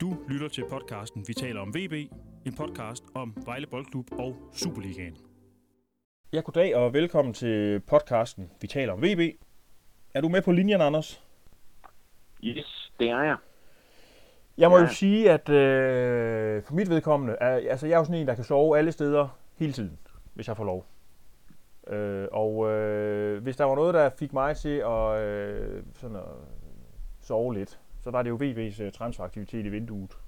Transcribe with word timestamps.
Du 0.00 0.16
lytter 0.28 0.48
til 0.48 0.64
podcasten 0.70 1.24
Vi 1.28 1.34
taler 1.34 1.60
om 1.60 1.74
VB, 1.74 1.92
en 2.46 2.54
podcast 2.54 3.04
om 3.14 3.34
Vejle 3.44 3.66
Boldklub 3.66 4.06
og 4.12 4.36
Superligaen. 4.52 5.16
Ja, 6.32 6.40
goddag 6.40 6.76
og 6.76 6.92
velkommen 6.92 7.34
til 7.34 7.80
podcasten 7.80 8.50
Vi 8.60 8.66
taler 8.66 8.92
om 8.92 9.02
VB. 9.02 9.20
Er 10.14 10.20
du 10.20 10.28
med 10.28 10.42
på 10.42 10.52
linjen, 10.52 10.80
Anders? 10.80 11.24
Yes, 12.44 12.92
det 13.00 13.08
er 13.10 13.22
jeg. 13.22 13.36
Jeg 14.58 14.70
må 14.70 14.76
Ja. 14.76 14.82
jo 14.82 14.88
sige, 14.88 15.30
at 15.30 15.48
øh, 15.48 16.62
for 16.62 16.74
mit 16.74 16.90
vedkommende, 16.90 17.36
er, 17.40 17.70
altså 17.70 17.86
jeg 17.86 17.94
er 17.94 17.98
jo 17.98 18.04
sådan 18.04 18.20
en, 18.20 18.26
der 18.28 18.34
kan 18.34 18.44
sove 18.44 18.78
alle 18.78 18.92
steder 18.92 19.38
hele 19.56 19.72
tiden, 19.72 19.98
hvis 20.34 20.48
jeg 20.48 20.56
får 20.56 20.64
lov. 20.64 20.86
Øh, 21.88 22.28
og 22.32 22.70
øh, 22.70 23.42
hvis 23.42 23.56
der 23.56 23.64
var 23.64 23.74
noget, 23.74 23.94
der 23.94 24.10
fik 24.18 24.32
mig 24.32 24.56
til 24.56 24.76
at, 24.86 25.18
øh, 25.22 25.82
sådan 25.94 26.16
at 26.16 26.22
sove 27.20 27.54
lidt, 27.54 27.80
så 28.04 28.10
var 28.10 28.22
det 28.22 28.30
jo 28.30 28.36
VB's 28.42 28.82
øh, 28.82 28.92
transferaktivitet 28.92 29.66
i 29.66 29.68
vinduet. 29.68 30.18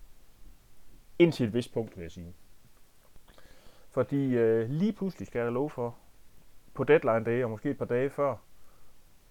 Indtil 1.19 1.47
et 1.47 1.55
vist 1.55 1.73
punkt, 1.73 1.97
vil 1.97 2.03
jeg 2.03 2.11
sige. 2.11 2.35
Fordi 3.91 4.35
øh, 4.35 4.71
lige 4.71 4.93
pludselig, 4.93 5.27
skal 5.27 5.39
jeg 5.43 5.53
love 5.53 5.71
for, 5.71 5.97
på 6.75 6.85
deadline 6.85 7.25
day, 7.25 7.45
og 7.45 7.51
måske 7.51 7.71
et 7.71 7.79
par 7.79 7.85
dage 7.85 8.11
før, 8.11 8.37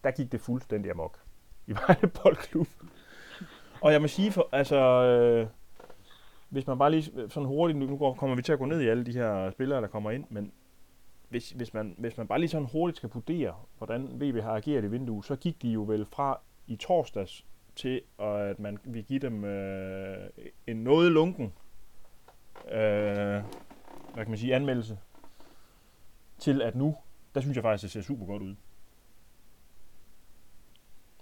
der 0.03 0.11
gik 0.11 0.31
det 0.31 0.41
fuldstændig 0.41 0.91
amok 0.91 1.19
i 1.67 1.71
Vejle 1.71 2.07
Boldklub. 2.23 2.67
Og 3.81 3.91
jeg 3.93 4.01
må 4.01 4.07
sige, 4.07 4.31
for, 4.31 4.49
altså, 4.51 4.75
øh, 4.77 5.47
hvis 6.49 6.67
man 6.67 6.77
bare 6.77 6.91
lige 6.91 7.11
øh, 7.15 7.29
sådan 7.29 7.47
hurtigt, 7.47 7.79
nu 7.79 7.97
går- 7.97 8.13
kommer 8.13 8.35
vi 8.35 8.41
til 8.41 8.53
at 8.53 8.59
gå 8.59 8.65
ned 8.65 8.81
i 8.81 8.87
alle 8.87 9.05
de 9.05 9.11
her 9.11 9.51
spillere, 9.51 9.81
der 9.81 9.87
kommer 9.87 10.11
ind, 10.11 10.25
men 10.29 10.51
hvis, 11.29 11.51
hvis, 11.51 11.73
man, 11.73 11.95
hvis 11.97 12.17
man 12.17 12.27
bare 12.27 12.39
lige 12.39 12.49
sådan 12.49 12.67
hurtigt 12.71 12.97
skal 12.97 13.09
vurdere, 13.13 13.55
hvordan 13.77 14.21
VB 14.21 14.41
har 14.41 14.55
ageret 14.55 14.83
i 14.83 14.87
vinduet, 14.87 15.25
så 15.25 15.35
gik 15.35 15.61
de 15.61 15.69
jo 15.69 15.81
vel 15.83 16.05
fra 16.05 16.39
i 16.67 16.75
torsdags 16.75 17.45
til, 17.75 18.01
at 18.19 18.59
man 18.59 18.77
vil 18.83 19.03
give 19.03 19.19
dem 19.19 19.43
øh, 19.43 20.29
en 20.67 20.77
noget 20.83 21.11
lunken 21.11 21.53
øh, 22.71 23.43
hvad 24.13 24.23
kan 24.23 24.29
man 24.29 24.37
sige, 24.37 24.55
anmeldelse, 24.55 24.97
til 26.37 26.61
at 26.61 26.75
nu, 26.75 26.95
der 27.35 27.41
synes 27.41 27.55
jeg 27.55 27.63
faktisk, 27.63 27.83
det 27.83 27.91
ser 27.91 28.01
super 28.01 28.25
godt 28.25 28.41
ud. 28.43 28.55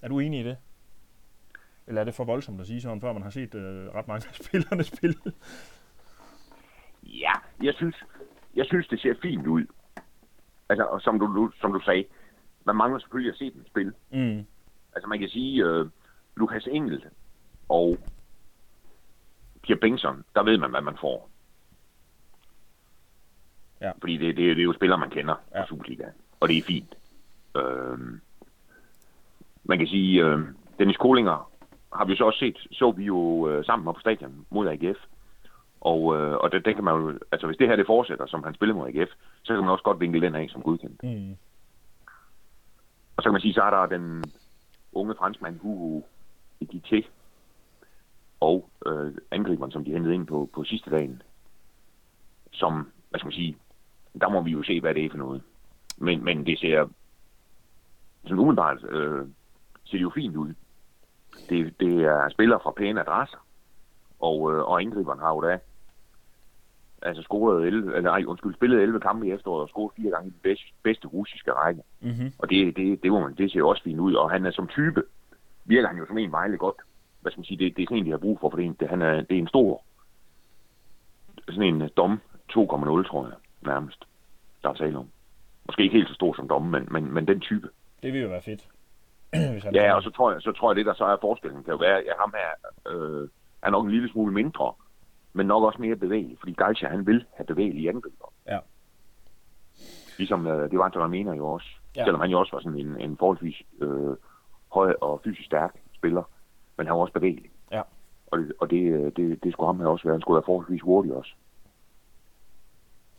Er 0.01 0.07
du 0.07 0.19
enig 0.19 0.39
i 0.39 0.43
det? 0.43 0.57
Eller 1.87 2.01
er 2.01 2.05
det 2.05 2.13
for 2.13 2.23
voldsomt 2.23 2.61
at 2.61 2.67
sige 2.67 2.81
sådan, 2.81 3.01
før 3.01 3.13
man 3.13 3.23
har 3.23 3.29
set 3.29 3.55
øh, 3.55 3.87
ret 3.95 4.07
mange 4.07 4.27
af 4.27 4.35
spillerne 4.45 4.83
spille? 4.83 5.15
Ja, 7.03 7.31
jeg 7.63 7.73
synes, 7.73 7.95
jeg 8.55 8.65
synes 8.65 8.87
det 8.87 9.01
ser 9.01 9.13
fint 9.21 9.47
ud. 9.47 9.65
Altså, 10.69 10.83
og 10.83 11.01
som 11.01 11.19
du, 11.19 11.51
som 11.61 11.73
du 11.73 11.79
sagde, 11.79 12.05
man 12.65 12.75
mangler 12.75 12.99
selvfølgelig 12.99 13.31
at 13.31 13.37
se 13.37 13.53
dem 13.53 13.67
spille. 13.67 13.93
Mm. 14.11 14.45
Altså, 14.95 15.07
man 15.07 15.19
kan 15.19 15.29
sige, 15.29 15.69
uh, 15.69 15.87
Lukas 16.35 16.67
Engel 16.67 17.05
og 17.69 17.97
Pierre 19.61 19.79
Bengtsson, 19.79 20.23
der 20.35 20.43
ved 20.43 20.57
man, 20.57 20.71
hvad 20.71 20.81
man 20.81 20.97
får. 21.01 21.29
Ja. 23.81 23.91
Fordi 24.01 24.17
det, 24.17 24.37
det, 24.37 24.55
det 24.55 24.59
er 24.59 24.63
jo 24.63 24.73
spillere, 24.73 24.99
man 24.99 25.09
kender 25.09 25.35
Ja. 25.51 25.59
ja. 25.59 25.65
Superligaen. 25.65 26.13
Og 26.39 26.47
det 26.47 26.57
er 26.57 26.63
fint. 26.63 26.95
Uh, 27.55 27.99
man 29.63 29.77
kan 29.77 29.87
sige, 29.87 30.25
uh, 30.25 30.41
Dennis 30.79 30.97
Kolinger 30.97 31.51
har 31.93 32.05
vi 32.05 32.15
så 32.15 32.23
også 32.23 32.39
set, 32.39 32.67
så 32.71 32.91
vi 32.91 33.03
jo 33.03 33.17
uh, 33.17 33.65
sammen 33.65 33.87
op 33.87 33.95
på 33.95 34.01
stadion 34.01 34.45
mod 34.49 34.67
AGF. 34.67 34.97
Og, 35.83 36.15
øh, 36.15 36.35
og 36.35 36.51
det, 36.51 36.65
det 36.65 36.75
kan 36.75 36.83
man 36.83 36.93
jo, 36.95 37.19
altså 37.31 37.47
hvis 37.47 37.57
det 37.57 37.67
her 37.67 37.75
det 37.75 37.85
fortsætter, 37.85 38.25
som 38.25 38.43
han 38.43 38.53
spiller 38.53 38.75
mod 38.75 38.87
AGF, 38.87 39.09
så 39.43 39.53
kan 39.53 39.63
man 39.63 39.69
også 39.69 39.83
godt 39.83 39.99
vinkle 39.99 40.21
den 40.21 40.35
af 40.35 40.49
som 40.49 40.61
godkendt. 40.61 41.03
Mm. 41.03 41.35
Og 43.17 43.23
så 43.23 43.23
kan 43.23 43.31
man 43.31 43.41
sige, 43.41 43.53
så 43.53 43.61
er 43.61 43.69
der 43.69 43.85
den 43.85 44.23
unge 44.93 45.15
franskmand 45.15 45.59
Hugo 45.59 46.01
Edité 46.61 47.05
og 48.39 48.69
øh, 48.85 49.13
angriberen, 49.31 49.71
som 49.71 49.83
de 49.85 49.91
hentede 49.91 50.15
ind 50.15 50.27
på, 50.27 50.49
på 50.53 50.63
sidste 50.63 50.89
dagen, 50.89 51.21
som, 52.51 52.91
hvad 53.09 53.19
skal 53.19 53.27
man 53.27 53.33
sige, 53.33 53.57
der 54.21 54.29
må 54.29 54.41
vi 54.41 54.51
jo 54.51 54.63
se, 54.63 54.81
hvad 54.81 54.93
det 54.93 55.05
er 55.05 55.09
for 55.09 55.17
noget. 55.17 55.41
Men, 55.97 56.23
men 56.23 56.45
det 56.45 56.59
ser, 56.59 56.87
sådan 58.23 58.39
umiddelbart, 58.39 58.83
øh, 58.89 59.27
ser 59.83 59.97
det 59.97 60.01
jo 60.01 60.11
fint 60.15 60.35
ud. 60.35 60.53
Det, 61.49 61.79
det 61.79 62.03
er 62.03 62.29
spillere 62.29 62.59
fra 62.63 62.71
pæne 62.71 63.01
adresser, 63.01 63.45
og, 64.19 64.53
øh, 64.53 64.59
og 64.59 64.81
angriberen 64.81 65.19
har 65.19 65.33
jo 65.33 65.41
da 65.41 65.59
altså 67.01 67.23
scoret 67.23 67.67
11, 67.67 67.95
eller 67.95 68.09
nej, 68.11 68.23
undskyld, 68.27 68.53
spillet 68.53 68.81
11 68.81 68.99
kampe 68.99 69.27
i 69.27 69.31
efteråret 69.31 69.61
og 69.61 69.69
scoret 69.69 69.91
fire 69.95 70.11
gange 70.11 70.27
i 70.27 70.31
den 70.31 70.39
bedste, 70.43 70.65
bedste 70.83 71.07
russiske 71.07 71.51
række. 71.51 71.81
Mm-hmm. 72.01 72.31
Og 72.39 72.49
det, 72.49 72.75
det, 72.75 73.03
det, 73.03 73.11
må 73.11 73.19
man, 73.19 73.35
det 73.35 73.51
ser 73.51 73.59
jo 73.59 73.69
også 73.69 73.83
fint 73.83 73.99
ud, 73.99 74.13
og 74.13 74.31
han 74.31 74.45
er 74.45 74.51
som 74.51 74.67
type, 74.67 75.03
virker 75.65 75.87
han 75.87 75.97
jo 75.97 76.05
som 76.07 76.17
en 76.17 76.31
Vejle 76.31 76.57
godt. 76.57 76.75
Hvad 77.21 77.31
skal 77.31 77.39
man 77.39 77.45
sige, 77.45 77.57
det, 77.65 77.75
det 77.77 77.81
er 77.83 77.87
sådan 77.87 77.97
en, 77.97 78.05
de 78.05 78.11
har 78.11 78.17
brug 78.17 78.39
for, 78.39 78.49
for 78.49 78.57
det, 78.57 78.63
er 78.65 78.67
en- 78.69 78.77
det, 78.79 78.89
han 78.89 79.01
er, 79.01 79.13
det 79.21 79.35
er 79.35 79.39
en 79.41 79.47
stor, 79.47 79.83
sådan 81.49 81.63
en 81.81 81.89
dom 81.97 82.21
2,0, 82.51 82.55
tror 82.55 83.25
jeg, 83.27 83.35
nærmest, 83.61 84.03
der 84.63 84.69
er 84.69 84.73
tale 84.73 84.97
om. 84.97 85.07
Måske 85.65 85.83
ikke 85.83 85.95
helt 85.95 86.07
så 86.07 86.13
stor 86.13 86.33
som 86.35 86.47
dom, 86.47 86.61
men, 86.61 86.87
men, 86.91 87.13
men 87.13 87.27
den 87.27 87.39
type. 87.39 87.69
Det 88.03 88.13
vil 88.13 88.21
jo 88.21 88.27
være 88.29 88.41
fedt. 88.41 88.67
Hvis 89.53 89.63
han 89.63 89.73
Ja, 89.75 89.93
og 89.95 90.03
så 90.03 90.09
tror 90.09 90.31
jeg, 90.31 90.41
så 90.41 90.51
tror 90.51 90.71
jeg 90.71 90.75
det, 90.75 90.85
der 90.85 90.93
så 90.93 91.05
er 91.05 91.17
forskellen, 91.21 91.63
kan 91.63 91.71
jo 91.71 91.77
være, 91.77 91.97
at 91.99 92.15
ham 92.19 92.33
her 92.35 92.49
øh, 92.95 93.29
er 93.61 93.69
nok 93.69 93.85
en 93.85 93.91
lille 93.91 94.09
smule 94.09 94.33
mindre, 94.33 94.73
men 95.33 95.45
nok 95.47 95.63
også 95.63 95.81
mere 95.81 95.95
bevægelig, 95.95 96.37
fordi 96.39 96.53
Galcha, 96.53 96.87
han 96.87 97.07
vil 97.07 97.25
have 97.37 97.45
bevægelige 97.45 97.89
angriber. 97.89 98.33
Ja. 98.47 98.59
Ligesom 100.17 100.47
øh, 100.47 100.71
det 100.71 100.79
var 100.79 100.85
Anton 100.85 101.11
mener 101.11 101.33
jo 101.35 101.47
også. 101.47 101.67
Ja. 101.95 102.03
Selvom 102.03 102.21
han 102.21 102.29
jo 102.29 102.39
også 102.39 102.51
var 102.55 102.59
sådan 102.61 102.79
en, 102.79 102.99
en 103.01 103.17
forholdsvis 103.17 103.61
øh, 103.81 104.15
høj 104.73 104.95
og 105.01 105.21
fysisk 105.23 105.45
stærk 105.45 105.75
spiller, 105.93 106.23
men 106.77 106.87
han 106.87 106.95
var 106.95 107.01
også 107.01 107.13
bevægelig. 107.13 107.51
Ja. 107.71 107.81
Og 108.27 108.39
det, 108.39 108.51
og 108.59 108.69
det, 108.69 109.17
det, 109.17 109.43
det 109.43 109.53
skulle 109.53 109.67
ham 109.67 109.79
her 109.79 109.87
også 109.87 110.03
være. 110.03 110.13
Han 110.13 110.21
skulle 110.21 110.35
være 110.35 110.45
forholdsvis 110.45 110.81
hurtig 110.81 111.13
også. 111.13 111.33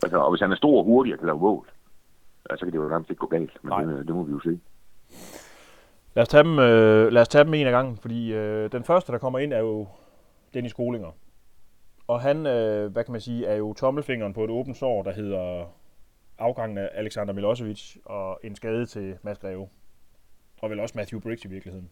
Altså, 0.03 0.19
og 0.19 0.31
hvis 0.31 0.41
han 0.41 0.53
er 0.53 0.57
stor 0.57 0.79
og 0.79 0.85
hurtig 0.85 1.13
og 1.13 1.19
kan 1.19 1.27
lave 1.27 1.39
mål, 1.39 1.69
ja, 2.51 2.57
så 2.57 2.65
kan 2.65 2.73
det 2.73 2.79
jo 2.79 2.89
nærmest 2.89 3.11
ikke 3.11 3.21
gå 3.21 3.27
galt. 3.27 3.59
Men 3.63 3.71
Nej. 3.71 3.85
det, 3.85 4.07
det, 4.07 4.15
må 4.15 4.23
vi 4.23 4.33
jo 4.33 4.41
se. 4.41 4.61
Lad 6.15 6.23
os 6.23 6.29
tage 6.29 6.45
dem, 6.45 6.59
øh, 6.59 7.13
lad 7.13 7.23
os 7.23 7.29
tage 7.29 7.45
dem 7.45 7.55
en 7.55 7.67
af 7.67 7.73
gangen, 7.73 7.97
fordi 7.97 8.33
øh, 8.33 8.73
den 8.73 8.85
første, 8.85 9.13
der 9.13 9.19
kommer 9.19 9.39
ind, 9.39 9.53
er 9.53 9.59
jo 9.59 9.87
Dennis 10.55 10.73
Kolinger. 10.73 11.11
Og 12.07 12.21
han, 12.21 12.47
øh, 12.47 12.93
hvad 12.93 13.05
kan 13.05 13.13
man 13.13 13.21
sige, 13.21 13.47
er 13.47 13.57
jo 13.57 13.73
tommelfingeren 13.73 14.35
på 14.35 14.45
et 14.45 14.51
åbent 14.51 14.77
sår, 14.77 15.03
der 15.03 15.13
hedder 15.13 15.65
afgangen 16.39 16.79
af 16.79 16.91
Alexander 16.93 17.35
Milosevic 17.35 17.97
og 18.05 18.41
en 18.45 18.57
skade 18.57 18.87
til 18.87 19.17
Mads 19.23 19.39
Greve. 19.39 19.69
Og 20.65 20.71
vel 20.71 20.81
også 20.81 20.99
Matthew 20.99 21.21
Briggs 21.21 21.45
i 21.45 21.49
virkeligheden. 21.49 21.91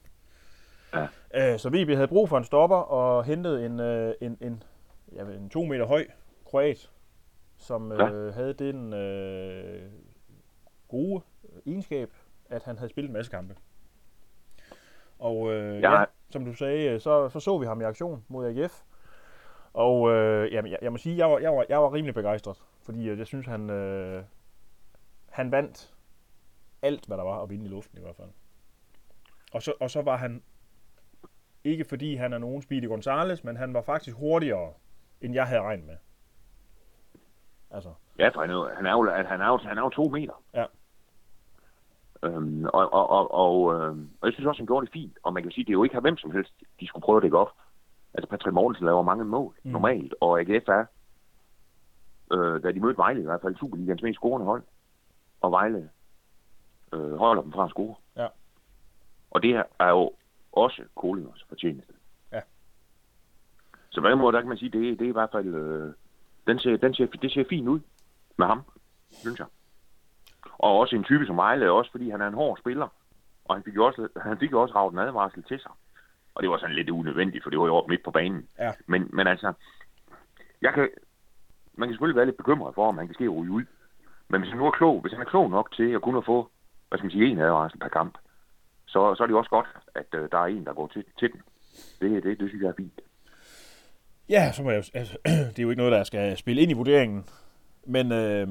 Ja. 0.95 1.07
Øh, 1.35 1.59
så 1.59 1.69
VB 1.69 1.95
havde 1.95 2.09
brug 2.09 2.29
for 2.29 2.39
en 2.39 2.45
stopper 2.45 2.77
og 2.77 3.25
hentede 3.25 3.67
en, 3.67 3.81
øh, 3.81 4.15
en, 4.21 4.39
en, 4.41 4.63
ja, 5.13 5.23
en 5.23 5.51
to 5.51 5.65
meter 5.65 5.87
høj 5.87 6.07
kroat, 6.45 6.91
som 7.57 7.93
Ja. 7.93 8.11
øh, 8.11 8.35
havde 8.35 8.53
den 8.53 8.93
øh, 8.93 9.91
gode 10.89 11.23
egenskab, 11.67 12.11
at 12.51 12.63
han 12.63 12.79
havde 12.79 12.89
spillet 12.91 13.09
en 13.09 13.13
masse 13.13 13.31
kampe. 13.31 13.57
Og 15.19 15.53
øh, 15.53 15.83
ja. 15.83 16.01
Ja. 16.01 16.05
som 16.31 16.45
du 16.45 16.53
sagde, 16.55 16.89
øh, 16.91 17.01
så, 17.01 17.29
så 17.29 17.41
så 17.41 17.59
vi 17.59 17.67
ham 17.67 17.81
i 17.81 17.85
aktion 17.85 18.25
mod 18.29 18.47
AGF. 18.47 18.83
Og 19.73 20.11
øh, 20.11 20.53
jamen, 20.53 20.71
jeg, 20.71 20.79
jeg 20.83 20.93
må 20.93 20.99
sige, 20.99 21.17
jeg 21.17 21.31
var, 21.31 21.39
jeg, 21.39 21.53
var, 21.53 21.67
jeg 21.69 21.83
var 21.83 21.93
rimelig 21.93 22.15
begejstret, 22.15 22.63
fordi 22.83 23.09
øh, 23.09 23.19
jeg 23.19 23.27
synes, 23.27 23.47
han, 23.47 23.71
øh, 23.71 24.23
han 25.31 25.51
vandt 25.53 25.95
alt, 26.83 27.07
hvad 27.07 27.17
der 27.17 27.25
var 27.25 27.43
at 27.43 27.51
vinde 27.51 27.65
i 27.65 27.69
luften 27.69 27.99
i 27.99 28.01
hvert 28.03 28.17
fald. 28.17 28.29
Og 29.53 29.63
så, 29.63 29.73
og 29.81 29.91
så 29.91 30.03
var 30.03 30.17
han, 30.17 30.43
ikke 31.65 31.85
fordi 31.85 32.15
han 32.15 32.33
er 32.33 32.39
nogen 32.39 32.63
Speedy 32.63 32.89
Gonzales, 32.89 33.45
men 33.45 33.57
han 33.57 33.75
var 33.75 33.83
faktisk 33.83 34.17
hurtigere, 34.17 34.73
end 35.21 35.35
jeg 35.35 35.47
havde 35.47 35.63
regnet 35.63 35.87
med. 35.87 35.97
Altså, 37.71 37.95
Ja, 38.19 38.29
for 38.29 38.41
han 38.41 38.51
er 38.51 38.55
jo, 38.55 38.69
han 38.77 38.87
er 38.87 38.93
jo, 38.93 39.11
han 39.11 39.41
er 39.41 39.47
jo, 39.47 39.57
han 39.57 39.79
er 39.79 39.83
jo 39.83 39.89
to 39.89 40.09
meter. 40.09 40.43
Ja. 40.55 40.65
Øhm, 42.23 42.65
og, 42.65 42.93
og, 42.93 43.11
og, 43.11 43.35
og, 43.35 43.75
øhm, 43.75 44.11
og 44.21 44.27
jeg 44.27 44.33
synes 44.35 44.47
også, 44.47 44.61
han 44.61 44.67
gjorde 44.67 44.87
det 44.87 44.93
fint. 44.93 45.19
Og 45.23 45.33
man 45.33 45.43
kan 45.43 45.53
sige, 45.53 45.65
det 45.65 45.71
er 45.71 45.81
jo 45.81 45.85
ikke 45.85 46.01
hvem 46.01 46.17
som 46.17 46.31
helst, 46.31 46.55
de 46.81 46.87
skulle 46.87 47.03
prøve 47.03 47.17
at 47.17 47.23
dække 47.23 47.39
op. 47.39 47.51
Altså, 48.15 48.29
Patrick 48.31 48.55
Mortensen 48.55 48.87
laver 48.87 49.03
mange 49.03 49.25
mål, 49.25 49.55
mm. 49.63 49.71
normalt. 49.71 50.15
Og 50.21 50.41
AGF 50.41 50.69
er, 50.69 50.85
øh, 52.33 52.63
da 52.63 52.73
de 52.73 52.81
mødte 52.81 52.99
Vejle, 52.99 53.21
i 53.21 53.25
hvert 53.25 53.41
fald 53.43 53.57
Superligans 53.57 54.03
mest 54.03 54.17
scorende 54.17 54.47
hold. 54.47 54.63
Og 55.41 55.51
Vejle 55.51 55.91
øh, 56.93 57.15
holder 57.17 57.43
dem 57.43 57.53
fra 57.53 57.65
at 57.65 57.71
score. 57.71 57.95
Og 59.33 59.43
det 59.43 59.63
er 59.79 59.89
jo 59.89 60.13
også 60.53 60.83
Kolingers 60.95 61.45
fortjeneste. 61.49 61.93
Ja. 62.33 62.41
Så 63.91 64.01
på 64.01 64.09
den 64.09 64.19
måde, 64.19 64.33
der 64.33 64.41
kan 64.41 64.49
man 64.49 64.59
sige, 64.59 64.71
det, 64.71 64.99
det 64.99 65.05
er 65.05 65.09
i 65.09 65.19
hvert 65.19 65.31
fald... 65.33 65.55
Øh, 65.55 65.93
den 66.47 66.59
ser, 66.59 66.77
den 66.77 66.95
ser, 66.95 67.07
det 67.07 67.33
ser 67.33 67.45
fint 67.49 67.69
ud 67.69 67.81
med 68.37 68.47
ham, 68.47 68.63
synes 69.11 69.39
jeg. 69.39 69.47
Og 70.59 70.79
også 70.79 70.97
en 70.97 71.05
type 71.05 71.27
som 71.27 71.37
Vejle, 71.37 71.71
også 71.71 71.91
fordi 71.91 72.11
han 72.11 72.21
er 72.21 72.29
en 72.29 72.35
hård 72.35 72.59
spiller. 72.59 72.89
Og 73.45 73.55
han 73.55 73.65
fik 73.65 73.75
jo 73.75 73.85
også, 73.85 74.09
han 74.23 74.39
fik 74.39 74.53
jo 74.53 74.63
også 74.63 74.75
ravet 74.75 74.93
en 74.93 74.99
advarsel 74.99 75.43
til 75.43 75.61
sig. 75.61 75.71
Og 76.35 76.43
det 76.43 76.51
var 76.51 76.59
sådan 76.59 76.77
lidt 76.77 76.91
unødvendigt, 76.91 77.43
for 77.43 77.51
det 77.51 77.59
var 77.59 77.67
jo 77.67 77.75
oppe 77.75 77.91
midt 77.91 78.03
på 78.03 78.11
banen. 78.11 78.49
Ja. 78.59 78.73
Men, 78.87 79.11
men 79.13 79.27
altså, 79.27 79.53
jeg 80.63 80.73
kan, 80.75 80.89
man 81.75 81.89
kan 81.89 81.95
selvfølgelig 81.95 82.17
være 82.17 82.27
lidt 82.27 82.37
bekymret 82.37 82.75
for, 82.75 82.89
om 82.89 82.99
han 82.99 83.07
kan 83.07 83.15
ske 83.15 83.29
ryge 83.29 83.53
ud. 83.53 83.65
Men 84.29 84.41
hvis 84.41 84.51
han 84.51 84.59
nu 84.59 84.67
er 84.67 84.71
klog, 84.71 85.01
hvis 85.01 85.13
han 85.13 85.21
er 85.21 85.31
klog 85.31 85.51
nok 85.51 85.73
til 85.73 85.93
at 85.93 86.03
kunne 86.03 86.23
få, 86.23 86.51
hvad 86.89 86.99
skal 86.99 87.05
man 87.05 87.11
sige, 87.11 87.27
en 87.27 87.39
advarsel 87.39 87.79
per 87.79 87.89
kamp, 87.89 88.19
så, 88.93 89.15
så 89.17 89.23
er 89.23 89.27
det 89.27 89.33
jo 89.33 89.39
også 89.39 89.51
godt, 89.51 89.67
at 89.95 90.07
øh, 90.15 90.31
der 90.33 90.39
er 90.39 90.45
en, 90.47 90.65
der 90.67 90.75
går 90.75 90.87
til, 90.89 91.05
til 91.19 91.29
den. 91.33 91.41
Det, 92.01 92.23
det, 92.25 92.41
det 92.41 92.49
synes 92.49 92.63
jeg 92.63 92.69
er 92.69 92.75
fint. 92.77 93.01
Ja, 94.29 94.53
så 94.53 94.63
må 94.63 94.71
jeg 94.71 94.85
altså, 94.95 95.19
det 95.53 95.59
er 95.59 95.63
jo 95.63 95.71
ikke 95.71 95.83
noget, 95.83 95.93
der 95.93 96.05
skal 96.05 96.37
spille 96.37 96.63
ind 96.63 96.71
i 96.71 96.75
vurderingen. 96.75 97.25
Men 97.87 98.13
øh, 98.13 98.49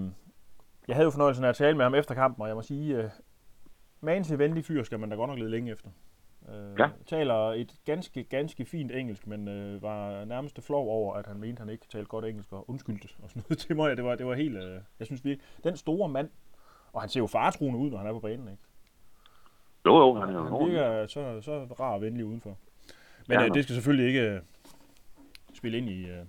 jeg 0.88 0.96
havde 0.96 1.06
jo 1.06 1.12
fornøjelsen 1.12 1.46
af 1.46 1.50
at 1.50 1.56
tale 1.56 1.78
med 1.78 1.86
ham 1.86 1.96
efter 1.96 2.16
kampen, 2.16 2.42
og 2.42 2.48
jeg 2.48 2.56
må 2.56 2.62
sige, 2.62 2.98
øh, 2.98 3.10
man 4.02 4.24
til 4.24 4.40
venlig 4.40 4.66
fyr 4.66 4.84
skal 4.84 5.00
man 5.00 5.10
da 5.10 5.16
godt 5.16 5.30
nok 5.30 5.40
lede 5.40 5.50
længe 5.52 5.72
efter. 5.72 5.90
Øh, 6.50 6.80
Ja. 6.80 6.90
Taler 7.08 7.36
et 7.36 7.72
ganske, 7.86 8.24
ganske 8.24 8.66
fint 8.66 8.92
engelsk, 8.92 9.28
men 9.28 9.48
øh, 9.48 9.82
var 9.82 10.26
nærmest 10.26 10.64
flov 10.64 10.88
over, 10.90 11.16
at 11.16 11.28
han 11.28 11.38
mente, 11.38 11.52
at 11.52 11.60
han 11.60 11.70
ikke 11.70 11.88
talte 11.92 12.08
godt 12.08 12.26
engelsk 12.26 12.54
og 12.54 12.70
undskyldte 12.70 13.08
og 13.24 13.30
sådan 13.30 13.44
noget 13.50 13.58
til 13.68 13.76
mig. 13.76 13.98
Det 13.98 14.06
var, 14.06 14.16
det 14.16 14.26
var 14.26 14.34
helt, 14.34 14.58
øh, 14.58 14.80
jeg 15.00 15.08
synes 15.08 15.26
virkelig, 15.26 15.48
den 15.64 15.78
store 15.78 16.10
mand, 16.10 16.30
og 16.94 17.02
han 17.02 17.10
ser 17.10 17.20
jo 17.20 17.28
faretruende 17.28 17.80
ud, 17.80 17.90
når 17.92 17.98
han 17.98 18.08
er 18.08 18.14
på 18.14 18.20
banen, 18.20 18.48
ikke? 18.48 18.64
Jo, 19.86 19.98
jo, 19.98 20.14
han 20.14 20.30
er 20.30 20.34
jo 20.34 20.60
Han 20.60 20.70
virker 20.70 21.08
så, 21.08 21.42
så 21.42 21.66
rar 21.80 21.94
og 21.94 22.02
venlig 22.02 22.26
udenfor. 22.26 22.58
Men 23.28 23.40
Ja, 23.40 23.46
øh, 23.46 23.54
det 23.54 23.64
skal 23.64 23.74
selvfølgelig 23.76 24.08
ikke 24.08 24.22
øh, 24.22 24.42
spille 25.54 25.78
ind 25.78 25.90
i 25.90 26.06
øh, 26.06 26.26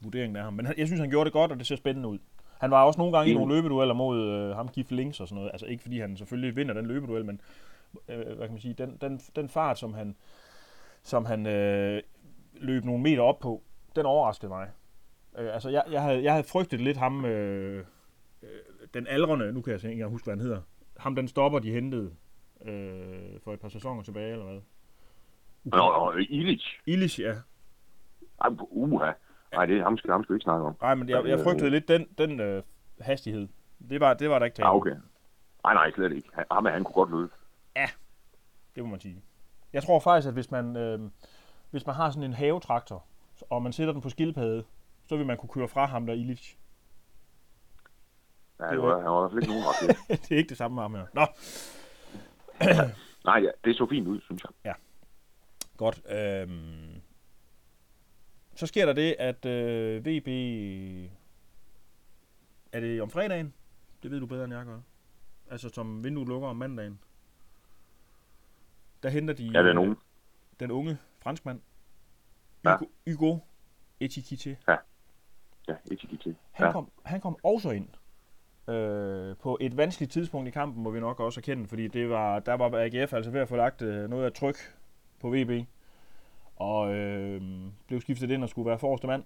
vurderingen 0.00 0.36
af 0.36 0.42
ham. 0.42 0.52
Men 0.52 0.66
han, 0.66 0.74
jeg 0.78 0.86
synes, 0.86 1.00
han 1.00 1.10
gjorde 1.10 1.24
det 1.24 1.32
godt, 1.32 1.52
og 1.52 1.58
det 1.58 1.66
ser 1.66 1.76
spændende 1.76 2.08
ud. 2.08 2.18
Han 2.58 2.70
var 2.70 2.84
også 2.84 2.98
nogle 3.00 3.16
gange 3.16 3.28
i 3.28 3.30
Enig. 3.30 3.40
nogle 3.40 3.54
løbedueller 3.54 3.94
mod 3.94 4.28
øh, 4.28 4.56
ham 4.56 4.68
Gif 4.68 4.90
Links 4.90 5.20
og 5.20 5.28
sådan 5.28 5.36
noget. 5.36 5.50
Altså 5.52 5.66
ikke 5.66 5.82
fordi 5.82 6.00
han 6.00 6.16
selvfølgelig 6.16 6.56
vinder 6.56 6.74
den 6.74 6.86
løbeduel, 6.86 7.24
men 7.24 7.40
øh, 8.08 8.16
hvad 8.26 8.36
kan 8.36 8.50
man 8.50 8.60
sige, 8.60 8.74
den, 8.74 8.98
den, 9.00 9.20
den 9.36 9.48
fart, 9.48 9.78
som 9.78 9.94
han, 9.94 10.16
som 11.02 11.24
han 11.24 11.46
øh, 11.46 12.02
løb 12.54 12.84
nogle 12.84 13.02
meter 13.02 13.22
op 13.22 13.38
på, 13.38 13.62
den 13.96 14.06
overraskede 14.06 14.48
mig. 14.48 14.68
Øh, 15.38 15.54
altså 15.54 15.68
jeg, 15.70 15.82
jeg, 15.90 16.02
havde, 16.02 16.22
jeg 16.22 16.32
havde 16.32 16.46
frygtet 16.46 16.80
lidt 16.80 16.96
ham, 16.96 17.24
øh, 17.24 17.84
øh, 18.42 18.48
den 18.94 19.06
aldrende, 19.06 19.52
nu 19.52 19.60
kan 19.60 19.72
jeg 19.72 19.84
ikke 19.84 19.92
engang 19.92 20.10
huske, 20.10 20.24
hvad 20.24 20.34
han 20.34 20.42
hedder, 20.42 20.60
ham 21.02 21.14
den 21.14 21.28
stopper, 21.28 21.58
de 21.58 21.72
hentede 21.72 22.10
øh, 22.64 23.40
for 23.44 23.52
et 23.52 23.60
par 23.60 23.68
sæsoner 23.68 24.02
tilbage, 24.02 24.32
eller 24.32 24.44
hvad? 24.44 24.60
Nå, 25.64 25.76
nå, 25.76 26.12
Illich. 26.28 26.80
Illich, 26.86 27.20
ja. 27.20 27.34
Ej, 28.40 28.48
uha. 28.60 29.12
Nej, 29.52 29.66
det 29.66 29.82
ham 29.82 29.98
skal, 29.98 30.10
ham 30.10 30.24
skal 30.24 30.34
vi 30.34 30.36
ikke 30.36 30.44
snakke 30.44 30.66
om. 30.66 30.76
Nej, 30.82 30.94
men 30.94 31.08
jeg, 31.08 31.26
jeg 31.26 31.40
frygtede 31.40 31.70
lidt 31.70 31.88
den, 31.88 32.06
den 32.18 32.40
øh, 32.40 32.62
hastighed. 33.00 33.48
Det 33.90 34.00
var, 34.00 34.14
det 34.14 34.30
var 34.30 34.38
der 34.38 34.46
ikke 34.46 34.54
tale 34.54 34.66
Ja, 34.66 34.70
om. 34.70 34.76
okay. 34.76 34.94
Nej, 35.64 35.74
nej, 35.74 35.90
slet 35.92 36.12
ikke. 36.12 36.28
Han, 36.34 36.44
ham, 36.50 36.64
han 36.66 36.84
kunne 36.84 36.94
godt 36.94 37.10
løbe. 37.10 37.30
Det 38.74 38.84
må 38.84 38.90
man 38.90 39.00
sige. 39.00 39.22
Jeg 39.72 39.82
tror 39.82 40.00
faktisk, 40.00 40.28
at 40.28 40.34
hvis 40.34 40.50
man, 40.50 40.76
øh, 40.76 41.10
hvis 41.70 41.86
man 41.86 41.94
har 41.94 42.10
sådan 42.10 42.22
en 42.22 42.32
havetraktor, 42.32 43.04
og 43.50 43.62
man 43.62 43.72
sætter 43.72 43.92
den 43.92 44.02
på 44.02 44.08
skildpadde, 44.08 44.64
så 45.08 45.16
vil 45.16 45.26
man 45.26 45.36
kunne 45.36 45.48
køre 45.48 45.68
fra 45.68 45.86
ham 45.86 46.06
der 46.06 46.14
Illich. 46.14 46.56
Ja, 48.62 48.70
Det 48.70 48.82
var- 48.82 48.96
han 49.02 49.10
var 49.10 49.18
i 49.18 49.22
hvert 49.22 49.30
fald 49.32 49.42
ikke 49.42 49.52
nogen 49.52 49.64
raket. 49.68 49.96
det 50.28 50.32
er 50.34 50.38
ikke 50.38 50.48
det 50.48 50.56
samme 50.56 50.74
med 50.74 50.82
ham 50.82 50.94
her. 50.94 51.06
Nå, 51.14 51.26
Nej, 53.30 53.38
ja, 53.42 53.50
det 53.64 53.76
så 53.76 53.86
fint 53.90 54.08
ud, 54.08 54.20
synes 54.20 54.44
jeg. 54.64 54.74
godt. 55.76 56.02
Øhm, 56.10 57.00
så 58.54 58.66
sker 58.66 58.86
der 58.86 58.92
det, 58.92 59.16
at 59.18 59.44
øh, 59.46 60.06
VB... 60.06 60.28
Er 62.72 62.80
det 62.80 63.02
om 63.02 63.10
fredagen? 63.10 63.54
Det 64.02 64.10
ved 64.10 64.20
du 64.20 64.26
bedre, 64.26 64.44
end 64.44 64.54
jeg 64.54 64.64
gør. 64.66 64.80
Altså, 65.50 65.68
som 65.68 66.04
vinduet 66.04 66.28
lukker 66.28 66.48
om 66.48 66.56
mandagen. 66.56 66.98
Der 69.02 69.08
henter 69.08 69.34
de... 69.34 69.44
Ja, 69.44 69.62
det 69.62 69.68
er 69.68 69.72
nogen. 69.72 69.96
den 70.60 70.70
unge 70.70 70.98
franskmand, 71.18 71.60
Ja. 72.64 72.76
Hugo, 73.06 73.38
Etikite. 74.00 74.56
Ja, 75.68 75.74
ikke 75.90 76.16
til. 76.22 76.36
Han, 76.52 76.66
Ja. 76.66 76.72
kom, 76.72 76.90
han 77.04 77.20
kom 77.20 77.36
også 77.42 77.70
ind 77.70 77.88
øh, 78.68 79.36
på 79.42 79.58
et 79.60 79.76
vanskeligt 79.76 80.12
tidspunkt 80.12 80.48
i 80.48 80.50
kampen, 80.50 80.82
må 80.82 80.90
vi 80.90 81.00
nok 81.00 81.20
også 81.20 81.40
erkende, 81.40 81.66
fordi 81.68 81.88
det 81.88 82.10
var, 82.10 82.38
der 82.38 82.54
var 82.54 82.70
AGF 82.74 83.12
altså 83.12 83.30
ved 83.30 83.40
at 83.40 83.48
få 83.48 83.56
lagt 83.56 83.82
øh, 83.82 84.10
noget 84.10 84.24
af 84.24 84.32
tryk 84.32 84.56
på 85.20 85.30
VB, 85.30 85.66
og 86.56 86.94
øh, 86.94 87.42
blev 87.86 88.00
skiftet 88.00 88.30
ind 88.30 88.42
og 88.42 88.48
skulle 88.48 88.68
være 88.68 88.78
forreste 88.78 89.06
mand. 89.06 89.22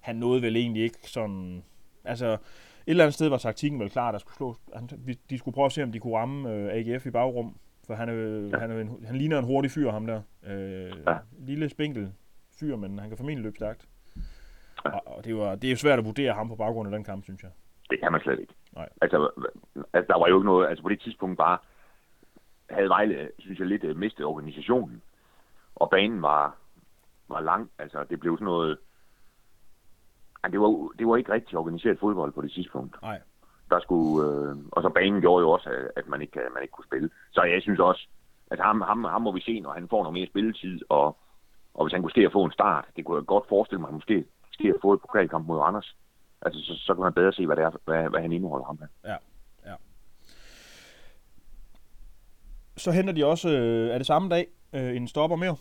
Han 0.00 0.16
nåede 0.16 0.42
vel 0.42 0.56
egentlig 0.56 0.82
ikke 0.82 0.98
sådan... 1.10 1.64
Altså, 2.04 2.32
et 2.32 2.38
eller 2.86 3.04
andet 3.04 3.14
sted 3.14 3.28
var 3.28 3.38
taktikken 3.38 3.80
vel 3.80 3.90
klar, 3.90 4.12
der 4.12 4.18
skulle 4.18 4.36
slå, 4.36 4.56
han, 4.74 4.88
de 5.30 5.38
skulle 5.38 5.54
prøve 5.54 5.66
at 5.66 5.72
se, 5.72 5.82
om 5.82 5.92
de 5.92 5.98
kunne 6.00 6.16
ramme 6.16 6.50
øh, 6.52 6.70
AGF 6.72 7.06
i 7.06 7.10
bagrum, 7.10 7.56
for 7.86 7.94
han, 7.94 8.08
er, 8.08 8.12
Ja. 8.52 8.58
han, 8.58 8.70
er, 8.70 8.80
en, 8.80 9.04
han 9.06 9.16
ligner 9.16 9.38
en 9.38 9.44
hurtig 9.44 9.70
fyr, 9.70 9.90
ham 9.90 10.06
der. 10.06 10.22
Øh, 10.46 10.92
Ja. 11.06 11.16
Lille 11.38 11.68
spinkel 11.68 12.12
fyr, 12.60 12.76
men 12.76 12.98
han 12.98 13.08
kan 13.08 13.16
formentlig 13.18 13.42
løbe 13.44 13.56
stærkt. 13.56 13.88
Ja. 14.84 14.90
Og, 14.90 15.16
og 15.16 15.24
det, 15.24 15.36
var, 15.36 15.54
det 15.54 15.68
er 15.68 15.70
jo 15.72 15.76
svært 15.76 15.98
at 15.98 16.04
vurdere 16.04 16.32
ham 16.32 16.48
på 16.48 16.54
baggrund 16.56 16.88
af 16.88 16.92
den 16.92 17.04
kamp, 17.04 17.24
synes 17.24 17.42
jeg. 17.42 17.50
Det 17.90 18.00
kan 18.00 18.12
man 18.12 18.20
slet 18.20 18.40
ikke. 18.40 18.54
Nej. 18.76 18.88
Altså, 19.02 19.30
altså, 19.92 20.12
der 20.12 20.18
var 20.18 20.28
jo 20.28 20.36
ikke 20.36 20.46
noget... 20.46 20.68
Altså, 20.68 20.82
på 20.82 20.88
det 20.88 21.00
tidspunkt 21.00 21.38
bare 21.38 21.58
havde 22.70 22.88
Vejle, 22.88 23.30
synes 23.38 23.58
jeg, 23.58 23.66
lidt 23.66 23.84
øh, 23.84 23.96
mistet 23.96 24.26
organisationen. 24.26 25.02
Og 25.74 25.90
banen 25.90 26.22
var, 26.22 26.56
var 27.28 27.40
lang. 27.40 27.70
Altså, 27.78 28.04
det 28.10 28.20
blev 28.20 28.36
sådan 28.36 28.44
noget... 28.44 28.78
Ej, 30.44 30.50
det 30.50 30.60
var, 30.60 30.88
det 30.98 31.06
var 31.06 31.16
ikke 31.16 31.32
rigtig 31.32 31.58
organiseret 31.58 31.98
fodbold 31.98 32.32
på 32.32 32.42
det 32.42 32.52
tidspunkt. 32.52 33.02
Nej. 33.02 33.20
Der 33.70 33.80
skulle, 33.80 34.28
øh, 34.28 34.56
og 34.72 34.82
så 34.82 34.88
banen 34.88 35.20
gjorde 35.20 35.42
jo 35.42 35.50
også, 35.50 35.70
at- 35.70 35.90
at 35.96 36.08
man 36.08 36.22
ikke, 36.22 36.40
man 36.54 36.62
ikke 36.62 36.72
kunne 36.72 36.84
spille. 36.84 37.10
Så 37.32 37.42
jeg 37.42 37.62
synes 37.62 37.80
også, 37.80 38.08
at 38.50 38.60
ham, 38.60 38.80
ham, 38.80 39.04
ham 39.04 39.22
må 39.22 39.32
vi 39.32 39.40
se, 39.40 39.60
når 39.60 39.72
han 39.72 39.88
får 39.88 40.02
noget 40.02 40.12
mere 40.14 40.26
spilletid, 40.26 40.80
og, 40.88 41.16
og 41.74 41.84
hvis 41.84 41.92
han 41.92 42.02
kunne 42.02 42.10
ske 42.10 42.20
at 42.26 42.32
få 42.32 42.44
en 42.44 42.52
start, 42.52 42.84
det 42.96 43.04
kunne 43.04 43.16
jeg 43.18 43.26
godt 43.26 43.48
forestille 43.48 43.80
mig, 43.80 43.86
at 43.88 43.92
han 43.92 43.96
måske 43.96 44.24
ske 44.52 44.68
at 44.68 44.80
få 44.82 44.92
et 44.92 45.00
pokalkamp 45.00 45.46
mod 45.46 45.60
Anders. 45.64 45.96
Altså, 46.44 46.60
så, 46.60 46.74
så 46.86 46.94
kan 46.94 47.02
man 47.02 47.12
bedre 47.12 47.32
se, 47.32 47.46
hvad, 47.46 47.56
det 47.56 47.64
er, 47.64 47.70
hvad, 47.84 48.10
hvad 48.10 48.20
han 48.20 48.32
indeholder 48.32 48.66
ham 48.66 48.78
her. 48.80 48.88
Så 52.76 52.90
henter 52.90 53.12
de 53.12 53.26
også, 53.26 53.48
øh, 53.50 53.90
er 53.94 53.98
det 53.98 54.06
samme 54.06 54.28
dag, 54.28 54.46
øh, 54.72 54.96
en 54.96 55.08
stopper 55.08 55.36
mere. 55.36 55.56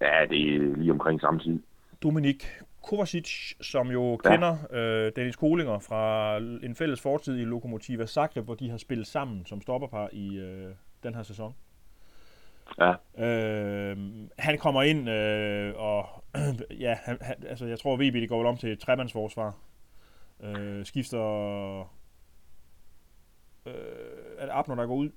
Ja, 0.00 0.26
det 0.30 0.54
er 0.54 0.76
lige 0.76 0.90
omkring 0.92 1.20
samme 1.20 1.40
tid. 1.40 1.62
Dominik 2.02 2.46
Kovacic, 2.88 3.52
som 3.60 3.90
jo 3.90 4.18
Ja. 4.24 4.30
kender 4.30 4.56
øh, 4.70 5.12
Dennis 5.16 5.36
Kolinger 5.36 5.78
fra 5.78 6.36
en 6.38 6.74
fælles 6.76 7.00
fortid 7.00 7.38
i 7.38 7.44
Lokomotiva 7.44 8.06
Zagreb, 8.06 8.44
hvor 8.44 8.54
de 8.54 8.70
har 8.70 8.76
spillet 8.78 9.06
sammen 9.06 9.46
som 9.46 9.60
stopperpar 9.60 10.08
i 10.12 10.36
øh, 10.36 10.74
den 11.02 11.14
her 11.14 11.22
sæson. 11.22 11.54
Ja, 12.80 12.94
Øh, 13.24 13.96
han 14.38 14.58
kommer 14.58 14.82
ind, 14.82 15.10
øh, 15.10 15.74
og 15.76 16.24
ja, 16.84 16.94
han, 17.04 17.18
han, 17.20 17.36
altså 17.48 17.66
jeg 17.66 17.78
tror, 17.78 17.96
VB 17.96 18.14
det 18.14 18.28
går 18.28 18.38
vel 18.38 18.46
om 18.46 18.56
til 18.56 18.72
et 18.72 18.78
tremandsforsvar. 18.78 19.54
Øh, 20.42 20.84
skifter... 20.84 21.20
Øh, 23.66 23.72
er 24.38 24.46
det 24.46 24.52
Abner, 24.52 24.74
der 24.74 24.86
går 24.86 24.94
ud? 24.96 25.10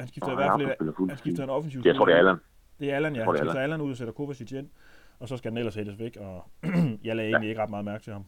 Han 0.00 0.08
skifter 0.08 0.26
og 0.26 0.32
i 0.32 0.36
hvert 0.36 0.50
fald... 0.60 0.66
han 0.66 0.76
spiller 0.76 1.08
Han 1.08 1.18
skifter 1.18 1.44
en 1.44 1.50
offensiv 1.50 1.80
Jeg 1.84 1.96
tror, 1.96 2.04
det 2.04 2.14
er. 2.14 2.18
Allan. 2.18 2.36
Det 2.80 2.90
er 2.92 2.96
Allan, 2.96 3.16
ja. 3.16 3.24
Han 3.24 3.28
er 3.34 3.36
skifter 3.36 3.60
Allan 3.60 3.80
ud 3.80 3.90
og 3.90 3.96
sætter 3.96 4.14
Kovacic 4.14 4.52
ind. 4.52 4.70
Og 5.18 5.28
så 5.28 5.36
skal 5.36 5.50
den 5.50 5.58
ellers 5.58 5.74
sættes 5.74 5.98
væk, 5.98 6.16
og 6.16 6.44
jeg 7.04 7.16
lagde 7.16 7.30
Ja. 7.30 7.34
egentlig 7.36 7.48
ikke 7.48 7.62
ret 7.62 7.70
meget 7.70 7.84
mærke 7.84 8.04
til 8.04 8.12
ham, 8.12 8.24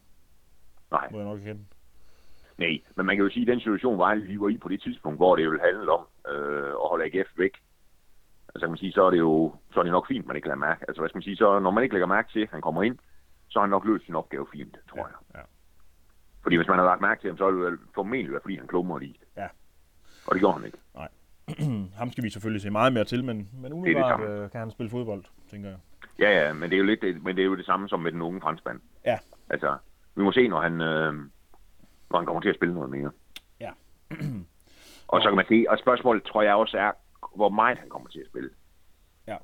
Nej, 0.91 1.07
må 1.11 1.17
jeg 1.17 1.27
nok 1.27 1.39
erkende. 1.39 1.65
nej. 2.57 2.79
Men 2.95 3.05
man 3.05 3.15
kan 3.15 3.23
jo 3.25 3.31
sige, 3.31 3.41
at 3.43 3.47
den 3.47 3.59
situation 3.59 3.97
var 3.97 4.13
lige 4.13 4.41
var 4.41 4.49
i 4.49 4.57
på 4.57 4.69
det 4.69 4.81
tidspunkt, 4.81 5.19
hvor 5.19 5.35
det 5.35 5.45
jo 5.45 5.59
handlede 5.65 5.89
om 5.89 6.07
øh, 6.31 6.67
at 6.69 6.89
holde 6.89 7.05
AGF 7.05 7.29
væk. 7.37 7.51
Altså 8.55 8.59
kan 8.65 8.69
man 8.69 8.77
sige, 8.77 8.91
så 8.91 9.03
er 9.03 9.11
det 9.11 9.17
jo 9.19 9.55
så 9.73 9.79
er 9.79 9.83
det 9.83 9.91
nok 9.91 10.07
fint, 10.07 10.25
man 10.27 10.35
ikke 10.35 10.47
lader 10.47 10.57
mærke. 10.59 10.85
Altså 10.87 11.01
hvad 11.01 11.09
skal 11.09 11.17
man 11.17 11.23
sige, 11.23 11.35
så 11.35 11.59
når 11.59 11.71
man 11.71 11.83
ikke 11.83 11.95
lægger 11.95 12.07
mærke 12.07 12.31
til, 12.31 12.39
at 12.39 12.49
han 12.49 12.61
kommer 12.61 12.83
ind, 12.83 12.97
så 13.47 13.59
har 13.59 13.63
han 13.63 13.69
nok 13.69 13.85
løst 13.85 14.05
sin 14.05 14.15
opgave 14.15 14.47
fint, 14.51 14.77
tror 14.89 14.97
jeg. 15.07 15.15
Ja. 15.35 15.41
Fordi 16.43 16.55
hvis 16.55 16.67
man 16.67 16.77
har 16.77 16.85
lagt 16.85 17.01
mærke 17.01 17.21
til 17.21 17.29
ham, 17.29 17.37
så 17.37 17.45
er 17.45 17.51
det 17.51 17.79
formentlig 17.95 18.31
været, 18.31 18.41
fordi 18.43 18.57
han 18.57 18.67
klummer 18.67 18.99
lige. 18.99 19.15
Ja. 19.37 19.47
Og 20.27 20.33
det 20.33 20.39
gjorde 20.39 20.57
han 20.57 20.65
ikke. 20.65 20.77
ham 21.99 22.11
skal 22.11 22.23
vi 22.23 22.29
selvfølgelig 22.29 22.61
se 22.61 22.69
meget 22.69 22.93
mere 22.93 23.03
til, 23.05 23.23
men, 23.23 23.49
men 23.53 23.73
umiddelbart 23.73 24.11
samme. 24.11 24.25
øh, 24.27 24.51
kan 24.51 24.59
han 24.59 24.71
spille 24.71 24.89
fodbold, 24.89 25.23
tænker 25.51 25.69
jeg. 25.69 25.77
Ja, 26.19 26.45
ja, 26.45 26.53
men 26.53 26.69
det 26.69 26.75
er 26.75 26.77
jo 26.79 26.85
lidt 26.85 27.01
det, 27.01 27.23
men 27.23 27.35
det 27.35 27.41
er 27.41 27.45
jo 27.45 27.55
det 27.55 27.65
samme 27.65 27.89
som 27.89 27.99
med 27.99 28.11
den 28.11 28.21
unge 28.21 28.41
franskmand. 28.41 28.79
Ja. 29.05 29.19
Altså, 29.49 29.77
vi 30.15 30.23
må 30.23 30.31
se, 30.31 30.47
når 30.47 30.61
han, 30.61 30.81
øh, 30.81 31.13
når 32.11 32.17
han 32.17 32.25
kommer 32.25 32.41
til 32.41 32.49
at 32.49 32.55
spille 32.55 32.73
noget 32.73 32.89
mere. 32.89 33.11
Ja. 33.59 33.71
og 35.13 35.21
så 35.21 35.29
kan 35.29 35.35
man 35.35 35.45
se, 35.49 35.65
og 35.69 35.79
spørgsmålet 35.79 36.23
tror 36.23 36.41
jeg 36.41 36.55
også 36.55 36.77
er, 36.77 36.91
hvor 37.35 37.49
meget 37.49 37.77
han 37.77 37.89
kommer 37.89 38.09
til 38.09 38.19
at 38.19 38.27
spille. 38.27 38.49
Ja. 39.27 39.37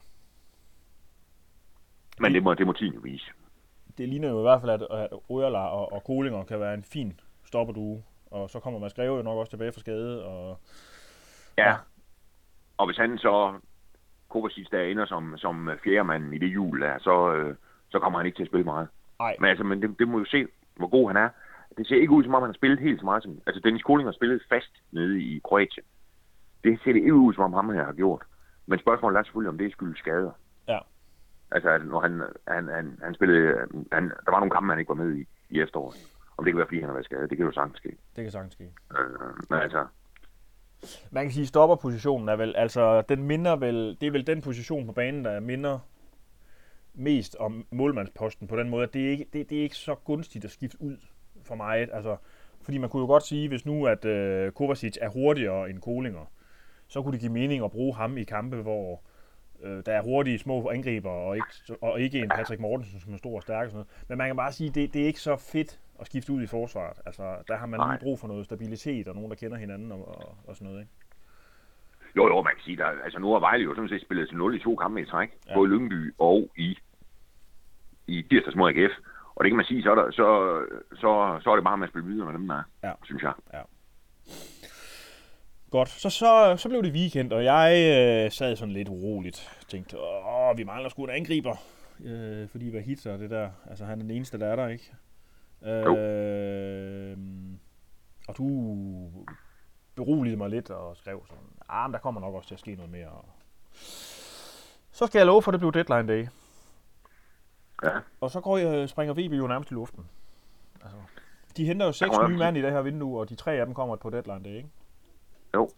Men 2.19 2.33
det 2.33 2.43
må, 2.43 2.53
det 2.53 2.65
må 2.65 2.73
tiden 2.73 2.93
jo 2.93 2.99
vise. 3.03 3.31
Det 3.97 4.09
ligner 4.09 4.29
jo 4.29 4.39
i 4.39 4.41
hvert 4.41 4.61
fald, 4.61 4.71
at, 4.71 4.81
at 4.91 5.09
Ojala 5.29 5.59
og, 5.59 5.93
og 5.93 6.03
Kolinger 6.03 6.43
kan 6.43 6.59
være 6.59 6.73
en 6.73 6.83
fin 6.83 7.19
stopperduo. 7.45 8.01
Og 8.31 8.49
så 8.49 8.59
kommer 8.59 8.79
Mads 8.79 8.93
Greve 8.93 9.17
jo 9.17 9.23
nok 9.23 9.37
også 9.37 9.49
tilbage 9.49 9.71
fra 9.71 9.79
skade. 9.79 10.25
Og, 10.25 10.59
Ja. 11.57 11.69
Ja. 11.69 11.75
Og 12.77 12.85
hvis 12.85 12.97
han 12.97 13.17
så, 13.17 13.53
Kovacic 14.29 14.67
der 14.71 14.81
ender 14.81 15.05
som, 15.05 15.37
som 15.37 15.69
fjerdemanden 15.83 16.33
i 16.33 16.37
det 16.37 16.49
hjul 16.49 16.81
der, 16.81 16.99
så, 16.99 17.33
øh, 17.33 17.55
så 17.89 17.99
kommer 17.99 18.19
han 18.19 18.25
ikke 18.25 18.37
til 18.37 18.43
at 18.43 18.49
spille 18.49 18.63
meget. 18.63 18.87
Ej. 19.19 19.35
Men 19.39 19.49
altså, 19.49 19.63
men 19.63 19.81
det, 19.81 19.99
det 19.99 20.07
må 20.07 20.19
jo 20.19 20.25
se, 20.25 20.47
hvor 20.75 20.87
god 20.87 21.09
han 21.09 21.17
er. 21.17 21.29
Det 21.77 21.87
ser 21.87 21.95
ikke 21.95 22.13
ud, 22.13 22.23
som 22.23 22.35
om 22.35 22.41
han 22.41 22.49
har 22.49 22.53
spillet 22.53 22.79
helt 22.79 22.99
så 22.99 23.05
meget 23.05 23.23
som... 23.23 23.39
Altså, 23.47 23.61
Dennis 23.63 23.83
Koling 23.83 24.07
har 24.07 24.13
spillet 24.13 24.41
fast 24.49 24.71
nede 24.91 25.21
i 25.21 25.41
Kroatien. 25.43 25.85
Det 26.63 26.79
ser 26.83 26.93
det 26.93 26.99
ikke 26.99 27.13
ud, 27.13 27.33
som 27.33 27.43
om 27.43 27.53
ham 27.53 27.69
her 27.69 27.85
har 27.85 27.93
gjort. 27.93 28.23
Men 28.65 28.79
spørgsmålet 28.79 29.17
er 29.17 29.23
selvfølgelig, 29.23 29.49
om 29.49 29.57
det 29.57 29.71
skyldes 29.71 29.99
skader. 29.99 30.31
Altså, 31.51 31.69
at 31.69 31.85
når 31.85 31.99
han, 31.99 32.21
han, 32.47 32.67
han, 32.67 32.99
han 33.03 33.13
spillede... 33.13 33.57
Han, 33.91 34.03
der 34.09 34.31
var 34.31 34.39
nogle 34.39 34.51
kampe, 34.51 34.69
han 34.69 34.79
ikke 34.79 34.89
var 34.89 35.03
med 35.03 35.15
i 35.15 35.25
i 35.49 35.61
efteråret. 35.61 35.95
Om 36.37 36.45
det 36.45 36.53
kan 36.53 36.57
være, 36.57 36.67
fordi 36.67 36.79
han 36.79 36.89
har 36.89 36.93
været 36.93 37.05
skadet. 37.05 37.29
Det 37.29 37.37
kan 37.37 37.45
jo 37.45 37.51
sagtens 37.51 37.77
ske. 37.77 37.89
det 38.15 38.23
kan 38.23 38.31
sagtens 38.31 38.53
ske. 38.53 38.63
Øh, 38.91 39.19
men 39.49 39.59
altså, 39.59 39.85
Man 41.11 41.23
kan 41.23 41.31
sige, 41.31 41.41
at 41.41 41.47
stopperpositionen 41.47 42.29
er 42.29 42.35
vel, 42.35 42.55
altså, 42.55 43.01
den 43.01 43.23
minder 43.23 43.55
vel, 43.55 43.97
det 44.01 44.07
er 44.07 44.11
vel 44.11 44.27
den 44.27 44.41
position 44.41 44.85
på 44.85 44.91
banen, 44.91 45.25
der 45.25 45.39
minder 45.39 45.79
mest 46.93 47.35
om 47.39 47.65
målmandsposten 47.71 48.47
på 48.47 48.55
den 48.55 48.69
måde, 48.69 48.83
at 48.83 48.93
det 48.93 49.05
er 49.05 49.09
ikke, 49.09 49.25
det, 49.33 49.49
det 49.49 49.57
er 49.57 49.63
ikke 49.63 49.75
så 49.75 49.95
gunstigt 49.95 50.45
at 50.45 50.51
skifte 50.51 50.77
ud 50.81 50.97
for 51.43 51.55
mig. 51.55 51.93
Altså, 51.93 52.17
fordi 52.61 52.77
man 52.77 52.89
kunne 52.89 53.01
jo 53.01 53.07
godt 53.07 53.23
sige, 53.23 53.47
hvis 53.47 53.65
nu 53.65 53.85
at 53.85 54.05
øh, 54.05 54.51
Kovacic 54.51 54.97
er 55.01 55.09
hurtigere 55.09 55.69
end 55.69 55.81
Kolinger, 55.81 56.25
så 56.87 57.01
kunne 57.01 57.11
det 57.11 57.19
give 57.19 57.31
mening 57.31 57.63
at 57.63 57.71
bruge 57.71 57.95
ham 57.95 58.17
i 58.17 58.23
kampe, 58.23 58.61
hvor 58.61 59.01
øh, 59.63 59.83
der 59.85 59.93
er 59.93 60.01
hurtige 60.01 60.39
små 60.39 60.69
angriber, 60.69 61.09
og 61.09 61.35
ikke, 61.35 61.47
og 61.81 61.99
ikke 62.01 62.19
en 62.19 62.29
Patrick 62.29 62.61
Mortensen, 62.61 62.99
som 62.99 63.13
er 63.13 63.17
stor 63.17 63.35
og 63.35 63.41
stærk 63.41 63.65
og 63.65 63.71
sådan 63.71 63.75
noget. 63.75 64.09
Men 64.09 64.17
man 64.17 64.27
kan 64.29 64.35
bare 64.35 64.51
sige, 64.51 64.69
det, 64.69 64.93
det 64.93 65.01
er 65.01 65.05
ikke 65.07 65.19
så 65.19 65.35
fedt 65.35 65.79
at 65.99 66.05
skifte 66.05 66.33
ud 66.33 66.41
i 66.41 66.47
forsvaret. 66.47 66.97
Altså, 67.05 67.35
der 67.47 67.55
har 67.57 67.65
man 67.65 67.79
Nej. 67.79 67.91
lige 67.93 68.03
brug 68.03 68.19
for 68.19 68.27
noget 68.27 68.45
stabilitet, 68.45 69.07
og 69.07 69.15
nogen, 69.15 69.29
der 69.29 69.35
kender 69.35 69.57
hinanden 69.57 69.91
og, 69.91 70.07
og, 70.07 70.37
og 70.47 70.55
sådan 70.55 70.65
noget, 70.67 70.79
ikke? 70.81 70.91
Jo, 72.15 72.27
jo, 72.27 72.41
man 72.41 72.53
kan 72.55 72.63
sige, 72.63 72.77
der, 72.77 72.85
altså 73.03 73.19
nu 73.19 73.31
har 73.31 73.39
Vejle 73.39 73.63
jo 73.63 73.75
sådan 73.75 73.89
set 73.89 74.01
spillet 74.01 74.27
til 74.29 74.37
0 74.37 74.55
i 74.55 74.59
to 74.59 74.75
kampe 74.75 75.01
i 75.01 75.05
træk, 75.05 75.29
Ja. 75.45 75.51
ja. 75.51 75.55
både 75.57 75.69
i 75.69 75.73
Lyngby 75.73 76.13
og 76.17 76.49
i, 76.57 76.77
i 78.07 78.21
tirsdags 78.29 78.55
mod 78.55 78.69
AGF. 78.69 78.91
Og 79.35 79.43
det 79.43 79.51
kan 79.51 79.55
man 79.57 79.65
sige, 79.65 79.83
så 79.83 79.91
er, 79.91 79.95
der, 79.95 80.11
så, 80.11 80.25
så, 80.95 81.39
så 81.43 81.49
er 81.51 81.55
det 81.55 81.63
bare 81.63 81.77
med 81.77 81.87
at 81.87 81.91
spille 81.91 82.07
videre 82.07 82.25
med 82.25 82.33
dem, 82.39 82.47
der, 82.47 82.63
Ja. 82.83 82.91
synes 83.03 83.23
jeg. 83.23 83.33
Godt, 85.71 85.89
så, 85.89 86.09
så, 86.09 86.55
så 86.57 86.69
blev 86.69 86.83
det 86.83 86.93
weekend, 86.93 87.33
og 87.33 87.43
jeg 87.43 87.71
øh, 88.25 88.31
sad 88.31 88.55
sådan 88.55 88.73
lidt 88.73 88.89
uroligt. 88.89 89.49
Tænkte, 89.67 89.97
åh, 89.99 90.57
vi 90.57 90.63
mangler 90.63 90.89
sgu 90.89 91.03
en 91.03 91.09
angriber. 91.09 91.55
Øh, 91.99 92.49
fordi 92.49 92.69
hvad 92.69 92.81
hit 92.81 93.05
og 93.07 93.19
det 93.19 93.29
der, 93.29 93.49
altså 93.69 93.85
han 93.85 93.99
er 93.99 94.01
den 94.03 94.11
eneste, 94.11 94.39
der 94.39 94.47
er 94.47 94.55
der, 94.55 94.67
ikke? 94.67 94.93
Øh, 95.65 97.17
og 98.27 98.37
du 98.37 98.47
beroligede 99.95 100.37
mig 100.37 100.49
lidt 100.49 100.69
og 100.69 100.97
skrev 100.97 101.25
sådan, 101.27 101.43
ah, 101.69 101.89
men 101.89 101.93
der 101.93 101.99
kommer 101.99 102.21
nok 102.21 102.33
også 102.33 102.47
til 102.47 102.55
at 102.55 102.59
ske 102.59 102.75
noget 102.75 102.91
mere. 102.91 103.09
Så 104.91 105.07
skal 105.07 105.19
jeg 105.19 105.25
love 105.25 105.41
for, 105.41 105.51
at 105.51 105.53
det 105.53 105.59
blev 105.59 105.73
deadline 105.73 106.13
day. 106.13 106.27
Ja. 107.83 107.99
Og 108.21 108.31
så 108.31 108.41
går 108.41 108.57
jeg, 108.57 108.89
springer 108.89 109.13
VB 109.13 109.33
jo 109.33 109.47
nærmest 109.47 109.71
i 109.71 109.73
luften. 109.73 110.05
Altså, 110.81 110.97
de 111.57 111.65
henter 111.65 111.85
jo 111.85 111.91
seks 111.91 112.15
nye 112.29 112.37
mand 112.37 112.57
i 112.57 112.61
det 112.61 112.71
her 112.71 112.81
vindue, 112.81 113.19
og 113.19 113.29
de 113.29 113.35
tre 113.35 113.51
af 113.51 113.65
dem 113.65 113.75
kommer 113.75 113.95
på 113.95 114.09
deadline 114.09 114.43
day, 114.43 114.55
ikke? 114.57 114.69
Jo. 115.55 115.69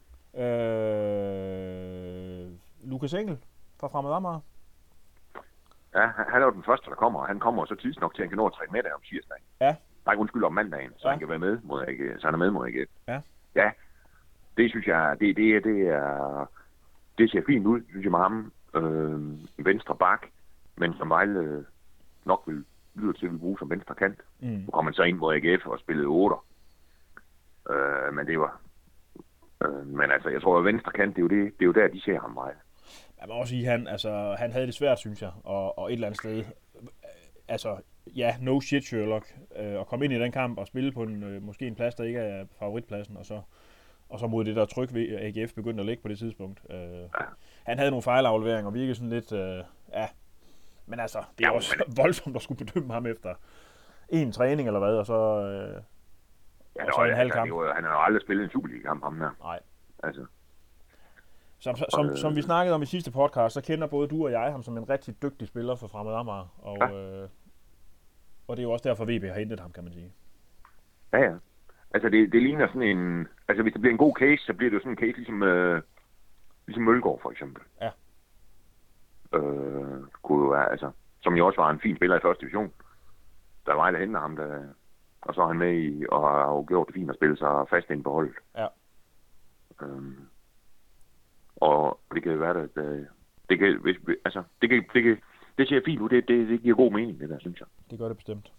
Øh, 1.18 2.48
Lukas 2.84 3.14
Engel 3.14 3.38
fra 3.80 3.88
Fremad 3.88 4.14
Amager. 4.14 4.40
Ja, 5.96 6.08
han 6.08 6.42
er 6.42 6.46
jo 6.46 6.52
den 6.52 6.64
første, 6.64 6.90
der 6.90 6.96
kommer, 6.96 7.20
og 7.20 7.28
han 7.28 7.40
kommer 7.40 7.66
så 7.66 7.76
tids 7.76 8.00
nok 8.00 8.16
til, 8.16 8.22
at 8.22 8.26
han 8.26 8.30
kan 8.30 8.38
nå 8.38 8.46
at 8.48 8.54
træne 8.54 8.72
med 8.72 8.84
der 8.84 8.94
om 8.94 9.02
tirsdag. 9.02 9.38
Ja. 9.62 9.76
Nej, 10.06 10.16
undskyld, 10.16 10.44
om 10.44 10.54
mandagen, 10.54 10.92
så 10.98 11.08
Ja. 11.08 11.10
han 11.10 11.20
kan 11.20 11.30
være 11.30 11.40
med 11.40 11.60
mod 11.64 11.82
AGF, 11.88 12.20
så 12.22 12.28
han 12.28 12.34
er 12.34 12.38
med 12.38 12.52
mod 12.52 12.68
AGF. 12.68 12.90
Ja. 13.08 13.22
Ja, 13.56 13.72
det 14.58 14.70
synes 14.70 14.88
jeg, 14.88 15.18
det, 15.20 15.36
det, 15.38 15.64
det 15.64 15.88
er, 15.88 16.46
det 17.18 17.32
ser 17.32 17.42
fint 17.46 17.66
ud, 17.68 17.82
synes 17.90 18.04
jeg 18.04 18.12
med 18.12 18.20
ham. 18.20 18.52
Øh, 18.76 19.66
venstre 19.66 19.96
bak, 19.96 20.26
men 20.76 20.94
som 20.98 21.10
Vejle 21.10 21.66
nok 22.26 22.44
vil 22.48 22.66
lyder 22.96 23.14
til 23.14 23.26
at 23.26 23.32
vil 23.32 23.40
bruge 23.40 23.60
som 23.60 23.70
venstre 23.70 23.96
kant. 23.96 24.20
Mm. 24.40 24.48
Nu 24.48 24.72
kom 24.72 24.86
han 24.86 24.94
så 24.94 25.04
ind 25.04 25.18
mod 25.18 25.36
AGF 25.36 25.66
og 25.68 25.80
spillede 25.80 26.08
8. 26.08 26.36
Øh, 27.70 28.14
men 28.14 28.28
det 28.28 28.40
var... 28.40 28.60
Øh, 29.66 29.88
men 29.88 30.12
altså, 30.12 30.30
jeg 30.30 30.42
tror, 30.42 30.60
at 30.60 30.66
venstre 30.66 30.92
kant, 30.92 31.16
det 31.16 31.22
er 31.22 31.24
jo, 31.24 31.28
det, 31.28 31.54
det 31.54 31.62
er 31.62 31.66
jo 31.66 31.72
der, 31.72 31.88
de 31.88 32.02
ser 32.02 32.20
ham 32.20 32.32
meget. 32.32 32.56
Jeg 33.20 33.28
må 33.28 33.34
også 33.34 33.50
sige, 33.50 33.66
han, 33.66 33.88
altså, 33.88 34.36
han 34.40 34.52
havde 34.52 34.66
det 34.66 34.74
svært, 34.74 35.00
synes 35.00 35.22
jeg, 35.22 35.32
og, 35.44 35.78
og 35.80 35.88
et 35.90 35.94
eller 35.94 36.08
andet 36.08 36.20
sted. 36.20 36.38
øh, 36.38 36.44
Altså, 37.50 37.78
ja, 38.16 38.36
no 38.42 38.62
shit 38.62 38.84
Sherlock. 38.86 39.36
Øh, 39.60 39.80
at 39.80 39.88
komme 39.88 40.06
ind 40.06 40.14
i 40.14 40.20
den 40.20 40.32
kamp 40.32 40.58
og 40.60 40.68
spille 40.68 40.92
på 40.92 41.04
en, 41.04 41.24
øh, 41.24 41.42
måske 41.42 41.68
en 41.68 41.76
plads, 41.76 41.96
der 41.96 42.04
ikke 42.04 42.20
er 42.20 42.46
favoritpladsen, 42.60 43.18
og 43.18 43.26
så, 43.26 43.42
og 44.10 44.20
så 44.20 44.28
mod 44.28 44.46
det 44.46 44.56
der 44.56 44.66
tryk 44.66 44.94
ved 44.94 45.18
AGF 45.20 45.54
begyndte 45.54 45.82
at 45.82 45.86
ligge 45.86 46.02
på 46.02 46.08
det 46.08 46.20
tidspunkt. 46.20 46.60
Øh, 46.70 47.10
han 47.64 47.78
havde 47.78 47.92
nogle 47.92 48.04
fejlafleveringer 48.04 48.68
og 48.68 48.74
virkede 48.74 48.96
sådan 48.96 49.10
lidt, 49.10 49.32
øh, 49.32 49.64
ja. 49.94 50.08
Men 50.86 51.00
altså, 51.00 51.24
det 51.38 51.46
er 51.46 51.50
Ja, 51.50 51.56
også 51.56 51.84
voldsomt 52.02 52.36
at 52.36 52.42
skulle 52.42 52.66
bedømme 52.66 52.94
ham 52.94 53.06
efter 53.06 53.34
en 54.10 54.32
træning 54.32 54.68
eller 54.68 54.80
hvad, 54.80 54.96
og 54.98 55.06
så... 55.06 55.42
Øh, 55.42 55.82
Ja, 56.78 56.86
Og 56.86 56.94
så 56.94 57.04
en 57.04 57.14
halv 57.14 57.20
altså, 57.20 57.38
kamp. 57.38 57.76
han 57.76 57.84
har 57.84 57.92
jo 57.92 58.00
aldrig 58.02 58.22
spillet 58.22 58.44
en 58.44 58.50
Superliga-kamp, 58.50 59.04
ham 59.04 59.20
der. 59.20 59.30
nej. 59.44 59.60
Altså, 60.04 60.26
Som, 61.60 61.76
som, 61.76 62.16
som 62.16 62.36
vi 62.36 62.42
snakkede 62.42 62.76
om 62.76 62.82
i 62.82 62.86
sidste 62.86 63.12
podcast, 63.12 63.54
så 63.54 63.62
kender 63.62 63.88
både 63.88 64.08
du 64.08 64.26
og 64.26 64.32
jeg 64.32 64.52
ham 64.52 64.64
som 64.64 64.78
en 64.78 64.90
rigtig 64.90 65.22
dygtig 65.22 65.48
spiller 65.48 65.76
for 65.76 65.88
Fremad 65.88 66.14
Amager. 66.14 66.48
Og, 66.62 66.78
ja. 66.78 67.22
øh, 67.24 67.30
og 68.48 68.58
det 68.58 68.64
er 68.64 68.68
jo 68.68 68.72
også 68.72 68.90
derfor, 68.90 69.06
VB 69.06 69.24
har 69.24 69.40
hentet 69.40 69.60
ham, 69.60 69.72
kan 69.72 69.84
man 69.84 69.94
sige. 69.94 70.12
ja, 71.14 71.20
ja. 71.20 71.34
Altså, 71.94 72.10
det, 72.10 72.32
det 72.32 72.42
ligner 72.42 72.68
sådan 72.68 72.82
en... 72.82 73.28
Altså, 73.48 73.64
hvis 73.64 73.74
det 73.74 73.82
bliver 73.82 73.92
en 73.92 73.98
god 73.98 74.16
case, 74.20 74.44
så 74.46 74.54
bliver 74.54 74.70
det 74.70 74.76
jo 74.76 74.80
sådan 74.82 74.92
en 74.92 74.98
case 74.98 75.18
ligesom, 75.18 75.44
øh, 75.44 75.82
ligesom 76.68 76.84
Mølgaard, 76.84 77.20
for 77.22 77.32
eksempel. 77.32 77.64
Ja. 77.82 77.90
Øh, 79.38 80.02
kunne 80.22 80.44
jo 80.46 80.50
være, 80.50 80.72
altså... 80.72 80.92
Som 81.22 81.34
jo 81.36 81.48
også 81.48 81.62
var 81.62 81.70
en 81.70 81.80
fin 81.80 81.96
spiller 81.96 82.18
i 82.18 82.20
første 82.22 82.42
division. 82.42 82.72
Der 83.66 83.74
var 83.74 83.92
der 83.92 84.00
henter 84.00 84.20
ham, 84.20 84.36
der, 84.36 84.64
og 85.22 85.34
så 85.36 85.42
er 85.42 85.48
han 85.48 85.58
med 85.58 85.74
i, 85.74 86.06
og 86.10 86.22
har 86.22 86.48
jo 86.48 86.66
gjort 86.68 86.88
det 86.88 86.94
fint 86.96 87.10
at 87.10 87.16
spille 87.16 87.38
sig 87.38 87.66
fast 87.70 87.90
ind 87.90 88.04
på 88.04 88.12
holdet. 88.14 88.36
Ja. 88.58 88.68
Øhm, 89.82 90.28
og 91.56 92.00
det 92.14 92.24
kan 92.24 92.40
være, 92.40 92.62
at 92.64 92.78
øh, 92.78 93.06
det 93.50 93.60
kan, 93.60 93.80
hvis, 93.82 93.98
altså, 94.26 94.44
det 94.62 94.70
kan, 94.70 94.84
det 94.94 95.04
kan, 95.04 95.18
det 95.58 95.68
ser 95.70 95.82
fint 95.86 96.02
ud, 96.02 96.10
det, 96.10 96.28
det, 96.28 96.48
det 96.50 96.62
giver 96.62 96.76
god 96.76 96.92
mening, 96.92 97.20
det 97.20 97.30
der, 97.30 97.40
synes 97.40 97.60
jeg. 97.60 97.68
Det 97.92 98.00
gør 98.00 98.08
det 98.08 98.18
bestemt. 98.18 98.52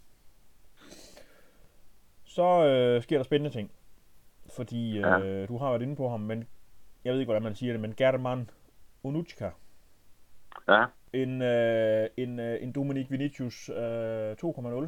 Så 2.24 2.64
øh, 2.66 3.02
sker 3.02 3.16
der 3.16 3.24
spændende 3.24 3.56
ting. 3.56 3.70
Fordi 4.56 4.96
øh, 4.96 5.02
Ja. 5.02 5.46
du 5.46 5.58
har 5.58 5.70
været 5.70 5.82
inde 5.82 5.96
på 5.96 6.08
ham, 6.08 6.20
men 6.20 6.48
jeg 7.04 7.12
ved 7.12 7.20
ikke, 7.20 7.28
hvordan 7.28 7.42
man 7.42 7.54
siger 7.54 7.72
det, 7.72 7.80
men 7.80 7.94
Gerdemann 7.96 8.50
Onuchka, 9.04 9.50
Ja, 10.68 10.84
en, 11.12 11.42
øh, 11.42 12.08
en, 12.16 12.40
øh, 12.40 12.62
en 12.62 12.72
Dominik 12.72 13.10
Vinicius 13.10 13.68
øh, 13.68 14.32
2.0, 14.32 14.86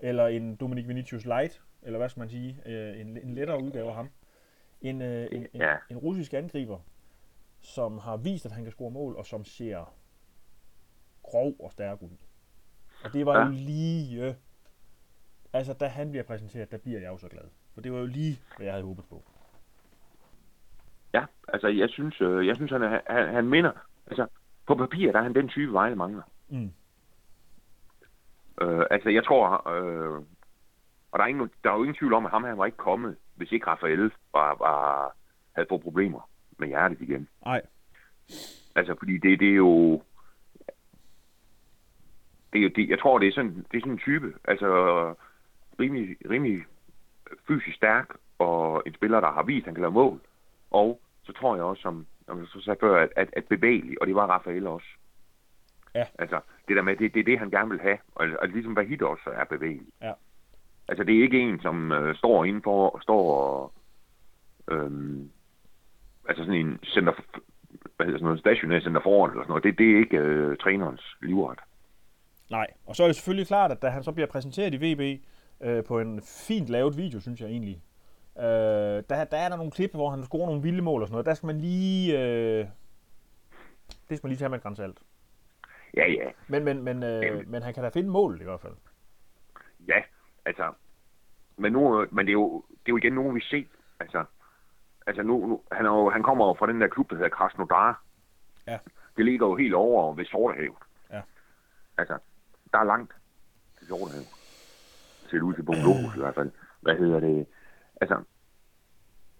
eller 0.00 0.26
en 0.26 0.56
Dominik 0.56 0.88
Vinicius 0.88 1.24
Light, 1.24 1.62
eller 1.82 1.98
hvad 1.98 2.08
skal 2.08 2.20
man 2.20 2.30
sige, 2.30 2.62
øh, 2.66 3.00
en, 3.00 3.16
en 3.16 3.34
lettere 3.34 3.62
udgave 3.62 3.88
af 3.88 3.94
ham. 3.94 4.08
En, 4.80 5.02
øh, 5.02 5.28
en, 5.32 5.46
en, 5.52 5.62
en 5.90 5.96
russisk 5.96 6.34
angriber, 6.34 6.78
som 7.60 7.98
har 7.98 8.16
vist, 8.16 8.46
at 8.46 8.52
han 8.52 8.62
kan 8.62 8.72
score 8.72 8.90
mål, 8.90 9.16
og 9.16 9.26
som 9.26 9.44
ser 9.44 9.94
grov 11.22 11.54
og 11.60 11.72
stærk 11.72 12.02
ud. 12.02 12.16
Og 13.04 13.12
det 13.12 13.26
var 13.26 13.32
ja. 13.32 13.38
Ja. 13.38 13.46
jo 13.46 13.52
lige... 13.52 14.26
Øh, 14.26 14.34
altså, 15.52 15.72
da 15.72 15.86
han 15.86 16.10
bliver 16.10 16.24
præsenteret, 16.24 16.70
der 16.70 16.78
bliver 16.78 17.00
jeg 17.00 17.08
jo 17.08 17.18
så 17.18 17.28
glad. 17.28 17.44
For 17.74 17.80
det 17.80 17.92
var 17.92 17.98
jo 17.98 18.06
lige, 18.06 18.40
hvad 18.56 18.66
jeg 18.66 18.74
havde 18.74 18.86
håbet 18.86 19.04
på. 19.04 19.22
ja, 21.14 21.24
altså 21.48 21.68
jeg 21.68 21.88
synes, 21.88 22.20
øh, 22.20 22.46
jeg 22.46 22.56
synes 22.56 22.70
han, 22.70 22.82
er, 22.82 23.00
han, 23.06 23.34
han 23.34 23.44
minder, 23.44 23.72
altså 24.06 24.26
på 24.66 24.74
papir, 24.74 25.12
der 25.12 25.18
er 25.18 25.22
han 25.22 25.34
den 25.34 25.48
type 25.48 25.72
Vejle 25.72 25.96
mangler. 25.96 26.22
Mm. 26.48 26.72
Øh, 28.60 28.84
altså 28.90 29.10
jeg 29.10 29.24
tror, 29.24 29.70
øh, 29.70 30.22
og 31.12 31.18
der 31.18 31.24
er, 31.24 31.28
ingen, 31.28 31.50
der 31.64 31.70
er 31.70 31.74
jo 31.74 31.82
ingen 31.82 31.96
tvivl 31.96 32.12
om, 32.12 32.24
at 32.24 32.30
ham 32.30 32.44
her 32.44 32.54
var 32.54 32.66
ikke 32.66 32.78
kommet, 32.78 33.16
hvis 33.34 33.52
ikke 33.52 33.66
Rafael 33.66 34.12
var, 34.32 34.56
var, 34.58 35.12
havde 35.52 35.68
fået 35.68 35.82
problemer 35.82 36.30
med 36.58 36.68
hjertet 36.68 37.00
igen. 37.00 37.28
Nej. 37.44 37.62
Altså, 38.74 38.94
fordi 38.98 39.18
det, 39.18 39.40
det 39.40 39.50
er 39.50 39.54
jo... 39.54 40.02
Det 42.52 42.58
er 42.58 42.62
jo 42.62 42.70
det, 42.76 42.88
jeg 42.88 42.98
tror, 42.98 43.18
det 43.18 43.28
er 43.28 43.32
sådan, 43.32 43.66
det 43.70 43.76
er 43.76 43.80
sådan 43.80 43.92
en 43.92 43.98
type. 43.98 44.34
Altså, 44.44 44.68
rimelig, 45.80 46.16
rimelig 46.30 46.64
fysisk 47.48 47.76
stærk, 47.76 48.16
og 48.38 48.82
en 48.86 48.94
spiller, 48.94 49.20
der 49.20 49.32
har 49.32 49.42
vist, 49.42 49.62
at 49.62 49.64
han 49.64 49.74
kan 49.74 49.82
lave 49.82 49.92
mål. 49.92 50.20
Og 50.70 51.00
så 51.22 51.32
tror 51.32 51.54
jeg 51.54 51.64
også, 51.64 51.82
som, 51.82 52.06
som 52.26 52.38
jeg 52.38 52.46
så 52.46 52.60
sagde 52.60 52.80
før, 52.80 53.02
at, 53.02 53.12
at, 53.16 53.28
at 53.32 53.44
bevægelig, 53.44 54.00
og 54.00 54.06
det 54.06 54.14
var 54.14 54.26
Rafael 54.26 54.66
også. 54.66 54.86
Ja. 55.94 56.04
Altså, 56.18 56.40
det 56.68 56.76
der 56.76 56.82
med, 56.82 56.96
det, 56.96 57.14
det 57.14 57.20
er 57.20 57.24
det, 57.24 57.38
han 57.38 57.50
gerne 57.50 57.70
vil 57.70 57.80
have. 57.80 57.98
Og, 58.14 58.26
og 58.42 58.48
ligesom 58.48 58.76
Vahid 58.76 59.02
også 59.02 59.30
er 59.32 59.44
bevægelig. 59.44 59.92
Ja. 60.02 60.12
Altså, 60.88 61.04
det 61.04 61.18
er 61.18 61.22
ikke 61.22 61.40
en, 61.40 61.60
som 61.60 61.92
øh, 61.92 62.16
står 62.16 62.44
indenfor 62.44 62.88
og 62.90 63.02
står 63.02 63.34
og... 63.34 63.72
Øhm, 64.70 65.30
altså 66.28 66.44
sådan 66.44 66.60
en 66.66 66.78
center, 66.84 67.12
hvad 67.96 68.06
hedder 68.06 68.18
sådan 68.18 68.24
noget, 68.24 68.40
stationær 68.40 68.80
center 68.80 69.00
foran 69.00 69.30
eller 69.30 69.42
sådan 69.42 69.50
noget. 69.50 69.64
Det, 69.64 69.78
det 69.78 69.92
er 69.92 69.98
ikke 69.98 70.16
øh, 70.16 70.56
trænerens 70.56 71.16
livret. 71.22 71.58
Nej, 72.50 72.66
og 72.86 72.96
så 72.96 73.02
er 73.02 73.06
det 73.06 73.16
selvfølgelig 73.16 73.46
klart, 73.46 73.72
at 73.72 73.82
da 73.82 73.88
han 73.88 74.02
så 74.02 74.12
bliver 74.12 74.26
præsenteret 74.26 74.74
i 74.74 74.76
VB 74.76 75.22
øh, 75.60 75.84
på 75.84 76.00
en 76.00 76.22
fint 76.22 76.68
lavet 76.68 76.96
video, 76.96 77.20
synes 77.20 77.40
jeg 77.40 77.48
egentlig, 77.48 77.82
øh, 78.38 78.44
der, 78.44 79.24
der 79.24 79.36
er 79.36 79.48
der 79.48 79.56
nogle 79.56 79.72
klip, 79.72 79.90
hvor 79.92 80.10
han 80.10 80.24
scorer 80.24 80.46
nogle 80.46 80.62
vilde 80.62 80.82
mål 80.82 81.02
og 81.02 81.08
sådan 81.08 81.14
noget. 81.14 81.26
Der 81.26 81.34
skal 81.34 81.46
man 81.46 81.58
lige... 81.58 82.18
Øh, 82.20 82.66
det 84.08 84.16
skal 84.16 84.26
man 84.26 84.30
lige 84.30 84.38
tage 84.38 84.48
med 84.48 84.58
et 84.58 84.62
grænsalt. 84.62 84.98
Ja, 85.94 86.06
ja. 86.06 86.30
Men, 86.48 86.64
men, 86.64 86.82
men, 86.82 87.02
øh, 87.02 87.48
men 87.48 87.62
han 87.62 87.74
kan 87.74 87.82
da 87.82 87.88
finde 87.88 88.10
mål 88.10 88.40
i 88.40 88.44
hvert 88.44 88.60
fald. 88.60 88.74
Ja, 89.88 90.02
altså... 90.44 90.72
Men, 91.56 91.72
nu, 91.72 92.06
men 92.10 92.26
det, 92.26 92.30
er 92.30 92.40
jo, 92.42 92.64
det 92.70 92.76
er 92.86 92.92
jo 92.92 92.96
igen 92.96 93.12
nogen, 93.12 93.34
vi 93.34 93.40
ser. 93.40 93.64
Altså, 94.00 94.24
altså 95.06 95.22
nu, 95.22 95.46
nu, 95.46 95.62
han, 95.72 95.86
er 95.86 95.90
jo, 95.90 96.10
han 96.10 96.22
kommer 96.22 96.46
jo 96.46 96.54
fra 96.54 96.66
den 96.66 96.80
der 96.80 96.88
klub, 96.88 97.10
der 97.10 97.16
hedder 97.16 97.28
Krasnodar. 97.28 98.02
Ja. 98.66 98.78
Det 99.16 99.24
ligger 99.24 99.46
jo 99.46 99.56
helt 99.56 99.74
over 99.74 100.14
ved 100.14 100.24
Sortehavet. 100.24 100.76
Ja. 101.10 101.22
Altså, 101.98 102.18
der 102.72 102.78
er 102.78 102.84
langt 102.84 103.14
til 103.78 103.86
Sortehavet. 103.86 104.28
Ser 105.30 105.42
ud 105.42 105.54
til 105.54 105.62
Bungalows 105.62 106.16
i 106.16 106.18
hvert 106.18 106.34
fald. 106.34 106.50
Hvad 106.80 106.96
hedder 106.96 107.20
det? 107.20 107.46
Altså, 108.00 108.22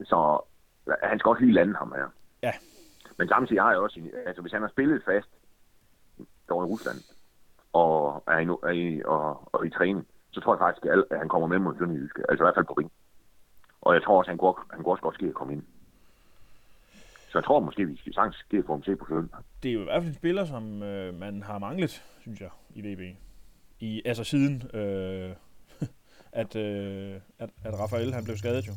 så 0.04 0.40
han 1.02 1.18
skal 1.18 1.28
også 1.28 1.42
lige 1.42 1.54
lande 1.54 1.76
ham 1.76 1.92
her. 1.92 2.08
Ja. 2.42 2.52
Men 3.16 3.28
samtidig 3.28 3.62
har 3.62 3.70
jeg 3.70 3.80
også, 3.80 4.00
altså 4.26 4.42
hvis 4.42 4.52
han 4.52 4.62
har 4.62 4.68
spillet 4.68 5.02
fast 5.04 5.28
står 6.48 6.62
i 6.64 6.66
Rusland 6.72 6.98
og 7.72 7.92
er 8.26 8.38
i, 8.44 8.46
er 8.70 8.74
i, 8.84 9.02
og, 9.14 9.48
og 9.54 9.66
i 9.66 9.70
træning, 9.70 10.06
så 10.30 10.40
tror 10.40 10.54
jeg 10.54 10.58
faktisk, 10.66 10.84
at 10.86 11.04
at 11.10 11.18
han 11.22 11.28
kommer 11.28 11.48
med 11.48 11.58
mod 11.58 11.74
Sønderjyske. 11.78 12.20
Altså 12.28 12.42
i 12.42 12.46
hvert 12.46 12.54
fald 12.58 12.66
på 12.66 12.72
ring. 12.80 12.90
Og 13.80 13.94
jeg 13.94 14.02
tror 14.02 14.18
også, 14.18 14.28
at 14.28 14.32
han 14.34 14.42
går, 14.44 14.54
han 14.74 14.82
går 14.82 14.90
også 14.90 15.02
godt 15.02 15.14
ske 15.14 15.26
at 15.26 15.34
komme 15.34 15.52
ind. 15.52 15.62
Så 17.30 17.38
jeg 17.38 17.44
tror 17.44 17.60
måske, 17.60 17.86
vi 17.86 17.96
skal 17.96 18.14
sagtens 18.14 18.36
ske 18.36 18.56
at 18.56 18.64
få 18.66 18.72
ham 18.72 18.82
til 18.82 18.96
på 18.96 19.06
søndag. 19.08 19.38
Det 19.62 19.68
er 19.68 19.72
jo 19.72 19.80
i 19.80 19.84
hvert 19.84 20.02
fald 20.02 20.08
en 20.14 20.14
spiller, 20.22 20.44
som 20.44 20.82
øh, 20.82 21.14
man 21.14 21.42
har 21.42 21.58
manglet, 21.58 22.04
synes 22.20 22.40
jeg, 22.40 22.50
i 22.74 22.80
VB. 22.86 23.02
I, 23.80 24.02
altså 24.04 24.24
siden, 24.24 24.54
øh, 24.80 25.30
at, 26.42 26.56
øh, 26.56 27.14
at, 27.38 27.50
at 27.64 27.74
Rafael 27.80 28.12
han 28.14 28.24
blev 28.24 28.36
skadet 28.36 28.66
jo, 28.68 28.72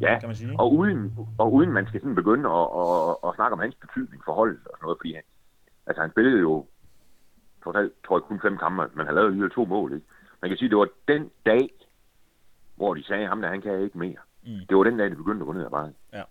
Ja, 0.00 0.18
kan 0.20 0.28
man 0.28 0.36
sige. 0.36 0.54
og 0.58 0.72
uden, 0.74 1.14
og 1.38 1.52
uden 1.52 1.70
man 1.72 1.86
skal 1.86 2.00
sådan 2.00 2.14
begynde 2.14 2.48
at, 2.48 2.66
at, 2.80 2.88
at, 3.08 3.16
at 3.28 3.34
snakke 3.34 3.52
om 3.52 3.58
hans 3.58 3.74
betydning 3.74 4.22
for 4.24 4.32
holdet 4.32 4.60
og 4.64 4.72
sådan 4.76 4.84
noget, 4.86 4.98
fordi 5.00 5.12
han, 5.14 5.22
altså 5.90 6.00
han 6.02 6.10
spillede 6.10 6.40
jo 6.40 6.66
totalt, 7.64 7.92
tror 8.04 8.16
jeg, 8.18 8.22
kun 8.22 8.40
fem 8.40 8.56
kampe, 8.58 8.90
men 8.94 9.06
han 9.06 9.14
lavede 9.14 9.28
alligevel 9.28 9.50
to 9.50 9.64
mål, 9.64 9.92
ikke? 9.92 10.06
Man 10.42 10.50
kan 10.50 10.58
sige, 10.58 10.68
det 10.68 10.78
var 10.78 10.88
den 11.08 11.30
dag, 11.46 11.70
hvor 12.76 12.94
de 12.94 13.02
sagde 13.04 13.26
ham, 13.26 13.40
der 13.40 13.48
han 13.48 13.60
kan 13.60 13.80
ikke 13.80 13.98
mere. 13.98 14.20
Mm. 14.42 14.66
Det 14.68 14.76
var 14.76 14.84
den 14.84 14.98
dag, 14.98 15.10
de 15.10 15.16
begyndte 15.16 15.42
at 15.42 15.46
gå 15.46 15.52
ned 15.52 15.64
ad 15.64 15.70
bakken. 15.70 15.96
Ja. 16.12 16.22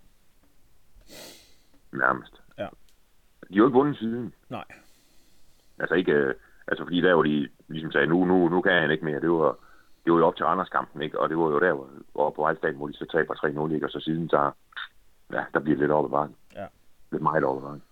Nærmest. 1.92 2.42
Ja. 2.58 2.68
De 3.50 3.54
har 3.54 3.58
jo 3.58 3.66
ikke 3.68 3.78
vundet 3.78 3.98
siden. 3.98 4.34
Nej. 4.50 4.66
Altså 5.80 5.96
ikke, 5.96 6.12
øh, 6.12 6.34
altså 6.68 6.84
fordi 6.84 7.02
der 7.02 7.14
var 7.14 7.24
de 7.24 7.50
ligesom 7.68 7.92
sagde, 7.92 8.08
nu, 8.08 8.26
nu, 8.26 8.50
nu 8.50 8.62
kan 8.62 8.82
han 8.82 8.92
ikke 8.92 9.06
mere. 9.06 9.22
Det 9.22 9.32
var, 9.32 9.58
det 10.06 10.14
var 10.14 10.20
jo 10.20 10.28
op 10.28 10.36
til 10.36 10.46
Randers-kampen, 10.46 11.02
ikke? 11.02 11.20
Og 11.20 11.30
det 11.30 11.38
var 11.38 11.50
jo 11.50 11.60
der, 11.60 11.74
hvor, 11.74 11.90
hvor 12.12 12.30
på 12.30 12.42
Vejlstaden, 12.42 12.76
hvor 12.76 12.88
de 12.88 12.94
så 12.94 13.06
taber 13.06 13.68
3-0, 13.70 13.74
ikke? 13.74 13.86
Og 13.86 13.92
så 13.92 14.00
siden, 14.00 14.30
så, 14.30 14.52
ja, 15.34 15.44
der 15.54 15.60
bliver 15.60 15.76
det 15.76 15.84
lidt 15.84 15.92
op 15.92 16.06
ad 16.06 16.10
bakken. 16.10 16.36
Ja. 16.56 16.66
Lidt 17.12 17.24
meget 17.24 17.44
op 17.44 17.58
ad 17.58 17.62
bakken. 17.62 17.84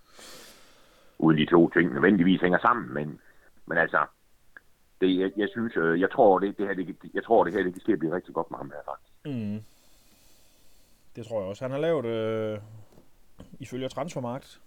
Uden 1.18 1.38
de 1.38 1.46
to 1.46 1.70
ting 1.70 1.92
nødvendigvis 1.92 2.40
hænger 2.40 2.58
sammen, 2.58 2.94
men, 2.94 3.20
men 3.66 3.78
altså, 3.78 4.06
det, 5.00 5.18
jeg, 5.18 5.30
jeg 5.36 5.48
synes, 5.48 5.76
øh, 5.76 6.00
jeg 6.00 6.10
tror, 6.10 6.38
det, 6.38 6.58
det 6.58 6.66
her, 6.66 6.74
det, 6.74 6.96
jeg 7.14 7.24
tror, 7.24 7.44
det 7.44 7.52
her, 7.52 7.62
det 7.62 7.72
kan 7.72 7.80
ske 7.80 7.92
at 7.92 7.98
blive 7.98 8.14
rigtig 8.14 8.34
godt 8.34 8.50
med 8.50 8.58
ham 8.58 8.70
her, 8.70 8.82
faktisk. 8.84 9.14
Mm. 9.24 9.62
Det 11.16 11.26
tror 11.26 11.40
jeg 11.40 11.48
også. 11.48 11.64
Han 11.64 11.70
har 11.70 11.78
lavet, 11.78 12.04
øh, 12.04 12.58
ifølge 13.60 13.88
transfermarkt, 13.88 14.60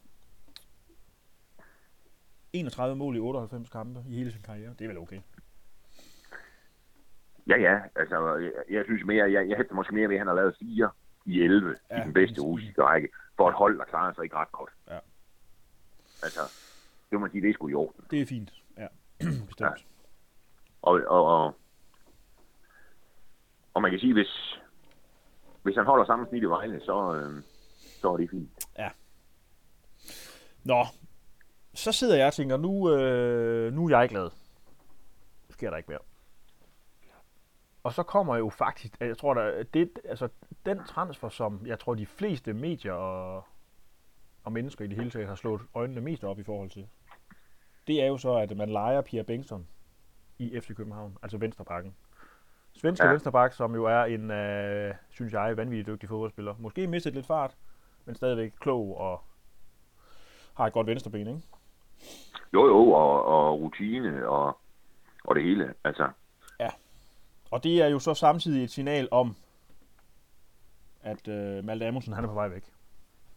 31 2.54 2.96
mål 2.96 3.16
i 3.16 3.20
98 3.20 3.70
kampe 3.70 4.00
i 4.10 4.16
hele 4.16 4.32
sin 4.32 4.42
karriere. 4.42 4.74
Det 4.80 4.86
er 4.86 4.88
vel 4.88 4.98
okay. 4.98 5.20
Ja, 7.48 7.58
ja, 7.58 7.80
altså, 7.96 8.36
jeg, 8.36 8.52
jeg 8.70 8.86
synes 8.86 9.06
mere, 9.06 9.32
jeg, 9.32 9.50
jeg 9.50 9.58
hæfter 9.58 9.76
måske 9.76 9.96
mere 9.96 10.10
ved, 10.10 10.16
at 10.16 10.20
han 10.20 10.28
har 10.28 10.36
lavet 10.36 10.56
fire 10.60 10.90
i 11.26 11.42
11 11.42 11.76
ja, 11.90 12.02
i 12.02 12.06
den 12.06 12.14
bedste 12.14 12.42
russiske 12.42 12.84
række, 12.84 13.10
for 13.38 13.50
et 13.50 13.56
hold, 13.56 13.78
der 13.78 13.86
klarer 13.86 14.14
sig 14.14 14.24
ikke 14.24 14.36
ret 14.36 14.52
godt. 14.52 14.70
Ja. 14.90 14.98
Altså, 16.24 16.42
det 17.10 17.14
må 17.14 17.20
man 17.20 17.32
sige, 17.32 17.42
det 17.42 17.50
er 17.50 17.54
sgu 17.54 17.68
i 17.68 17.74
orden. 17.74 18.06
Det 18.12 18.22
er 18.22 18.26
fint. 18.26 18.54
Ja, 18.78 18.88
bestemt. 19.50 19.86
Og, 20.82 21.02
og, 21.08 21.26
og, 21.26 21.56
og 23.74 23.82
man 23.82 23.92
kan 23.92 24.00
sige, 24.00 24.14
hvis, 24.14 24.60
hvis 25.64 25.76
han 25.76 25.86
holder 25.86 26.06
samme 26.06 26.28
snit 26.30 26.44
i 26.44 26.46
Vejle, 26.46 26.82
så, 26.86 27.16
øh, 27.16 27.44
så 28.02 28.14
er 28.14 28.18
det 28.18 28.30
fint. 28.30 28.50
Nå, 30.64 30.86
så 31.74 31.92
sidder 31.92 32.18
jeg 32.18 32.28
og 32.28 32.34
tænker, 32.34 32.58
nu, 32.58 32.94
øh, 32.94 33.74
nu 33.74 33.86
er 33.86 34.00
jeg 34.00 34.10
glad. 34.10 34.30
Nu 35.50 35.54
sker 35.54 35.70
der 35.70 35.78
ikke 35.78 35.92
mere. 35.92 36.00
Og 37.84 37.94
så 37.94 38.04
kommer 38.04 38.36
jo 38.36 38.50
faktisk, 38.50 39.00
jeg 39.00 39.18
tror, 39.18 39.34
der, 39.34 39.64
det, 39.64 40.00
altså, 40.06 40.30
den 40.66 40.84
transfer, 40.84 41.30
som 41.30 41.66
jeg 41.66 41.80
tror, 41.80 41.96
de 41.96 42.06
fleste 42.06 42.54
medier 42.54 42.94
og, 42.94 43.46
og 44.44 44.52
mennesker 44.52 44.86
i 44.86 44.88
det 44.88 44.98
hele 44.98 45.10
taget 45.10 45.28
har 45.28 45.36
slået 45.36 45.62
øjnene 45.74 46.02
mest 46.02 46.24
op 46.24 46.40
i 46.40 46.44
forhold 46.44 46.70
til, 46.70 46.88
det 47.88 48.02
er 48.02 48.08
jo 48.08 48.18
så, 48.18 48.36
at 48.36 48.58
man 48.58 48.70
leger 48.70 49.02
Pierre 49.02 49.26
Bengtsson 49.26 49.68
i 50.40 50.60
FC 50.60 50.76
København, 50.76 51.18
altså 51.22 51.38
venstrebakken. 51.38 51.96
Svenske 52.74 53.04
ja. 53.04 53.08
Ja. 53.08 53.14
venstreback, 53.14 53.54
som 53.54 53.76
jo 53.76 53.86
er 53.86 54.04
en, 54.04 54.32
øh, 54.32 54.94
synes 55.10 55.34
jeg, 55.34 55.58
vanvittig 55.58 55.94
dygtig 55.94 56.10
fodboldspiller. 56.10 56.56
Måske 56.60 56.88
mistet 56.88 57.14
lidt 57.14 57.26
fart, 57.26 57.56
men 58.06 58.16
stadigvæk 58.16 58.54
klog 58.60 58.98
og 58.98 59.22
har 60.54 60.68
et 60.68 60.74
godt 60.74 60.88
venstreben, 60.88 61.28
ikke? 61.28 61.42
Jo, 62.54 62.66
jo, 62.66 62.92
og, 62.92 63.26
og 63.26 63.62
rutine 63.62 64.28
og, 64.28 64.58
og 65.24 65.36
det 65.36 65.44
hele. 65.44 65.74
Altså, 65.84 66.10
Og 67.52 67.64
det 67.64 67.82
er 67.82 67.88
jo 67.88 68.00
så 68.00 68.14
samtidig 68.14 68.64
et 68.64 68.72
signal 68.72 69.08
om, 69.12 69.36
at 71.02 71.28
øh, 71.28 71.64
Malte 71.64 71.88
Amundsen 71.88 72.14
han 72.14 72.24
er 72.24 72.28
på 72.28 72.34
vej 72.34 72.48
væk. 72.48 72.74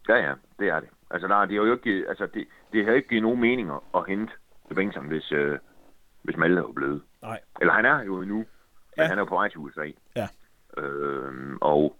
Ja, 0.09 0.15
ja, 0.15 0.33
det 0.59 0.67
er 0.67 0.79
det. 0.79 0.89
Altså, 1.11 1.27
der, 1.27 1.45
det, 1.45 1.51
er 1.51 1.55
jo 1.63 1.73
ikke, 1.73 2.05
altså 2.09 2.25
det, 2.33 2.47
det 2.73 2.85
har 2.85 2.93
ikke 2.93 3.07
givet 3.09 3.23
nogen 3.23 3.39
mening 3.41 3.71
at, 3.95 4.05
hente 4.07 4.33
Bengtsson, 4.75 5.07
hvis, 5.07 5.31
øh, 5.31 5.59
hvis 6.23 6.37
Malte 6.37 6.61
er 6.61 6.71
blevet. 6.75 7.01
Nej. 7.21 7.39
Eller 7.61 7.73
han 7.73 7.85
er 7.85 8.03
jo 8.03 8.21
nu, 8.21 8.35
men 8.35 8.45
Ja. 8.97 9.03
han 9.07 9.17
er 9.17 9.21
jo 9.21 9.25
på 9.25 9.35
vej 9.35 9.49
til 9.49 9.57
USA. 9.59 9.91
Ja. 10.15 10.27
Øhm, 10.77 11.57
og, 11.61 11.97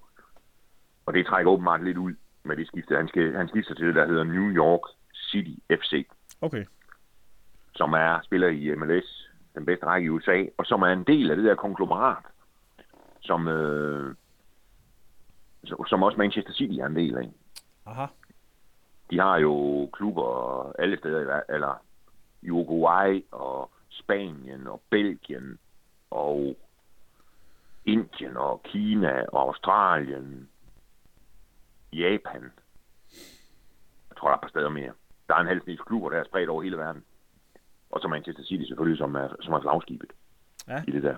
og 1.05 1.13
det 1.13 1.25
trækker 1.25 1.51
åbenbart 1.51 1.83
lidt 1.83 1.97
ud 1.97 2.13
med 2.43 2.57
det 2.57 2.67
skifte. 2.67 2.95
Han, 2.95 3.07
skal, 3.07 3.35
han 3.35 3.47
skifter 3.47 3.73
til 3.75 3.87
det, 3.87 3.95
der 3.95 4.07
hedder 4.07 4.23
New 4.23 4.49
York 4.51 4.79
City 5.13 5.59
FC, 5.71 6.07
Okay. 6.41 6.65
som 7.75 7.93
er 7.93 8.19
spiller 8.23 8.47
i 8.47 8.75
MLS, 8.75 9.29
den 9.55 9.65
bedste 9.65 9.85
række 9.85 10.05
i 10.05 10.09
USA, 10.09 10.45
og 10.57 10.65
som 10.65 10.81
er 10.81 10.87
en 10.87 11.03
del 11.03 11.31
af 11.31 11.35
det 11.37 11.45
der 11.45 11.55
konglomerat, 11.55 12.23
som, 13.21 13.47
øh, 13.47 14.15
som 15.87 16.03
også 16.03 16.17
Manchester 16.17 16.53
City 16.53 16.73
er 16.79 16.85
en 16.85 16.95
del 16.95 17.17
af. 17.17 17.31
Aha. 17.85 18.05
De 19.09 19.19
har 19.19 19.37
jo 19.37 19.89
klubber 19.93 20.71
alle 20.79 20.97
steder, 20.97 21.19
i 21.21 21.25
ver- 21.25 21.53
eller 21.55 21.83
i 22.41 22.49
Uruguay 22.51 23.25
og 23.31 23.71
Spanien 23.89 24.67
og 24.67 24.81
Belgien 24.89 25.59
og 26.11 26.57
Indien 27.85 28.37
og 28.37 28.63
Kina 28.63 29.25
og 29.31 29.41
Australien, 29.41 30.49
Japan. 31.93 32.51
Jeg 34.09 34.17
tror, 34.17 34.27
der 34.27 34.33
er 34.33 34.37
et 34.37 34.41
par 34.41 34.49
steder 34.49 34.69
mere. 34.69 34.93
Der 35.27 35.35
er 35.35 35.39
en 35.39 35.47
halv 35.47 35.77
klubber, 35.77 36.09
der 36.09 36.17
er 36.19 36.23
spredt 36.23 36.49
over 36.49 36.61
hele 36.61 36.77
verden. 36.77 37.03
Og 37.91 38.01
så 38.01 38.07
Manchester 38.07 38.43
City 38.43 38.63
selvfølgelig, 38.67 38.97
som 38.97 39.15
er, 39.15 39.27
som 39.41 39.53
er 39.53 39.61
flagskibet 39.61 40.11
Ja. 40.67 40.83
i 40.87 40.91
det 40.91 41.03
der. 41.03 41.17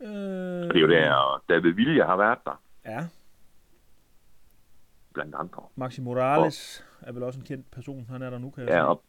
Øh, 0.00 0.68
Og 0.68 0.74
det 0.74 0.76
er 0.76 0.80
jo 0.80 0.88
der, 0.90 1.42
David 1.48 1.72
Villa 1.72 2.06
har 2.06 2.16
været 2.16 2.38
der, 2.44 2.60
Ja. 2.84 3.06
Blandt 5.14 5.34
andre. 5.34 5.62
Maxi 5.76 6.00
Morales 6.00 6.84
er 7.00 7.12
vel 7.12 7.22
også 7.22 7.38
en 7.40 7.46
kendt 7.46 7.70
person. 7.70 8.06
Han 8.10 8.22
er 8.22 8.30
der 8.30 8.38
nu, 8.38 8.50
kan 8.50 8.62
jeg 8.64 8.70
Ja, 8.70 8.74
sige. 8.76 8.84
og, 8.86 9.02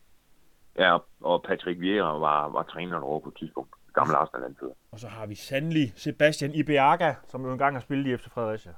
ja, 0.77 0.97
og 1.21 1.43
Patrick 1.47 1.79
Vieira 1.79 2.17
var, 2.17 2.49
var 2.49 2.63
træner 2.63 2.99
derovre 2.99 3.21
på 3.21 3.29
et 3.29 3.35
tidspunkt. 3.37 3.75
Gammel 3.93 4.15
Arsenal-anfører. 4.15 4.73
Og 4.91 4.99
så 4.99 5.07
har 5.07 5.25
vi 5.25 5.35
sandelig 5.35 5.93
Sebastian 5.95 6.51
Ibeaga, 6.53 7.13
som 7.27 7.45
jo 7.45 7.51
engang 7.51 7.75
har 7.75 7.81
spillet 7.81 8.13
i 8.13 8.17
FC 8.17 8.29
Fredericia. 8.29 8.73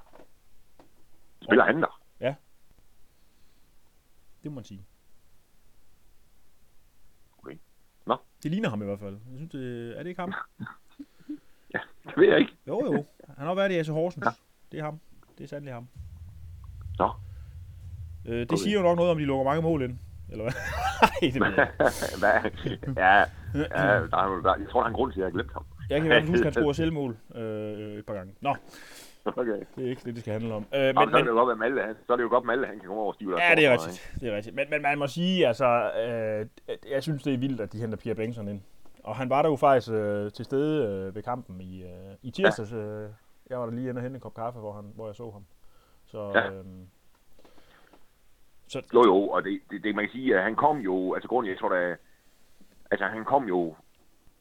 Spiller 1.42 1.64
han 1.64 1.82
der? 1.82 2.00
Det 4.42 4.50
må 4.50 4.54
man 4.54 4.64
sige. 4.64 4.86
Okay. 7.38 7.56
Nå. 8.06 8.16
Det 8.42 8.50
ligner 8.50 8.68
ham 8.68 8.82
i 8.82 8.84
hvert 8.84 8.98
fald. 9.00 9.12
Jeg 9.14 9.36
synes, 9.36 9.50
det, 9.50 9.94
er 9.98 10.02
det 10.02 10.08
ikke 10.08 10.20
ham? 10.20 10.32
Ja, 11.74 11.78
det 12.04 12.16
ved 12.16 12.28
jeg 12.28 12.38
ikke. 12.38 12.56
Jo, 12.66 12.84
jo. 12.84 13.04
Han 13.36 13.46
har 13.46 13.54
været 13.54 13.72
i 13.72 13.74
AC 13.78 13.86
Horsens. 13.88 14.24
Ja. 14.26 14.30
Det 14.72 14.80
er 14.80 14.84
ham. 14.84 15.00
Det 15.38 15.44
er 15.44 15.48
sandelig 15.48 15.74
ham. 15.74 15.88
Nå. 16.98 17.08
Øh, 18.26 18.40
det 18.40 18.52
Okay. 18.52 18.56
siger 18.62 18.76
jo 18.78 18.82
nok 18.82 18.96
noget 18.96 19.10
om, 19.10 19.18
de 19.18 19.24
lukker 19.24 19.44
mange 19.44 19.62
mål 19.62 19.82
ind. 19.82 19.98
Eller 20.30 20.44
hvad? 20.44 20.52
Nej, 21.02 21.30
det. 21.32 21.40
Hvad? 22.22 22.50
Ja, 22.96 23.18
ja 23.18 23.24
der, 24.10 24.16
er- 24.16 24.42
der, 24.42 24.54
jeg 24.58 24.68
tror, 24.70 24.80
der 24.80 24.84
er 24.84 24.88
en 24.88 24.94
grund 24.94 25.12
til, 25.12 25.20
at 25.20 25.24
jeg 25.24 25.26
har 25.26 25.30
glemt 25.32 25.52
ham. 25.52 25.64
Jeg 25.90 25.96
kan 26.00 26.06
i 26.06 26.08
hvert 26.08 26.22
fald 26.22 26.30
huske, 26.30 26.46
at 26.46 26.54
han 26.54 26.54
scorer 26.62 26.72
selvmål 26.72 27.16
øh, 27.34 27.98
et 27.98 28.06
par 28.06 28.14
gange. 28.14 28.34
Nå, 28.40 28.54
Okay. 29.36 29.60
det 29.76 29.84
er 29.84 29.88
ikke 29.90 30.02
det, 30.04 30.14
det 30.14 30.20
skal 30.22 30.32
handle 30.32 30.54
om. 30.54 30.66
Øh, 30.74 30.80
Men, 30.80 30.94
men, 30.94 31.08
så, 31.10 31.16
er 31.16 31.20
det 31.22 31.28
jo 31.28 31.34
godt, 31.34 31.52
at 31.52 31.58
Malte, 31.58 31.82
han, 31.82 31.94
så 32.06 32.12
er 32.12 32.16
det 32.16 32.22
jo 32.24 32.28
godt, 32.28 32.42
at 32.42 32.46
Malte, 32.46 32.66
han 32.66 32.78
kan 32.78 32.86
komme 32.86 33.00
over 33.02 33.08
og 33.08 33.14
stive 33.14 33.42
ja, 33.42 33.54
det 33.54 33.66
er 33.66 33.72
rigtigt. 33.72 34.12
Det 34.20 34.28
er 34.32 34.36
rigtigt. 34.36 34.56
Men, 34.56 34.66
men 34.70 34.82
man 34.82 34.98
må 34.98 35.06
sige, 35.06 35.46
altså, 35.46 35.90
øh, 36.04 36.46
jeg 36.92 37.02
synes, 37.02 37.22
det 37.22 37.34
er 37.34 37.38
vildt, 37.38 37.60
at 37.60 37.72
de 37.72 37.78
henter 37.78 37.96
Pierre 37.98 38.16
Bengtsson 38.16 38.48
ind. 38.48 38.60
Og 39.04 39.16
han 39.16 39.30
var 39.30 39.42
der 39.42 39.48
jo 39.48 39.56
faktisk 39.56 39.92
øh, 39.92 40.32
til 40.32 40.44
stede 40.44 40.86
øh, 40.86 41.14
ved 41.14 41.22
kampen 41.22 41.60
i, 41.60 41.82
øh, 41.82 41.88
i 42.22 42.30
tirsdags. 42.30 42.72
Øh, 42.72 43.08
jeg 43.50 43.58
var 43.58 43.66
der 43.66 43.72
lige 43.72 43.88
inde 43.88 43.98
og 43.98 44.02
hente 44.02 44.14
en 44.14 44.20
kop 44.20 44.34
kaffe, 44.34 44.60
hvor, 44.60 44.72
han, 44.72 44.84
hvor 44.94 45.06
jeg 45.06 45.14
så 45.14 45.30
ham. 45.30 45.44
Så, 46.10 46.32
Ja. 46.34 46.50
øh, 46.50 46.64
så 48.68 48.82
Jo, 48.94 49.04
jo, 49.04 49.28
og 49.28 49.44
det, 49.44 49.60
det, 49.70 49.84
det, 49.84 49.94
man 49.94 50.04
kan 50.04 50.12
sige, 50.12 50.36
at 50.36 50.42
han 50.42 50.56
kom 50.56 50.78
jo, 50.78 51.14
altså 51.14 51.28
grunden, 51.28 51.50
jeg 51.50 51.58
tror 51.58 51.68
da, 51.68 51.96
altså 52.90 53.06
han 53.06 53.24
kom 53.24 53.44
jo, 53.48 53.76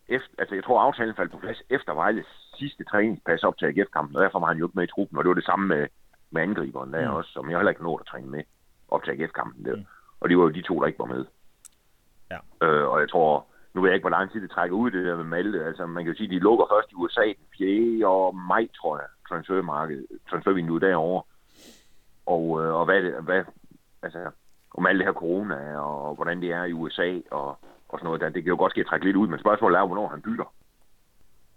efter, 0.07 0.29
altså 0.37 0.55
jeg 0.55 0.63
tror 0.63 0.81
aftalen 0.81 1.15
faldt 1.15 1.31
på 1.31 1.37
plads 1.37 1.61
efter 1.69 1.93
Vejles 1.93 2.25
sidste 2.57 2.83
træningspas 2.83 3.43
op 3.43 3.57
til 3.57 3.65
AGF-kampen, 3.65 4.15
og 4.15 4.23
derfor 4.23 4.39
var 4.39 4.47
han 4.47 4.57
jo 4.57 4.65
ikke 4.67 4.75
med 4.75 4.83
i 4.83 4.91
truppen, 4.91 5.17
og 5.17 5.23
det 5.23 5.29
var 5.29 5.33
det 5.35 5.45
samme 5.45 5.67
med, 5.67 5.87
med 6.31 6.41
angriberen 6.41 6.93
der 6.93 7.09
Mm. 7.11 7.15
også, 7.15 7.31
som 7.31 7.49
jeg 7.49 7.57
heller 7.57 7.69
ikke 7.69 7.83
nåede 7.83 7.99
at 8.01 8.05
træne 8.07 8.27
med 8.27 8.43
op 8.89 9.03
til 9.03 9.11
AGF-kampen 9.11 9.65
der. 9.65 9.75
Mm. 9.75 9.85
Og 10.19 10.29
det 10.29 10.37
var 10.37 10.43
jo 10.43 10.49
de 10.49 10.61
to, 10.61 10.79
der 10.79 10.87
ikke 10.87 10.99
var 10.99 11.05
med. 11.05 11.25
Ja. 12.31 12.37
Øh, 12.67 12.87
og 12.89 12.99
jeg 12.99 13.09
tror, 13.09 13.45
nu 13.73 13.81
ved 13.81 13.89
jeg 13.89 13.95
ikke, 13.95 14.03
hvor 14.03 14.17
lang 14.17 14.31
tid 14.31 14.41
det 14.41 14.51
trækker 14.51 14.75
ud, 14.75 14.91
det 14.91 15.05
der 15.05 15.15
med 15.15 15.23
Malte. 15.23 15.65
Altså, 15.65 15.85
man 15.85 16.03
kan 16.03 16.13
jo 16.13 16.17
sige, 16.17 16.29
de 16.29 16.39
lukker 16.39 16.65
først 16.71 16.91
i 16.91 16.95
USA 16.95 17.21
den 17.25 17.47
4. 17.57 18.33
maj, 18.33 18.67
tror 18.75 18.97
jeg, 18.97 19.07
transfermarkedet, 19.29 20.05
transfervinduet 20.29 20.81
derovre. 20.81 21.23
Og, 22.33 22.43
øh, 22.63 22.73
og 22.79 22.85
hvad, 22.85 23.01
det, 23.03 23.23
hvad, 23.23 23.43
altså, 24.03 24.31
om 24.77 24.85
alt 24.85 24.97
det 24.99 25.07
her 25.07 25.13
corona, 25.13 25.79
og 25.79 26.15
hvordan 26.15 26.41
det 26.41 26.51
er 26.51 26.63
i 26.63 26.73
USA, 26.73 27.19
og, 27.31 27.47
og 27.89 27.99
sådan 27.99 28.05
noget 28.05 28.21
der. 28.21 28.29
Det 28.29 28.43
kan 28.43 28.49
jo 28.49 28.57
godt 28.57 28.71
ske 28.71 28.81
at 28.81 28.87
trække 28.87 29.05
lidt 29.05 29.15
ud, 29.17 29.27
men 29.27 29.39
spørgsmålet 29.39 29.77
er, 29.79 29.85
hvornår 29.85 30.07
han 30.07 30.21
bytter. 30.21 30.53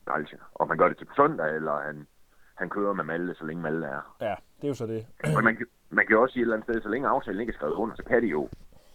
Altså, 0.07 0.37
om 0.55 0.69
han 0.69 0.79
gør 0.79 0.89
det 0.89 0.99
til 0.99 1.07
søndag, 1.17 1.55
eller 1.57 1.81
han, 1.87 2.07
han 2.55 2.69
kører 2.69 2.93
med 2.93 3.05
Malte, 3.05 3.35
så 3.35 3.45
længe 3.45 3.63
Malte 3.63 3.87
er. 3.87 4.17
Ja, 4.21 4.35
det 4.57 4.65
er 4.65 4.69
jo 4.69 4.75
så 4.75 4.87
det. 4.87 5.07
Men 5.37 5.45
man, 5.45 5.57
kan- 5.57 5.67
man 5.91 6.07
kan 6.07 6.15
jo 6.15 6.23
også 6.23 6.33
sige 6.33 6.41
et 6.41 6.45
eller 6.45 6.57
andet 6.57 6.67
sted, 6.71 6.83
så 6.83 6.89
længe 6.89 7.09
aftalen 7.09 7.41
ikke 7.41 7.51
er 7.51 7.55
skrevet 7.55 7.75
under, 7.75 7.97
så 7.97 8.03
kan 8.05 8.23
de 8.23 8.27
jo 8.27 8.49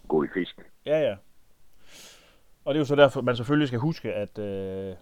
gå 0.08 0.24
i 0.24 0.28
fisk. 0.34 0.60
Ja, 0.86 1.00
ja. 1.00 1.16
Og 2.66 2.74
det 2.74 2.78
er 2.80 2.82
jo 2.82 2.86
så 2.86 2.96
derfor, 2.96 3.22
man 3.22 3.36
selvfølgelig 3.36 3.68
skal 3.68 3.80
huske, 3.80 4.14
at 4.14 4.40
øh, 4.40 4.96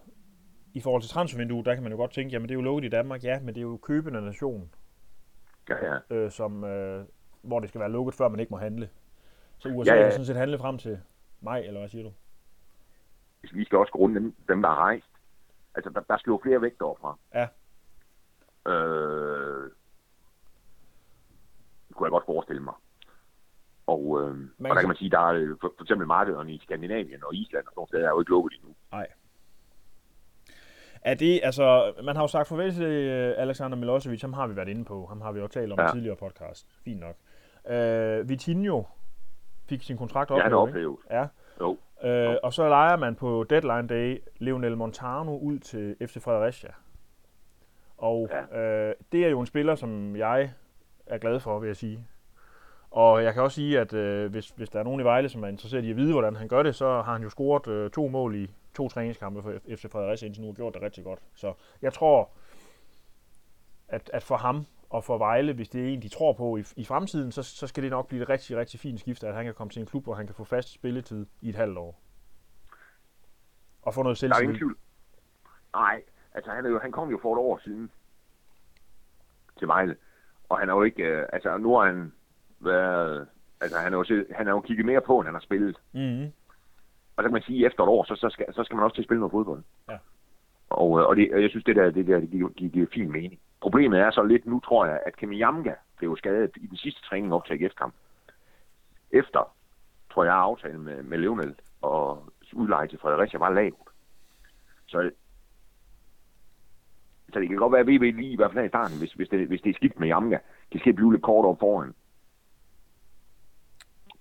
i 0.74 0.82
forhold 0.82 1.02
til 1.02 1.12
transfervinduet, 1.12 1.66
der 1.66 1.74
kan 1.74 1.84
man 1.84 1.92
jo 1.92 1.98
godt 1.98 2.12
tænke, 2.14 2.32
jamen 2.34 2.50
det 2.50 2.54
er 2.56 2.60
jo 2.60 2.62
lukket 2.62 2.86
i 2.86 2.90
Danmark, 2.90 3.24
ja, 3.24 3.40
men 3.40 3.48
det 3.48 3.58
er 3.58 3.62
jo 3.62 3.78
købende 3.78 4.22
nation, 4.22 4.70
Ja, 5.70 5.76
ja. 5.94 6.16
øh, 6.16 6.32
som, 6.32 6.64
øh, 6.64 7.06
hvor 7.42 7.60
det 7.60 7.70
skal 7.70 7.82
være 7.82 7.92
lukket, 7.92 8.14
før 8.16 8.28
man 8.28 8.40
ikke 8.40 8.52
må 8.52 8.58
handle. 8.58 8.90
Så 9.58 9.70
USA 9.70 9.92
Ja, 9.94 9.98
ja. 9.98 10.04
kan 10.04 10.12
sådan 10.12 10.26
set 10.26 10.36
handle 10.36 10.58
frem 10.58 10.78
til 10.78 11.00
maj, 11.42 11.60
eller 11.60 11.80
hvad 11.80 11.90
siger 11.90 12.04
du? 12.04 12.12
Vi 13.54 13.66
skal 13.66 13.78
også 13.78 13.92
gå 13.92 14.00
rundt 14.00 14.16
dem, 14.16 14.36
dem 14.48 14.62
der 14.62 14.70
har 14.70 14.76
rejst. 14.76 15.10
Altså, 15.76 15.90
der, 15.90 16.00
der 16.02 16.18
skal 16.18 16.32
jo 16.32 16.40
flere 16.44 16.62
væk 16.62 16.72
derfra. 16.80 17.18
Ja. 17.34 17.48
Øh, 18.72 19.72
det 21.88 21.96
kunne 21.96 22.06
jeg 22.08 22.12
godt 22.12 22.26
forestille 22.26 22.62
mig. 22.64 22.74
Og, 23.88 24.22
øh, 24.22 24.36
Man 24.58 24.72
og 24.72 24.76
der 24.76 24.82
kan- 24.82 24.88
man 24.88 24.98
sige, 24.98 25.10
der 25.10 25.20
er 25.20 25.56
for, 25.62 25.74
for 25.78 25.84
eksempel 25.84 26.08
markederne 26.08 26.54
i 26.54 26.60
Skandinavien 26.60 27.24
og 27.24 27.36
Island 27.36 27.64
og 27.66 27.72
sådan 27.72 27.76
nogle 27.78 27.88
steder 27.88 28.06
er 28.06 28.10
jo 28.10 28.20
ikke 28.20 28.32
lukket 28.32 28.54
endnu. 28.60 28.76
Nej. 28.92 29.08
Er 31.06 31.14
det, 31.14 31.40
altså, 31.44 31.94
man 32.04 32.16
har 32.16 32.24
jo 32.24 32.28
sagt 32.28 32.48
farvel 32.48 32.74
til 32.74 32.84
øh, 32.84 33.34
Alexander 33.38 33.78
Milosevic, 33.78 34.22
ham 34.22 34.34
har 34.34 34.48
vi 34.48 34.56
været 34.56 34.68
inde 34.68 34.86
på, 34.86 35.06
ham 35.06 35.22
har 35.22 35.32
vi 35.32 35.40
jo 35.40 35.48
talt 35.48 35.72
om 35.72 35.80
ja. 35.80 35.88
i 35.88 35.92
tidligere 35.92 36.16
podcast, 36.16 36.68
fint 36.84 37.00
nok. 37.00 37.16
Øh, 37.76 38.30
Vitinho 38.30 38.84
fik 39.70 39.84
sin 39.84 39.98
kontrakt 39.98 40.32
Ja, 40.32 40.40
han 40.40 40.54
er 40.54 40.58
ophævet. 40.58 40.98
Ja, 41.12 41.28
Jo. 41.62 41.78
Øh, 42.04 42.36
og 42.44 42.54
så 42.54 42.70
leger 42.70 42.98
man 42.98 43.16
på 43.16 43.46
deadline 43.50 43.88
day 43.88 44.22
Lionel 44.38 44.78
Montano 44.78 45.38
ud 45.38 45.60
til 45.60 45.96
FC 46.08 46.22
Fredericia. 46.22 46.70
Og 47.98 48.30
ja. 48.52 48.60
øh, 48.60 48.96
det 49.12 49.26
er 49.26 49.30
jo 49.30 49.40
en 49.40 49.46
spiller, 49.46 49.76
som 49.76 50.16
jeg 50.16 50.52
er 51.08 51.18
glad 51.18 51.40
for, 51.40 51.60
vil 51.60 51.68
jeg 51.68 51.76
sige. 51.76 52.08
Og 52.92 53.24
jeg 53.24 53.34
kan 53.34 53.44
også 53.44 53.56
sige, 53.56 53.80
at 53.80 53.94
øh, 53.94 54.32
hvis, 54.32 54.50
hvis 54.50 54.70
der 54.70 54.80
er 54.80 54.84
nogen 54.84 55.02
i 55.02 55.04
Vejle, 55.04 55.30
som 55.30 55.44
er 55.44 55.48
interesseret 55.48 55.84
i 55.84 55.90
at 55.90 55.96
vide, 55.96 56.12
hvordan 56.12 56.36
han 56.36 56.48
gør 56.48 56.64
det, 56.64 56.76
så 56.76 56.86
har 56.86 57.14
han 57.14 57.24
jo 57.24 57.30
scoret 57.30 57.68
øh, 57.68 57.92
to 57.92 58.08
mål 58.08 58.36
i 58.36 58.52
to 58.76 58.90
træningskampe 58.90 59.42
for 59.42 59.54
FC 59.76 59.92
Fredericia 59.92 60.26
indtil 60.26 60.44
nu 60.44 60.50
og 60.50 60.56
gjort 60.56 60.74
det 60.74 60.82
rigtig 60.82 61.04
godt. 61.04 61.20
Så 61.36 61.54
jeg 61.82 61.94
tror, 61.94 62.30
at, 63.88 64.10
at 64.14 64.24
for 64.24 64.38
ham 64.38 64.66
og 64.90 65.04
for 65.04 65.18
Vejle, 65.18 65.54
hvis 65.54 65.70
det 65.70 65.84
er 65.84 65.88
en, 65.94 66.02
de 66.02 66.10
tror 66.10 66.34
på 66.34 66.58
i, 66.58 66.64
i 66.76 66.86
fremtiden, 66.86 67.32
så, 67.32 67.44
så 67.44 67.68
skal 67.68 67.84
det 67.84 67.92
nok 67.92 68.08
blive 68.08 68.22
et 68.22 68.30
rigtig, 68.30 68.58
rigtig 68.58 68.80
fint 68.80 69.00
skift, 69.00 69.24
at 69.24 69.36
han 69.36 69.46
kan 69.46 69.54
komme 69.54 69.72
til 69.72 69.80
en 69.80 69.86
klub, 69.86 70.04
hvor 70.04 70.14
han 70.14 70.26
kan 70.26 70.36
få 70.36 70.44
fast 70.44 70.74
spilletid 70.74 71.26
i 71.42 71.50
et 71.50 71.56
halvt 71.56 71.78
år. 71.78 72.02
Og 73.82 73.94
få 73.94 74.04
noget 74.04 74.22
Der 74.22 74.28
er 74.28 74.40
ingen 74.40 74.56
selvtillid. 74.56 74.60
tvivl. 74.60 74.78
Nej, 75.76 76.02
altså 76.34 76.52
han, 76.52 76.66
er 76.66 76.70
jo, 76.70 76.80
han 76.80 76.92
kom 76.92 77.10
jo 77.10 77.20
for 77.22 77.34
et 77.34 77.40
år 77.40 77.60
siden 77.64 77.92
til 79.60 79.68
Vejle. 79.68 79.96
Og 80.50 80.60
han 80.60 80.70
er 80.70 80.74
jo 80.74 80.84
ikke, 80.84 81.04
øh, 81.04 81.26
altså 81.34 81.58
nu 81.58 81.76
har 81.76 81.86
han 81.86 82.14
været, 82.60 83.28
altså 83.62 83.78
han 83.80 83.94
er 83.94 83.98
jo, 83.98 84.26
han 84.36 84.48
er 84.48 84.52
jo 84.52 84.62
kigget 84.62 84.86
mere 84.86 85.02
på, 85.02 85.20
end 85.20 85.26
han 85.28 85.36
har 85.36 85.42
spillet. 85.42 85.78
Mm-hmm. 85.94 86.32
Og 87.16 87.24
så 87.24 87.28
kan 87.28 87.34
man 87.34 87.42
sige, 87.42 87.66
at 87.66 87.72
efter 87.72 87.84
et 87.84 87.90
år, 87.90 88.04
så, 88.04 88.16
så, 88.16 88.30
skal, 88.30 88.54
så 88.54 88.64
skal 88.64 88.76
man 88.76 88.84
også 88.84 88.96
til 88.96 89.02
at 89.02 89.06
spille 89.06 89.20
noget 89.20 89.32
fodbold. 89.32 89.64
Ja. 89.90 89.98
Og, 90.70 91.00
øh, 91.00 91.06
og 91.06 91.16
det, 91.16 91.34
og 91.34 91.42
jeg 91.42 91.50
synes, 91.50 91.66
det 91.66 91.76
der, 91.76 91.92
det 91.92 92.08
der 92.08 92.20
det 92.20 92.30
giver, 92.30 92.50
giver, 92.50 92.72
giver 92.72 92.88
fin 92.94 93.12
mening. 93.12 93.40
Problemet 93.62 94.00
er 94.00 94.12
så 94.12 94.24
lidt, 94.24 94.46
nu 94.46 94.60
tror 94.60 94.86
jeg, 94.86 95.00
at 95.06 95.16
Kemi 95.16 95.38
Jamga 95.38 95.74
blev 95.98 96.18
skadet 96.18 96.52
i 96.56 96.68
den 96.68 96.78
sidste 96.78 97.02
træning 97.02 97.34
op 97.34 97.46
til 97.46 97.54
AGF-kamp. 97.54 97.94
Efter, 99.12 99.56
tror 100.14 100.24
jeg, 100.24 100.36
aftalen 100.36 100.84
med, 100.84 101.04
med 101.04 101.18
Leonel 101.18 101.56
og 101.82 102.24
udleje 102.54 102.88
til 102.88 103.00
Fredericia 103.00 103.40
var 103.40 103.50
lavt. 103.50 103.90
Så, 104.88 105.12
så 107.34 107.40
det 107.40 107.48
kan 107.50 107.58
godt 107.58 107.72
være, 107.72 107.82
at 107.82 107.88
VB 107.88 108.02
lige 108.02 108.32
i 108.32 108.36
hvert 108.36 108.52
fald 108.52 108.60
her 108.60 108.66
i 108.66 108.70
starten, 108.70 109.00
hvis, 109.00 109.14
hvis, 109.14 109.30
det, 109.30 109.48
hvis 109.48 109.62
det 109.62 109.70
er 109.70 109.74
skidt 109.74 110.00
med 110.00 110.08
Jamga, 110.08 110.38
det 110.74 110.80
skal 110.80 110.94
blive 110.94 111.12
lidt 111.12 111.24
kort 111.24 111.46
over 111.46 111.56
foran. 111.56 111.94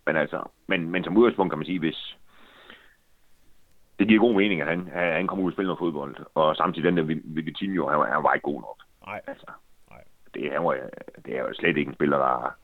Men 0.06 0.16
altså, 0.16 0.42
men, 0.66 0.90
men 0.90 1.04
som 1.04 1.16
udgangspunkt 1.16 1.50
kan 1.50 1.58
man 1.58 1.66
sige, 1.66 1.78
hvis, 1.78 2.16
det 4.02 4.08
giver 4.08 4.20
god 4.20 4.34
mening, 4.34 4.60
at 4.60 4.68
han, 4.68 4.88
han 4.92 5.26
kommer 5.26 5.44
ud 5.44 5.50
og 5.50 5.54
spiller 5.54 5.68
noget 5.68 5.78
fodbold. 5.78 6.16
Og 6.34 6.56
samtidig 6.56 6.84
den 6.84 6.96
der 6.96 7.14
Vitinho, 7.42 7.88
han, 7.88 8.12
han 8.12 8.22
var 8.22 8.32
ikke 8.34 8.44
god 8.50 8.60
nok. 8.60 8.78
Nej, 9.06 9.20
Altså, 9.26 9.46
Nej. 9.90 10.02
det, 10.34 10.52
han 10.52 10.64
var, 10.64 10.72
det 11.24 11.36
er 11.36 11.40
jo 11.42 11.54
slet 11.54 11.76
ikke 11.76 11.88
en 11.88 11.94
spiller, 11.94 12.18
der... 12.18 12.54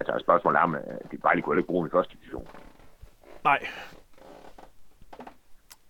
Altså, 0.00 0.18
spørgsmålet 0.24 0.58
er, 0.58 0.62
om 0.62 0.74
at 0.74 0.82
de 1.12 1.18
bare 1.18 1.34
lige 1.34 1.42
kunne 1.42 1.58
ikke 1.58 1.66
bruge 1.66 1.86
i 1.88 1.90
første 1.90 2.16
division. 2.16 2.48
nej. 3.44 3.58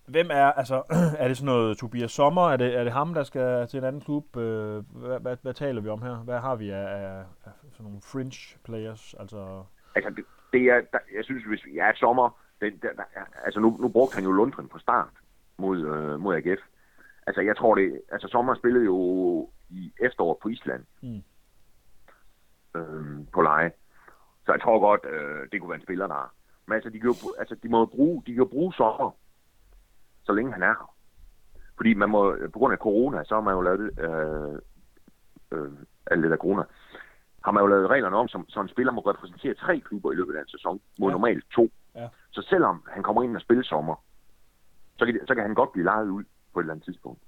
Hvem 0.09 0.27
er, 0.31 0.53
altså, 0.53 0.83
er 1.23 1.29
det 1.29 1.37
sådan 1.37 1.47
noget 1.55 1.79
Tobias 1.79 2.13
Sommer? 2.13 2.51
Er 2.51 2.57
det, 2.57 2.77
er 2.79 2.85
det 2.85 2.93
ham, 2.93 3.15
der 3.15 3.23
skal 3.23 3.69
til 3.69 3.79
en 3.79 3.85
anden 3.85 4.01
klub? 4.03 4.37
Øh, 4.37 4.83
Hvad, 4.91 5.21
hvad, 5.21 5.37
hvad 5.43 5.55
taler 5.55 5.81
vi 5.81 5.89
om 5.89 6.03
her? 6.03 6.15
Hvad 6.17 6.39
har 6.39 6.55
vi 6.57 6.71
af, 6.71 6.83
af, 6.87 7.19
af 7.45 7.51
sådan 7.73 7.85
nogle 7.85 7.99
fringe 8.13 8.59
players? 8.65 9.15
Altså, 9.21 9.63
Altså, 9.97 10.11
det, 10.11 10.25
det 10.53 10.63
er, 10.63 10.81
der, 10.93 10.99
jeg 11.17 11.25
synes, 11.25 11.45
hvis 11.45 11.65
vi 11.67 11.79
er 11.79 11.93
sommer... 11.95 12.31
Det, 12.65 12.83
der, 12.83 12.93
der, 12.93 13.03
altså, 13.45 13.61
nu, 13.61 13.77
nu 13.81 13.89
brugte 13.89 14.15
han 14.15 14.25
jo 14.25 14.33
Lundgren 14.33 14.69
på 14.69 14.79
start 14.79 15.09
mod, 15.59 15.79
øh, 15.81 16.21
mod 16.21 16.35
AGF. 16.35 16.61
Altså, 17.27 17.41
jeg 17.41 17.57
tror 17.57 17.75
det... 17.75 18.01
Altså, 18.13 18.29
sommer 18.29 18.55
spillede 18.55 18.85
jo 18.85 19.49
i 19.71 19.93
efteråret 20.01 20.39
på 20.43 20.49
Island. 20.49 20.85
Mm. 21.03 21.23
Øhm, 22.77 23.27
på 23.33 23.43
leje. 23.43 23.73
Så 24.47 24.53
jeg 24.53 24.61
tror 24.61 24.81
godt, 24.81 25.01
øh, 25.13 25.49
det 25.53 25.61
kunne 25.61 25.71
være 25.71 25.79
en 25.79 25.87
spiller, 25.87 26.07
der... 26.07 26.35
Men 26.67 26.75
altså, 26.75 26.91
de 26.91 27.01
kan 27.01 27.11
jo, 27.11 27.35
altså, 27.39 27.55
de 27.63 27.69
må 27.69 27.79
jo 27.79 27.87
bruge, 27.87 28.23
de 28.27 28.33
kan 28.33 28.39
jo 28.39 28.45
bruge 28.45 28.73
sommer, 28.75 29.11
så 30.25 30.33
længe 30.33 30.53
han 30.53 30.63
er 30.63 30.67
her. 30.67 30.95
Fordi 31.77 31.95
man 31.95 32.11
må, 32.11 32.37
på 32.53 32.59
grund 32.59 32.73
af 32.73 32.79
corona, 32.79 33.25
så 33.25 33.35
har 33.35 33.43
man 33.43 33.55
jo 33.55 33.61
lavet, 33.61 33.99
øh, 33.99 34.59
øh, 35.53 36.23
det 36.23 36.31
der 36.31 36.37
corona, 36.37 36.63
har 37.45 37.53
man 37.53 37.63
jo 37.63 37.67
lavet 37.67 37.91
reglerne 37.91 38.17
om, 38.17 38.29
som, 38.29 38.49
så 38.49 38.61
en 38.61 38.69
spiller 38.69 38.93
må 38.93 39.01
repræsentere 39.01 39.55
tre 39.55 39.81
klubber 39.81 40.13
i 40.13 40.15
løbet 40.15 40.37
af 40.37 40.41
en 40.41 40.49
sæson, 40.49 40.81
mod 40.99 41.09
ja. 41.09 41.13
normalt 41.13 41.45
to. 41.51 41.71
Så 42.35 42.43
selvom 42.43 42.83
han 42.89 43.03
kommer 43.03 43.23
ind 43.23 43.37
og 43.37 43.43
spiller 43.43 43.65
sommer, 43.65 43.97
så 44.99 45.07
kan, 45.07 45.21
så 45.27 45.35
kan 45.35 45.43
han 45.45 45.55
godt 45.55 45.73
blive 45.73 45.85
lejet 45.85 46.09
ud 46.09 46.25
på 46.53 46.61
et 46.61 46.65
eller 46.65 46.75
andet 46.75 46.85
tidspunkt. 46.85 47.23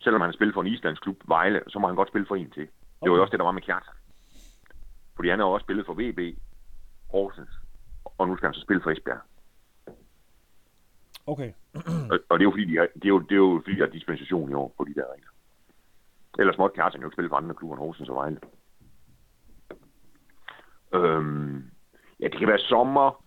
Selvom 0.00 0.20
han 0.20 0.28
har 0.28 0.32
spillet 0.32 0.54
for 0.54 0.60
en 0.60 0.72
islandsk 0.74 1.02
klub, 1.02 1.16
Vejle, 1.28 1.62
så 1.68 1.78
må 1.78 1.86
han 1.86 1.96
godt 1.96 2.08
spille 2.08 2.26
for 2.26 2.36
en 2.36 2.50
til. 2.50 2.68
Det 3.02 3.10
var 3.10 3.16
jo 3.16 3.22
også 3.22 3.30
det, 3.30 3.38
der 3.38 3.44
var 3.44 3.52
med 3.52 3.62
Kjartan. 3.62 3.94
Fordi 5.16 5.28
han 5.28 5.38
har 5.38 5.46
også 5.46 5.64
spillet 5.64 5.86
for 5.86 5.94
VB, 5.94 6.38
Horsens, 7.10 7.50
og 8.18 8.28
nu 8.28 8.36
skal 8.36 8.46
han 8.46 8.54
så 8.54 8.60
spille 8.60 8.82
for 8.82 8.90
Esbjerg. 8.90 9.20
okay. 11.26 11.52
Og, 12.12 12.18
og 12.28 12.38
det 12.38 12.42
er 12.42 12.48
jo 12.48 12.50
fordi, 12.50 12.64
de 12.64 12.76
har, 12.76 12.88
det 12.94 13.04
er 13.04 13.08
jo, 13.08 13.18
det 13.18 13.32
er 13.32 13.36
jo 13.36 13.60
fordi, 13.64 13.76
der 13.76 13.86
er 13.86 13.90
dispensation 13.90 14.50
i 14.50 14.54
år 14.54 14.74
på 14.78 14.84
de 14.84 14.94
der 14.94 15.12
regler. 15.12 15.30
Ellers 16.38 16.58
måtte 16.58 16.74
Kjartan 16.74 17.00
jo 17.00 17.06
ikke 17.06 17.14
spille 17.14 17.28
for 17.28 17.36
andre 17.36 17.54
klubber 17.54 17.76
end 17.76 17.84
Horsens 17.84 18.08
og 18.08 18.16
Vejle. 18.16 18.40
Øhm, 20.92 21.70
ja, 22.20 22.28
det 22.28 22.38
kan 22.38 22.48
være 22.48 22.58
sommer. 22.58 23.23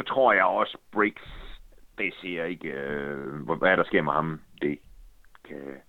Så 0.00 0.04
tror 0.04 0.32
jeg 0.32 0.44
også, 0.44 0.78
Briggs, 0.92 1.22
det 1.98 2.14
ser 2.20 2.44
ikke, 2.44 2.68
øh, 2.68 3.50
hvad 3.50 3.76
der 3.76 3.84
sker 3.84 4.02
med 4.02 4.12
ham. 4.12 4.40
Det, 4.62 4.78
kan, 5.44 5.80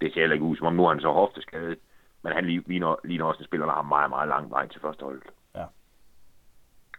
det 0.00 0.12
ser 0.12 0.20
heller 0.20 0.34
ikke 0.34 0.44
ud, 0.46 0.56
som 0.56 0.66
om 0.66 0.74
nu 0.74 0.84
er 0.84 0.88
han 0.88 1.00
så 1.00 1.12
hofteskadet. 1.12 1.78
Men 2.22 2.32
han 2.32 2.44
lig- 2.44 2.68
ligner, 2.68 2.96
ligner 3.04 3.24
også 3.24 3.38
en 3.38 3.44
spiller, 3.44 3.66
der 3.66 3.74
har 3.74 3.82
meget, 3.82 4.10
meget 4.10 4.28
lang 4.28 4.50
vej 4.50 4.68
til 4.68 4.80
første 4.80 5.04
hold. 5.04 5.22
Ja. 5.54 5.64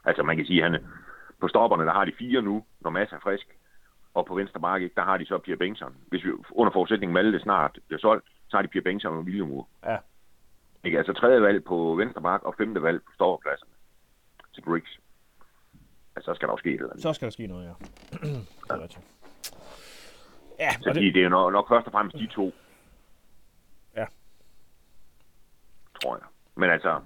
Altså 0.06 0.24
man 0.24 0.38
kan 0.38 0.46
sige, 0.46 0.66
at 0.66 0.72
han, 0.72 0.86
på 1.42 1.48
stopperne, 1.48 1.86
der 1.86 1.94
har 1.94 2.06
de 2.06 2.14
fire 2.20 2.42
nu, 2.42 2.66
når 2.80 2.90
Mads 2.90 3.12
er 3.12 3.20
frisk. 3.20 3.48
Og 4.14 4.26
på 4.26 4.36
venstre 4.36 4.60
bakke, 4.60 4.92
der 4.96 5.02
har 5.04 5.18
de 5.18 5.26
så 5.26 5.38
Pierre 5.38 5.58
Bengtsson. 5.60 5.96
Hvis 6.08 6.24
vi 6.24 6.32
under 6.52 6.72
forudsætning 6.74 7.12
Malte 7.12 7.40
snart 7.40 7.80
bliver 7.88 8.00
solgt, 8.00 8.26
så 8.48 8.58
har 8.58 8.62
de 8.62 8.68
Pierre 8.68 8.84
Bengtsson 8.84 9.18
og 9.18 9.24
William 9.24 9.64
Ja. 9.86 9.98
Ikke? 10.84 10.98
Altså 10.98 11.14
tredje 11.14 11.42
valg 11.42 11.64
på 11.64 11.96
venstre 11.96 12.22
bakke 12.22 12.46
og 12.46 12.56
femte 12.58 12.82
valg 12.82 13.02
på 13.06 13.12
stoppladserne 13.14 13.72
til 14.54 14.62
Briggs. 14.62 15.00
Så 16.22 16.34
skal 16.34 16.48
der 16.48 16.54
jo 16.54 16.58
ske 16.58 16.70
et 16.70 16.74
eller 16.74 16.90
andet. 16.90 17.02
Så 17.02 17.14
skal 17.14 17.26
der 17.26 17.32
ske 17.32 17.48
noget, 17.48 17.66
ja. 17.66 17.74
det 18.64 18.70
er 18.70 18.82
rigtigt. 18.82 19.02
Ja, 20.60 20.70
Så 20.82 20.90
det, 20.94 21.14
det, 21.16 21.24
er 21.24 21.30
nok, 21.30 21.52
nok 21.54 21.70
først 21.70 21.86
og 21.88 21.92
fremmest 21.92 22.18
de 22.18 22.28
to. 22.28 22.54
Ja. 23.96 24.06
Tror 26.04 26.16
jeg. 26.16 26.26
Men 26.56 26.70
altså, 26.70 27.00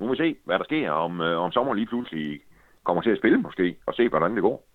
nu 0.00 0.06
må 0.06 0.12
vi 0.12 0.16
se, 0.18 0.36
hvad 0.44 0.58
der 0.58 0.64
sker, 0.64 0.90
om, 0.90 1.20
øh, 1.20 1.38
om 1.40 1.52
sommeren 1.52 1.78
lige 1.78 1.86
pludselig 1.86 2.40
kommer 2.84 3.02
til 3.02 3.10
at 3.10 3.18
spille 3.18 3.38
måske, 3.38 3.76
og 3.86 3.94
se, 3.94 4.08
hvordan 4.08 4.34
det 4.34 4.42
går. 4.42 4.66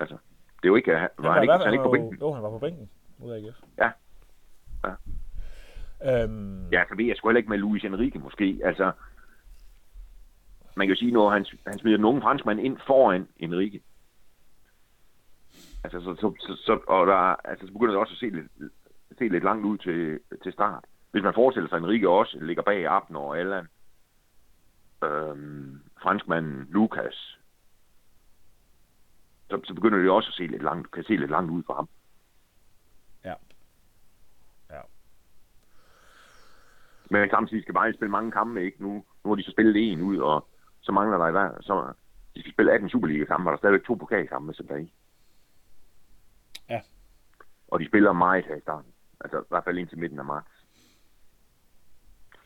Altså, 0.00 0.14
det 0.56 0.64
er 0.64 0.68
jo 0.68 0.74
ikke, 0.76 0.92
var 0.92 0.98
han, 0.98 1.08
var, 1.18 1.40
ikke, 1.40 1.52
han, 1.52 1.60
han 1.64 1.72
ikke 1.72 1.82
på 1.84 1.88
jo- 1.88 1.92
bænken? 1.92 2.18
Jo, 2.20 2.32
han 2.32 2.42
var 2.42 2.50
på 2.50 2.58
bænken 2.58 2.90
mod 3.18 3.34
AGF. 3.36 3.56
Ja. 3.78 3.90
Ja. 4.84 4.94
Øhm, 6.24 6.68
Ja, 6.72 6.84
så 6.88 6.94
ved 6.96 7.04
jeg 7.04 7.16
sgu 7.16 7.28
heller 7.28 7.38
ikke 7.38 7.50
med 7.50 7.58
Luis 7.58 7.84
Enrique 7.84 8.20
måske. 8.20 8.60
Altså, 8.64 8.92
man 10.80 10.86
kan 10.86 10.94
jo 10.94 10.98
sige, 10.98 11.12
når 11.12 11.30
han, 11.30 11.46
han 11.66 11.78
smider 11.78 11.96
den 11.96 12.04
unge 12.04 12.20
franskmand 12.20 12.60
ind 12.60 12.78
foran 12.86 13.28
Enrique. 13.38 13.80
Altså, 15.84 16.00
så, 16.00 16.14
så, 16.14 16.34
så, 16.46 16.56
så, 16.66 16.80
og 16.88 17.06
der, 17.06 17.14
altså, 17.50 17.66
så 17.66 17.72
begynder 17.72 17.92
det 17.92 18.00
også 18.00 18.12
at 18.12 18.18
se 18.18 18.28
lidt, 18.30 18.72
se 19.18 19.28
lidt 19.28 19.44
langt 19.44 19.64
ud 19.66 19.78
til, 19.78 20.20
til 20.42 20.52
start. 20.52 20.84
Hvis 21.10 21.22
man 21.22 21.34
forestiller 21.34 21.68
sig, 21.68 21.76
at 21.76 21.82
Enrique 21.82 22.08
også 22.08 22.38
ligger 22.40 22.62
bag 22.62 22.86
Abner 22.86 23.20
og 23.20 23.38
Allan, 23.38 23.66
øhm, 25.04 25.80
franskmanden 26.02 26.66
Lukas, 26.70 27.38
så, 29.50 29.60
så 29.64 29.74
begynder 29.74 29.98
det 29.98 30.04
jo 30.04 30.16
også 30.16 30.28
at 30.28 30.34
se 30.34 30.46
lidt 30.46 30.62
langt, 30.62 30.90
kan 30.90 31.04
se 31.04 31.16
lidt 31.16 31.30
langt 31.30 31.50
ud 31.50 31.62
for 31.66 31.74
ham. 31.74 31.88
Ja. 33.24 33.34
Ja. 34.70 34.80
Men 37.10 37.30
samtidig 37.30 37.62
skal 37.62 37.74
bare 37.74 37.92
spille 37.92 38.10
mange 38.10 38.32
kampe, 38.32 38.64
ikke? 38.64 38.82
Nu, 38.82 39.04
nu 39.24 39.30
har 39.30 39.34
de 39.34 39.42
så 39.42 39.50
spillet 39.50 39.92
en 39.92 40.00
ud, 40.00 40.18
og 40.18 40.48
så 40.80 40.92
mangler 40.92 41.18
der 41.18 41.28
i 41.28 41.30
hver, 41.30 41.50
så 41.60 41.92
de 42.34 42.40
skal 42.40 42.52
spille 42.52 42.72
18 42.72 42.88
Superliga-kampe, 42.88 43.48
og 43.48 43.50
der 43.50 43.56
er 43.56 43.58
stadigvæk 43.58 43.84
to 43.84 43.94
pokalkampe 43.94 44.52
tilbage. 44.52 44.92
Ja. 46.68 46.80
Og 47.68 47.80
de 47.80 47.86
spiller 47.86 48.12
meget 48.12 48.46
her 48.46 48.56
i 48.56 48.60
starten. 48.60 48.92
Altså 49.20 49.40
i 49.40 49.48
hvert 49.48 49.64
fald 49.64 49.78
indtil 49.78 49.98
midten 49.98 50.18
af 50.18 50.24
marts. 50.24 50.50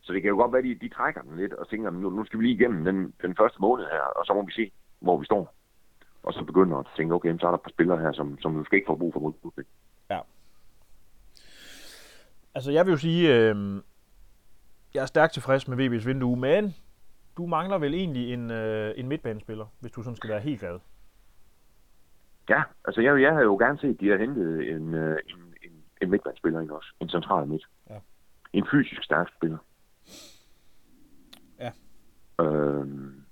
Så 0.01 0.13
det 0.13 0.23
kan 0.23 0.29
jo 0.29 0.37
godt 0.37 0.53
være, 0.53 0.59
at 0.59 0.65
de, 0.65 0.89
de 0.89 0.95
trækker 0.95 1.23
den 1.23 1.37
lidt 1.37 1.53
og 1.53 1.69
tænker, 1.69 1.91
nu, 1.91 2.11
nu 2.11 2.25
skal 2.25 2.39
vi 2.39 2.45
lige 2.45 2.55
igennem 2.55 2.85
den, 2.85 3.15
den 3.23 3.37
første 3.37 3.61
måned 3.61 3.85
her, 3.85 4.01
og 4.01 4.27
så 4.27 4.35
må 4.35 4.43
vi 4.43 4.53
se, 4.53 4.73
hvor 5.01 5.19
vi 5.19 5.25
står. 5.25 5.55
Og 6.23 6.33
så 6.33 6.45
begynder 6.45 6.77
at 6.77 6.87
tænke, 6.97 7.15
okay, 7.15 7.39
så 7.39 7.47
er 7.47 7.51
der 7.51 7.59
et 7.59 7.63
par 7.63 7.71
spillere 7.71 7.99
her, 7.99 8.13
som, 8.13 8.39
som 8.39 8.53
måske 8.53 8.77
ikke 8.77 8.87
får 8.87 8.97
brug 8.97 9.13
for 9.13 9.21
modspil. 9.21 9.65
Ja. 10.11 10.21
Altså, 12.55 12.71
jeg 12.71 12.87
vil 12.87 12.93
jo 12.93 12.99
sige, 12.99 13.35
øh, 13.35 13.83
jeg 14.95 15.03
er 15.03 15.07
stærkt 15.07 15.33
tilfreds 15.33 15.69
med 15.69 15.77
VB's 15.77 16.07
vindue, 16.07 16.37
men 16.37 16.75
du 17.37 17.47
mangler 17.47 17.79
vel 17.79 17.95
egentlig 17.95 18.33
en, 18.33 18.51
øh, 18.51 18.95
en 18.97 19.09
midtbanespiller, 19.09 19.67
hvis 19.81 19.93
du 19.93 20.03
sådan 20.03 20.17
skal 20.17 20.31
være 20.31 20.41
helt 20.41 20.61
glad. 20.61 20.79
Ja, 22.49 22.63
altså 22.85 23.01
jeg, 23.01 23.23
jeg 23.23 23.33
havde 23.33 23.45
jo 23.45 23.57
gerne 23.57 23.79
set, 23.79 23.95
at 23.95 24.01
de 24.01 24.09
har 24.09 24.17
hentet 24.17 24.71
en, 24.71 24.95
øh, 24.95 25.19
en, 25.27 25.55
en, 25.63 25.73
en 26.03 26.11
midtbanespiller 26.11 26.61
ind 26.61 26.71
også. 26.71 26.95
En 27.01 27.09
central 27.09 27.47
midt. 27.47 27.69
Ja. 27.91 27.99
En 28.53 28.67
fysisk 28.71 29.05
stærk 29.05 29.29
spiller. 29.37 29.59
Ja. 31.59 31.73
Øhm, 32.45 33.25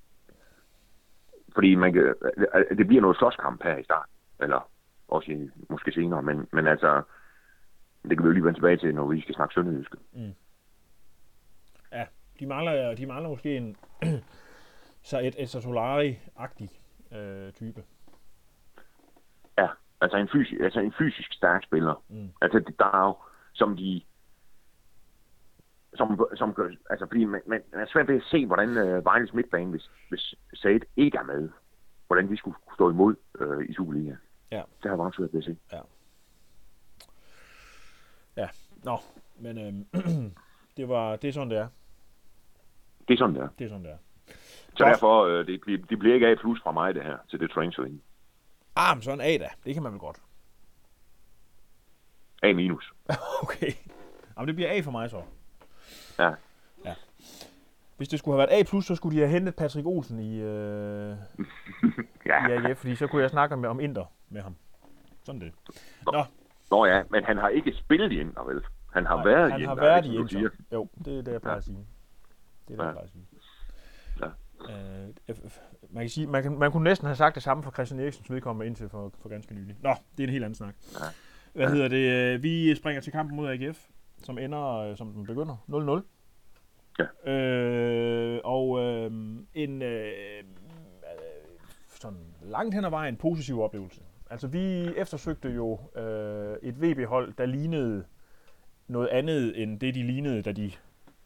fordi 1.54 1.74
man 1.74 1.92
kan, 1.92 2.02
øh, 2.02 2.78
det 2.78 2.86
bliver 2.86 3.02
noget 3.02 3.16
slåskamp 3.16 3.62
her 3.62 3.76
i 3.76 3.84
starten. 3.84 4.14
Eller 4.40 4.70
også 5.08 5.32
i, 5.32 5.50
måske 5.70 5.92
senere, 5.92 6.22
men, 6.22 6.48
men 6.52 6.66
altså, 6.66 7.02
det 8.02 8.16
kan 8.16 8.22
vi 8.22 8.28
jo 8.28 8.32
lige 8.32 8.44
vende 8.44 8.58
tilbage 8.58 8.76
til, 8.76 8.94
når 8.94 9.06
vi 9.06 9.20
skal 9.20 9.34
snakke 9.34 9.54
sønderjyske. 9.54 9.96
Mm. 10.12 10.34
Ja, 12.34 12.44
de 12.44 12.46
mangler, 12.46 12.94
de 12.94 13.06
mangler 13.06 13.28
måske 13.28 13.56
en 13.56 13.76
så 15.02 15.18
et, 15.18 15.34
et 15.38 15.48
Solari-agtig 15.48 16.70
øh, 17.16 17.52
type. 17.52 17.84
Ja, 19.58 19.68
altså 20.00 20.16
en, 20.16 20.28
fysisk, 20.32 20.60
altså 20.60 20.80
en 20.80 20.94
fysisk 20.98 21.32
stærk 21.32 21.64
spiller. 21.64 22.04
Mm. 22.08 22.30
Altså 22.40 22.58
det, 22.58 22.78
der 22.78 22.84
er 22.84 23.06
jo, 23.06 23.16
som 23.52 23.76
de 23.76 24.02
som, 25.94 26.26
som 26.34 26.54
gør, 26.54 26.70
altså 26.90 27.06
fordi 27.06 27.24
man, 27.24 27.40
man, 27.46 27.62
man 27.72 27.80
er 27.80 27.86
svært 27.86 28.08
ved 28.08 28.16
at 28.16 28.22
se, 28.30 28.46
hvordan 28.46 28.68
øh, 28.76 29.04
Vejles 29.04 29.34
midtbane, 29.34 29.70
hvis, 29.70 29.90
hvis 30.08 30.34
Said 30.54 30.80
ikke 30.96 31.18
er 31.18 31.22
med, 31.22 31.48
hvordan 32.06 32.30
de 32.30 32.36
skulle 32.36 32.56
stå 32.74 32.90
imod 32.90 33.14
øh, 33.38 33.68
i 33.68 33.74
Superliga. 33.74 34.14
Ja. 34.50 34.62
Det 34.82 34.90
har 34.90 34.96
meget 34.96 35.14
svært 35.14 35.32
ved 35.32 35.40
at 35.40 35.44
se. 35.44 35.56
Ja, 38.36 38.48
nå, 38.84 38.98
men 39.38 39.58
øh, 39.58 40.02
det, 40.76 40.88
var, 40.88 41.16
det 41.16 41.28
er 41.28 41.32
sådan, 41.32 41.50
det 41.50 41.58
er. 41.58 41.68
Det 43.08 43.14
er 43.14 43.18
sådan, 43.18 43.34
det 43.34 43.42
er. 43.42 43.48
Det 43.58 43.64
er 43.64 43.68
sådan, 43.68 43.84
det 43.84 43.90
er. 43.90 43.96
Så 44.76 44.84
derfor, 44.84 45.24
øh, 45.24 45.46
det, 45.46 45.60
det, 45.90 45.98
bliver 45.98 46.14
ikke 46.14 46.26
af 46.28 46.38
plus 46.38 46.62
fra 46.62 46.72
mig, 46.72 46.94
det 46.94 47.02
her, 47.02 47.16
til 47.30 47.40
det 47.40 47.50
transfer 47.50 47.84
ind. 47.84 48.00
Ah, 48.76 48.96
men 48.96 49.02
sådan 49.02 49.20
A 49.20 49.36
da. 49.38 49.48
Det 49.64 49.74
kan 49.74 49.82
man 49.82 49.92
vel 49.92 50.00
godt. 50.00 50.16
A 52.42 52.52
minus. 52.52 52.92
Okay. 53.42 53.72
Jamen, 54.36 54.46
det 54.48 54.54
bliver 54.54 54.70
A 54.70 54.80
for 54.80 54.90
mig 54.90 55.10
så. 55.10 55.22
Ja. 56.18 56.30
Hvis 57.96 58.08
det 58.08 58.18
skulle 58.18 58.38
have 58.40 58.48
været 58.48 58.60
A+, 58.76 58.80
så 58.80 58.94
skulle 58.94 59.16
de 59.16 59.20
have 59.20 59.30
hentet 59.32 59.54
Patrick 59.56 59.86
Olsen 59.86 60.18
i, 60.18 60.40
øh, 60.40 60.44
ja. 62.26 62.48
i 62.48 62.52
AGF, 62.52 62.78
fordi 62.78 62.94
så 62.96 63.06
kunne 63.06 63.22
jeg 63.22 63.30
snakke 63.30 63.56
med, 63.56 63.68
om 63.68 63.80
Inter 63.80 64.04
med 64.28 64.40
ham. 64.42 64.56
Sådan 65.24 65.40
det. 65.40 65.52
Nå, 66.12 66.24
Nå 66.70 66.86
ja, 66.86 67.02
men 67.10 67.24
han 67.24 67.36
har 67.38 67.48
ikke 67.48 67.72
spillet 67.72 68.12
i 68.12 68.20
Inter, 68.20 68.42
vel? 68.44 68.64
Han 68.92 69.06
har 69.06 69.16
nej, 69.16 69.24
været 69.24 69.52
han 69.52 69.60
i 69.60 69.64
har 69.64 69.72
Inter, 69.72 69.84
været 69.84 69.96
er 69.96 70.00
det, 70.00 70.10
i 70.12 70.16
Inter. 70.16 70.50
Jo, 70.72 70.88
det 71.04 71.18
er 71.18 71.22
det, 71.22 71.32
jeg 71.32 71.40
plejer 71.40 71.54
Ja. 71.54 71.58
at 71.58 71.64
sige. 71.64 71.86
Det 72.68 72.76
jeg 72.76 72.84
Ja. 72.84 72.90
plejer 72.90 73.04
at 73.04 73.10
sige. 73.10 73.26
Ja. 74.20 74.26
Øh, 74.70 75.08
man, 75.90 76.02
kan 76.02 76.08
sige 76.10 76.26
man, 76.26 76.42
kan, 76.42 76.58
man 76.58 76.72
kunne 76.72 76.84
næsten 76.84 77.06
have 77.06 77.16
sagt 77.16 77.34
det 77.34 77.42
samme 77.42 77.62
for 77.62 77.70
Christian 77.70 78.00
Eriksens 78.00 78.30
vedkommende 78.30 78.66
indtil 78.66 78.88
for, 78.88 79.12
for 79.22 79.28
ganske 79.28 79.54
nylig. 79.54 79.76
Nå, 79.80 79.94
det 80.16 80.22
er 80.22 80.26
en 80.26 80.32
helt 80.32 80.44
anden 80.44 80.54
snak. 80.54 80.74
Ja. 80.92 81.04
Hvad 81.52 81.70
hedder 81.70 81.88
det? 81.88 82.34
Øh, 82.34 82.42
Vi 82.42 82.74
springer 82.74 83.00
til 83.00 83.12
kampen 83.12 83.36
mod 83.36 83.48
AGF, 83.48 83.86
som 84.24 84.38
ender, 84.38 84.76
øh, 84.76 84.96
som 84.96 85.12
den 85.12 85.26
begynder, 85.26 85.56
0-0. 85.68 87.04
Ja. 87.26 87.32
Øh, 87.32 88.40
og 88.44 88.80
øh, 88.80 89.10
en 89.54 89.82
øh, 89.82 90.12
sådan 92.00 92.18
langt 92.42 92.74
hen 92.74 92.84
ad 92.84 92.90
vejen 92.90 93.16
positiv 93.16 93.60
oplevelse. 93.62 94.00
Altså 94.30 94.46
vi 94.46 94.86
eftersøgte 94.96 95.48
jo 95.48 95.80
øh, 95.96 96.56
et 96.62 96.82
VB-hold, 96.82 97.32
der 97.38 97.46
lignede 97.46 98.04
noget 98.88 99.08
andet 99.08 99.62
end 99.62 99.80
det, 99.80 99.94
de 99.94 100.02
lignede, 100.02 100.42
da 100.42 100.52
de 100.52 100.72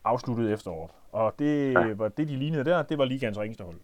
afsluttede 0.05 0.53
efteråret. 0.53 0.91
Og 1.17 1.39
det 1.39 1.73
Ja. 1.73 1.95
var 1.95 2.09
det, 2.09 2.29
de 2.29 2.37
lignede 2.37 2.65
der, 2.65 2.83
det 2.83 2.99
var 2.99 3.05
ligands 3.05 3.39
ringeste 3.39 3.65
hold. 3.65 3.77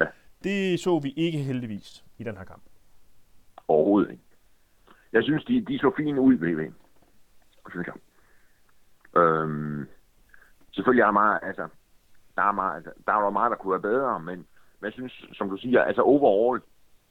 Ja. 0.00 0.06
Det 0.44 0.80
så 0.80 0.98
vi 0.98 1.10
ikke 1.16 1.38
heldigvis 1.38 2.04
i 2.18 2.24
den 2.24 2.36
her 2.36 2.44
kamp. 2.44 2.62
Overhovedet 3.68 4.10
ikke. 4.10 4.22
Jeg 5.12 5.22
synes, 5.22 5.44
de, 5.44 5.64
de 5.64 5.78
så 5.78 5.92
fine 5.96 6.20
ud, 6.20 6.34
VV. 6.34 6.72
Synes 7.70 7.86
jeg. 7.86 7.94
Øhm, 9.22 9.86
selvfølgelig 10.72 11.00
er 11.02 11.06
der 11.06 11.12
meget, 11.12 11.38
altså, 11.42 11.68
der 12.36 12.42
er, 12.42 12.52
meget, 12.52 12.76
altså, 12.76 12.90
der 13.06 13.12
er 13.12 13.30
meget, 13.30 13.50
der 13.50 13.56
kunne 13.56 13.70
være 13.72 13.92
bedre, 13.92 14.20
men, 14.20 14.36
men 14.80 14.84
jeg 14.84 14.92
synes, 14.92 15.24
som 15.32 15.50
du 15.50 15.56
siger, 15.56 15.82
altså 15.82 16.02
overall, 16.02 16.62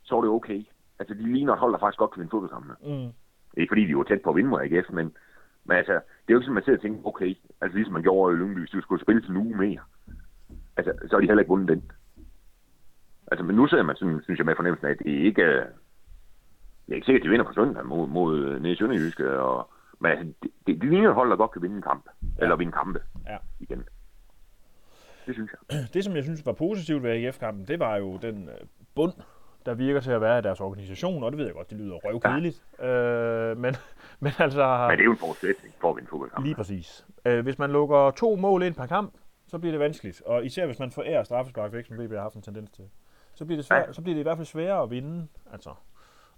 så 0.04 0.18
er 0.18 0.22
det 0.22 0.30
okay. 0.30 0.66
Altså, 1.00 1.14
de 1.14 1.34
ligner 1.34 1.54
et 1.54 1.60
hold, 1.60 1.74
der 1.74 1.80
faktisk 1.80 2.00
godt 2.00 2.12
kan 2.12 2.20
vinde 2.20 2.32
fodboldkampene. 2.32 2.76
Mm. 2.84 3.12
Ikke 3.58 3.72
fordi 3.72 3.86
de 3.88 3.98
var 3.98 4.04
tæt 4.04 4.22
på 4.22 4.30
at 4.30 4.36
vinde 4.36 4.50
mod 4.50 4.62
AGF, 4.62 4.90
men, 4.90 5.16
men 5.66 5.78
altså, 5.78 5.94
det 5.94 6.00
er 6.30 6.34
jo 6.34 6.38
ikke 6.38 6.46
sådan, 6.46 6.54
man 6.54 6.64
sidder 6.64 6.78
og 6.80 6.84
tænker, 6.84 7.08
okay, 7.08 7.36
altså 7.62 7.76
ligesom 7.78 7.94
man 7.94 8.02
gjorde 8.02 8.34
i 8.36 8.38
Lyngby, 8.40 8.60
hvis 8.60 8.70
de 8.70 8.82
skulle 8.82 9.02
spille 9.02 9.22
til 9.22 9.30
en 9.30 9.38
uge 9.38 9.58
mere, 9.58 9.80
altså, 10.78 10.94
så 11.08 11.16
har 11.16 11.22
de 11.22 11.28
heller 11.28 11.42
ikke 11.42 11.50
vundet 11.56 11.70
den. 11.70 11.92
Altså, 13.32 13.44
men 13.46 13.56
nu 13.56 13.68
sidder 13.68 13.84
man 13.84 13.96
sådan, 13.96 14.22
synes 14.24 14.38
jeg, 14.38 14.46
med 14.46 14.56
fornemmelsen 14.56 14.88
af, 14.88 14.92
at 14.92 15.00
det 15.00 15.06
ikke, 15.08 15.46
det 16.86 16.92
er 16.92 16.96
ikke 16.96 17.06
sikkert, 17.06 17.22
at 17.22 17.26
de 17.26 17.30
vinder 17.30 17.46
på 17.46 17.54
søndag 17.54 17.86
mod, 17.86 18.08
mod 18.08 18.40
øh, 18.46 18.62
nede 18.62 18.74
i 18.74 18.78
Sønderjyske, 18.78 19.40
og, 19.40 19.70
men 20.00 20.12
altså, 20.12 20.26
det, 20.44 20.52
det, 20.68 20.82
det 20.82 20.90
ligner 20.90 21.12
hold, 21.14 21.30
der 21.30 21.36
godt 21.36 21.52
kan 21.52 21.62
vinde 21.62 21.76
en 21.76 21.82
kamp, 21.82 22.06
ja. 22.38 22.44
eller 22.44 22.56
vinde 22.56 22.72
kampe 22.72 23.00
Ja. 23.28 23.38
igen. 23.60 23.84
Det 25.26 25.36
synes 25.36 25.52
jeg. 25.52 25.88
Det, 25.94 26.04
som 26.04 26.16
jeg 26.16 26.24
synes 26.24 26.46
var 26.46 26.52
positivt 26.54 27.04
ved 27.04 27.12
AGF-kampen, 27.12 27.68
det 27.68 27.80
var 27.80 27.96
jo 27.98 28.18
den 28.18 28.50
øh, 28.50 28.56
bund, 28.96 29.14
der 29.66 29.74
virker 29.74 30.00
til 30.00 30.12
at 30.12 30.22
være 30.22 30.40
i 30.40 30.42
deres 30.42 30.62
organisation, 30.62 31.24
og 31.24 31.32
det 31.32 31.38
ved 31.38 31.46
jeg 31.46 31.54
godt, 31.54 31.70
det 31.70 31.78
lyder 31.78 31.96
røvkedeligt. 31.96 32.64
Ja. 32.80 32.88
Øh, 32.88 33.58
men, 33.58 33.76
men 34.20 34.32
altså... 34.40 34.86
Men 34.90 34.98
det 34.98 35.04
er 35.04 35.06
jo 35.06 35.12
en 35.12 35.18
forudsætning 35.18 35.74
for 35.80 35.90
at 35.90 35.96
vinde 35.96 36.10
fodboldkamp. 36.10 36.46
Lige 36.46 36.56
præcis. 36.56 37.06
Øh, 37.26 37.44
hvis 37.44 37.60
man 37.60 37.72
lukker 37.72 38.12
to 38.12 38.36
mål 38.36 38.64
ind 38.64 38.76
per 38.76 38.86
kamp, 38.86 39.14
så 39.48 39.58
bliver 39.60 39.72
det 39.72 39.80
vanskeligt. 39.80 40.22
Og 40.26 40.46
især 40.46 40.66
hvis 40.66 40.80
man 40.80 40.92
forærer 40.92 41.24
straffespark 41.24 41.74
væk, 41.74 41.86
som 41.86 41.98
VB 42.00 42.12
har 42.12 42.22
haft 42.22 42.36
en 42.36 42.42
tendens 42.42 42.72
til, 42.72 42.86
så 43.34 43.46
bliver 43.46 43.58
det, 43.58 43.66
svær, 43.66 43.78
Ja. 43.78 43.94
så 43.94 44.02
bliver 44.02 44.16
det 44.16 44.20
i 44.20 44.24
hvert 44.24 44.38
fald 44.38 44.46
sværere 44.48 44.84
at 44.84 44.90
vinde. 44.92 45.28
Altså. 45.54 45.74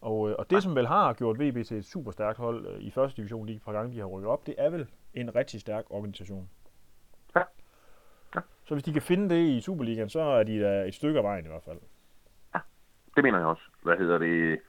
Og, 0.02 0.30
øh, 0.30 0.36
og 0.40 0.50
det, 0.50 0.64
som 0.64 0.76
vel 0.76 0.88
har 0.88 1.14
gjort 1.14 1.40
VB 1.40 1.66
til 1.66 1.78
et 1.78 1.86
super 1.86 2.12
stærkt 2.12 2.38
hold 2.38 2.68
øh, 2.68 2.80
i 2.82 2.92
første 2.92 3.18
division, 3.18 3.48
de 3.48 3.60
par 3.66 3.72
gange, 3.72 3.94
de 3.94 4.00
har 4.00 4.06
rykket 4.06 4.30
op, 4.32 4.48
det 4.48 4.56
er 4.58 4.70
vel 4.70 4.88
en 5.14 5.36
rigtig 5.36 5.62
stærk 5.62 5.86
organisation. 5.90 6.50
Ja. 7.36 7.42
Ja. 8.36 8.40
Så 8.66 8.76
hvis 8.76 8.84
de 8.84 8.94
kan 8.94 9.02
finde 9.02 9.36
det 9.36 9.42
i 9.48 9.62
Superligaen, 9.62 10.10
så 10.10 10.20
er 10.22 10.44
de 10.44 10.62
da 10.62 10.84
et 10.88 10.96
stykke 10.96 11.18
af 11.20 11.24
vejen 11.24 11.46
i 11.46 11.48
hvert 11.48 11.64
fald. 11.64 11.78
Det 13.16 13.24
mener 13.24 13.38
jeg 13.38 13.48
også. 13.48 13.64
Hvad 13.84 13.98
hedder 13.98 14.18
det? 14.18 14.60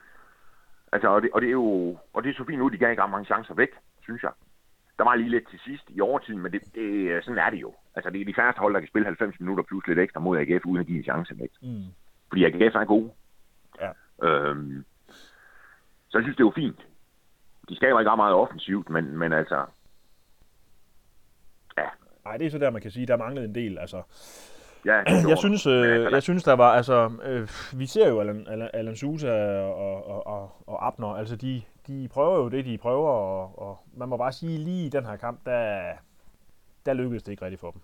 Altså, 0.91 1.07
og 1.07 1.21
det, 1.21 1.29
og 1.33 1.41
det 1.41 1.47
er 1.47 1.51
jo 1.51 1.97
og 2.13 2.23
det 2.23 2.29
er 2.29 2.33
så 2.33 2.45
fint 2.45 2.59
nu, 2.59 2.67
de 2.67 2.77
gav 2.77 2.91
ikke 2.91 3.03
ret 3.03 3.09
mange 3.09 3.25
chancer 3.25 3.53
væk, 3.53 3.69
synes 4.01 4.23
jeg. 4.23 4.31
Der 4.97 5.03
var 5.03 5.15
lige 5.15 5.29
lidt 5.29 5.49
til 5.49 5.59
sidst 5.59 5.83
i 5.89 6.01
overtiden, 6.01 6.41
men 6.41 6.51
det, 6.51 6.61
det, 6.75 7.23
sådan 7.23 7.37
er 7.37 7.49
det 7.49 7.61
jo. 7.61 7.73
Altså, 7.95 8.09
det 8.09 8.21
er 8.21 8.25
de 8.25 8.33
færreste 8.33 8.59
hold, 8.59 8.73
der 8.73 8.79
kan 8.79 8.89
spille 8.89 9.05
90 9.05 9.39
minutter 9.39 9.63
plus 9.63 9.87
lidt 9.87 9.99
ekstra 9.99 10.19
mod 10.19 10.37
AGF, 10.37 10.65
uden 10.65 10.79
at 10.79 10.85
give 10.85 10.97
en 10.97 11.03
chance 11.03 11.39
væk. 11.39 11.49
Mm. 11.61 11.83
Fordi 12.29 12.45
AGF 12.45 12.75
er 12.75 12.85
gode. 12.85 13.11
Ja. 13.81 13.91
Øhm, 14.27 14.85
så 16.07 16.17
jeg 16.17 16.23
synes, 16.23 16.37
det 16.37 16.43
er 16.43 16.47
jo 16.47 16.51
fint. 16.55 16.87
De 17.69 17.75
skaber 17.75 17.99
ikke 17.99 18.11
ret 18.11 18.17
meget 18.17 18.35
offensivt, 18.35 18.89
men, 18.89 19.17
men 19.17 19.33
altså... 19.33 19.65
Ja, 21.77 21.89
Nej, 22.25 22.37
det 22.37 22.47
er 22.47 22.51
så 22.51 22.57
der, 22.57 22.69
man 22.69 22.81
kan 22.81 22.91
sige, 22.91 23.05
der 23.05 23.17
manglede 23.17 23.45
en 23.45 23.55
del. 23.55 23.77
Altså, 23.77 24.03
ja 24.85 25.03
jeg 25.31 25.37
synes, 25.37 25.65
øh, 25.65 26.11
jeg 26.11 26.23
synes, 26.23 26.43
der 26.43 26.53
var, 26.53 26.71
altså, 26.71 27.11
øh, 27.23 27.49
vi 27.79 27.85
ser 27.85 28.09
jo 28.09 28.19
Alan, 28.19 28.47
Alan, 28.47 28.69
Alan 28.73 28.95
Sousa 28.95 29.61
og, 29.61 30.07
og, 30.07 30.27
og, 30.27 30.51
og 30.67 30.87
Abner, 30.87 31.07
altså 31.07 31.35
de, 31.35 31.61
de 31.87 32.07
prøver 32.07 32.37
jo 32.37 32.49
det, 32.49 32.65
de 32.65 32.77
prøver, 32.77 33.09
og, 33.09 33.59
og 33.59 33.77
man 33.93 34.09
må 34.09 34.17
bare 34.17 34.31
sige, 34.31 34.57
lige 34.57 34.85
i 34.85 34.89
den 34.89 35.05
her 35.05 35.15
kamp, 35.15 35.45
der, 35.45 35.91
der 36.85 36.93
lykkedes 36.93 37.23
det 37.23 37.31
ikke 37.31 37.45
rigtigt 37.45 37.59
for 37.61 37.71
dem. 37.71 37.81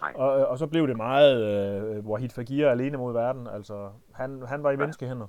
Nej. 0.00 0.12
Og, 0.14 0.40
øh, 0.40 0.50
og 0.50 0.58
så 0.58 0.66
blev 0.66 0.88
det 0.88 0.96
meget 0.96 1.42
øh, 1.42 2.06
Wahid 2.06 2.28
Fagir 2.28 2.70
alene 2.70 2.96
mod 2.96 3.12
verden, 3.12 3.46
altså 3.46 3.90
han, 4.14 4.42
han 4.46 4.62
var 4.62 4.70
i 4.70 4.76
menneskehænder 4.76 5.26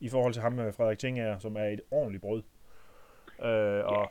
i 0.00 0.08
forhold 0.08 0.32
til 0.32 0.42
ham, 0.42 0.58
øh, 0.58 0.74
Frederik 0.74 0.98
Tingager, 0.98 1.38
som 1.38 1.56
er 1.56 1.64
et 1.64 1.80
ordentligt 1.90 2.22
brød. 2.22 2.42
Øh, 3.44 3.84
og 3.84 4.10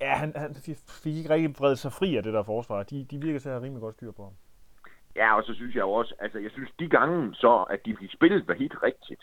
ja, 0.00 0.14
han, 0.14 0.32
han 0.36 0.54
fik 1.02 1.16
ikke 1.16 1.30
rigtig 1.30 1.54
bredt 1.54 1.78
sig 1.78 1.92
fri 1.92 2.16
af 2.16 2.22
det 2.22 2.32
der 2.32 2.42
forsvar. 2.42 2.82
De, 2.82 3.04
de 3.04 3.20
virker 3.20 3.38
til 3.40 3.48
at 3.48 3.54
have 3.54 3.64
rimelig 3.64 3.80
godt 3.80 3.94
styr 3.94 4.12
på 4.12 4.22
ham. 4.22 4.32
Ja, 5.16 5.36
og 5.36 5.44
så 5.44 5.54
synes 5.54 5.74
jeg 5.74 5.80
jo 5.80 5.90
også, 5.92 6.14
altså 6.18 6.38
jeg 6.38 6.50
synes 6.50 6.70
de 6.78 6.88
gange 6.88 7.34
så, 7.34 7.62
at 7.62 7.84
de 7.86 7.96
fik 7.96 8.12
spillet 8.12 8.48
var 8.48 8.54
helt 8.54 8.82
rigtigt. 8.82 9.22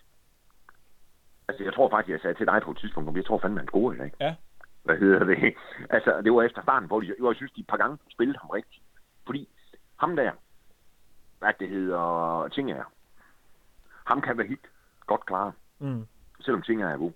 Altså 1.47 1.63
jeg 1.63 1.73
tror 1.73 1.89
faktisk, 1.89 2.11
jeg 2.11 2.19
sagde 2.21 2.37
til 2.39 2.45
dig 2.47 2.61
på 2.63 2.71
et 2.71 2.77
tidspunkt, 2.77 3.09
om 3.09 3.17
jeg 3.17 3.25
tror 3.25 3.39
fandme, 3.39 3.59
han 3.59 3.67
scorede 3.67 3.95
i 3.97 3.99
dag. 3.99 4.13
Ja. 4.19 4.35
Hvad 4.83 4.97
hedder 4.97 5.23
det? 5.23 5.53
Altså 5.95 6.21
det 6.21 6.33
var 6.33 6.43
efter 6.43 6.61
starten, 6.61 6.87
hvor 6.87 6.99
de, 7.01 7.07
jeg 7.07 7.35
synes, 7.35 7.51
de 7.51 7.59
et 7.61 7.67
par 7.67 7.77
gange 7.77 7.97
spillede 8.11 8.39
ham 8.39 8.49
rigtigt. 8.49 8.83
Fordi 9.25 9.49
ham 9.99 10.15
der, 10.15 10.31
hvad 11.39 11.53
det 11.59 11.69
hedder, 11.69 12.47
Tinger, 12.47 12.83
ham 14.05 14.21
kan 14.21 14.37
være 14.37 14.47
helt 14.47 14.67
godt 15.05 15.25
klare, 15.25 15.51
Mm. 15.79 16.07
selvom 16.39 16.61
Tinger 16.61 16.89
er 16.89 16.97
god. 16.97 17.11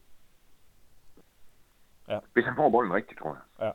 Ja. 2.07 2.19
Hvis 2.33 2.45
han 2.45 2.55
får 2.55 2.69
bolden 2.69 2.93
rigtigt, 2.93 3.19
tror 3.19 3.37
jeg. 3.59 3.65
Ja. 3.65 3.71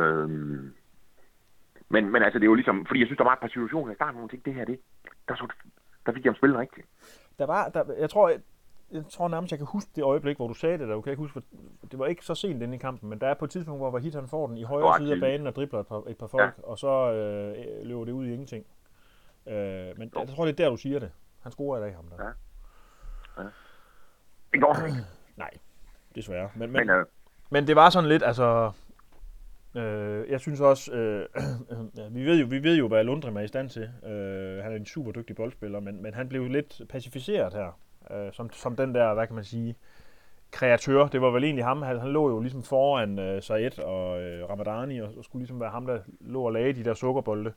Øhm, 0.00 0.74
men, 1.88 2.10
men 2.12 2.22
altså, 2.22 2.38
det 2.38 2.44
er 2.44 2.50
jo 2.50 2.54
ligesom, 2.54 2.86
fordi 2.86 3.00
jeg 3.00 3.06
synes, 3.06 3.18
der 3.18 3.24
var 3.24 3.32
et 3.32 3.38
par 3.38 3.48
situationer 3.48 3.92
i 3.92 3.94
starten, 3.94 4.14
hvor 4.14 4.20
man 4.22 4.28
tænkte, 4.28 4.50
det 4.50 4.58
her, 4.58 4.64
det, 4.64 4.80
der, 5.28 5.34
så, 5.34 5.46
der 6.06 6.12
fik 6.12 6.24
jeg 6.24 6.30
ham 6.30 6.36
spillet 6.36 6.58
rigtigt. 6.58 6.86
Der 7.38 7.46
var, 7.46 7.68
der, 7.68 7.84
jeg 7.98 8.10
tror, 8.10 8.28
jeg, 8.28 8.40
jeg 8.92 9.04
tror 9.10 9.28
nærmest, 9.28 9.50
jeg 9.52 9.58
kan 9.58 9.66
huske 9.66 9.90
det 9.96 10.02
øjeblik, 10.04 10.36
hvor 10.36 10.48
du 10.48 10.54
sagde 10.54 10.78
det 10.78 10.88
der. 10.88 10.94
Du 10.94 11.00
kan 11.00 11.10
ikke 11.10 11.22
huske, 11.22 11.32
hvor- 11.40 11.88
det 11.90 11.98
var 11.98 12.06
ikke 12.06 12.24
så 12.24 12.34
sent 12.34 12.62
inde 12.62 12.74
i 12.74 12.78
kampen, 12.78 13.10
men 13.10 13.20
der 13.20 13.26
er 13.28 13.34
på 13.34 13.44
et 13.44 13.50
tidspunkt, 13.50 13.80
hvor 13.80 13.90
Vahid 13.90 14.12
han 14.14 14.28
får 14.28 14.46
den 14.46 14.56
i 14.58 14.62
højre 14.62 14.98
side 14.98 15.12
af 15.12 15.20
banen 15.20 15.46
og 15.46 15.56
dribler 15.56 15.80
et 15.80 15.86
par, 15.86 16.02
et 16.08 16.18
par 16.18 16.26
folk, 16.26 16.42
ja. 16.58 16.62
og 16.62 16.78
så 16.78 17.12
øh, 17.12 17.86
løber 17.86 18.04
det 18.04 18.12
ud 18.12 18.26
i 18.26 18.32
ingenting. 18.32 18.66
Øh, 19.46 19.98
men 19.98 20.12
jeg 20.18 20.28
tror, 20.28 20.44
det 20.44 20.52
er 20.60 20.64
der, 20.64 20.70
du 20.70 20.76
siger 20.76 20.98
det. 20.98 21.10
Han 21.42 21.52
scorer 21.52 21.78
i 21.78 21.82
dag, 21.82 21.94
ham 21.96 22.04
der. 22.08 22.24
Ja. 22.24 23.42
Det 24.52 24.60
går 24.60 24.86
ikke. 24.86 24.98
Nej, 25.36 25.50
desværre. 26.14 26.50
Men, 26.54 26.72
men, 26.72 26.86
Men 26.86 26.90
øh, 26.96 27.06
Men 27.50 27.66
det 27.66 27.76
var 27.76 27.90
sådan 27.90 28.08
lidt, 28.08 28.22
altså... 28.22 28.72
Øh, 29.76 30.30
jeg 30.30 30.40
synes 30.40 30.60
også, 30.60 30.92
øh, 30.92 31.26
vi, 32.16 32.24
ved 32.24 32.40
jo, 32.40 32.46
vi 32.46 32.62
ved 32.62 32.76
jo, 32.76 32.88
hvad 32.88 33.04
Lundrim 33.04 33.36
er 33.36 33.40
i 33.40 33.48
stand 33.48 33.68
til. 33.68 33.82
Øh, 33.82 34.64
han 34.64 34.72
er 34.72 34.76
en 34.76 34.86
super 34.86 35.12
dygtig 35.12 35.36
boldspiller, 35.36 35.80
men, 35.80 36.02
men 36.02 36.14
han 36.14 36.28
blev 36.28 36.48
lidt 36.48 36.80
pacificeret 36.88 37.54
her. 37.54 37.80
Øh, 38.10 38.32
som, 38.32 38.52
som 38.52 38.76
den 38.76 38.94
der, 38.94 39.14
hvad 39.14 39.26
kan 39.26 39.34
man 39.34 39.44
sige, 39.44 39.76
kreatør. 40.50 41.06
Det 41.06 41.20
var 41.20 41.30
vel 41.30 41.44
egentlig 41.44 41.64
ham. 41.64 41.82
Han, 41.82 42.00
han 42.00 42.10
lå 42.10 42.30
jo 42.30 42.40
ligesom 42.40 42.62
foran 42.62 43.18
øh, 43.18 43.42
Said 43.42 43.78
og 43.78 44.22
øh, 44.22 44.50
Ramadani, 44.50 44.98
og, 44.98 45.12
og 45.18 45.24
skulle 45.24 45.40
ligesom 45.40 45.60
være 45.60 45.70
ham, 45.70 45.86
der 45.86 45.98
lå 46.20 46.42
og 46.42 46.52
lagde 46.52 46.72
de 46.72 46.84
der 46.84 46.94
sukkerbolde. 46.94 47.52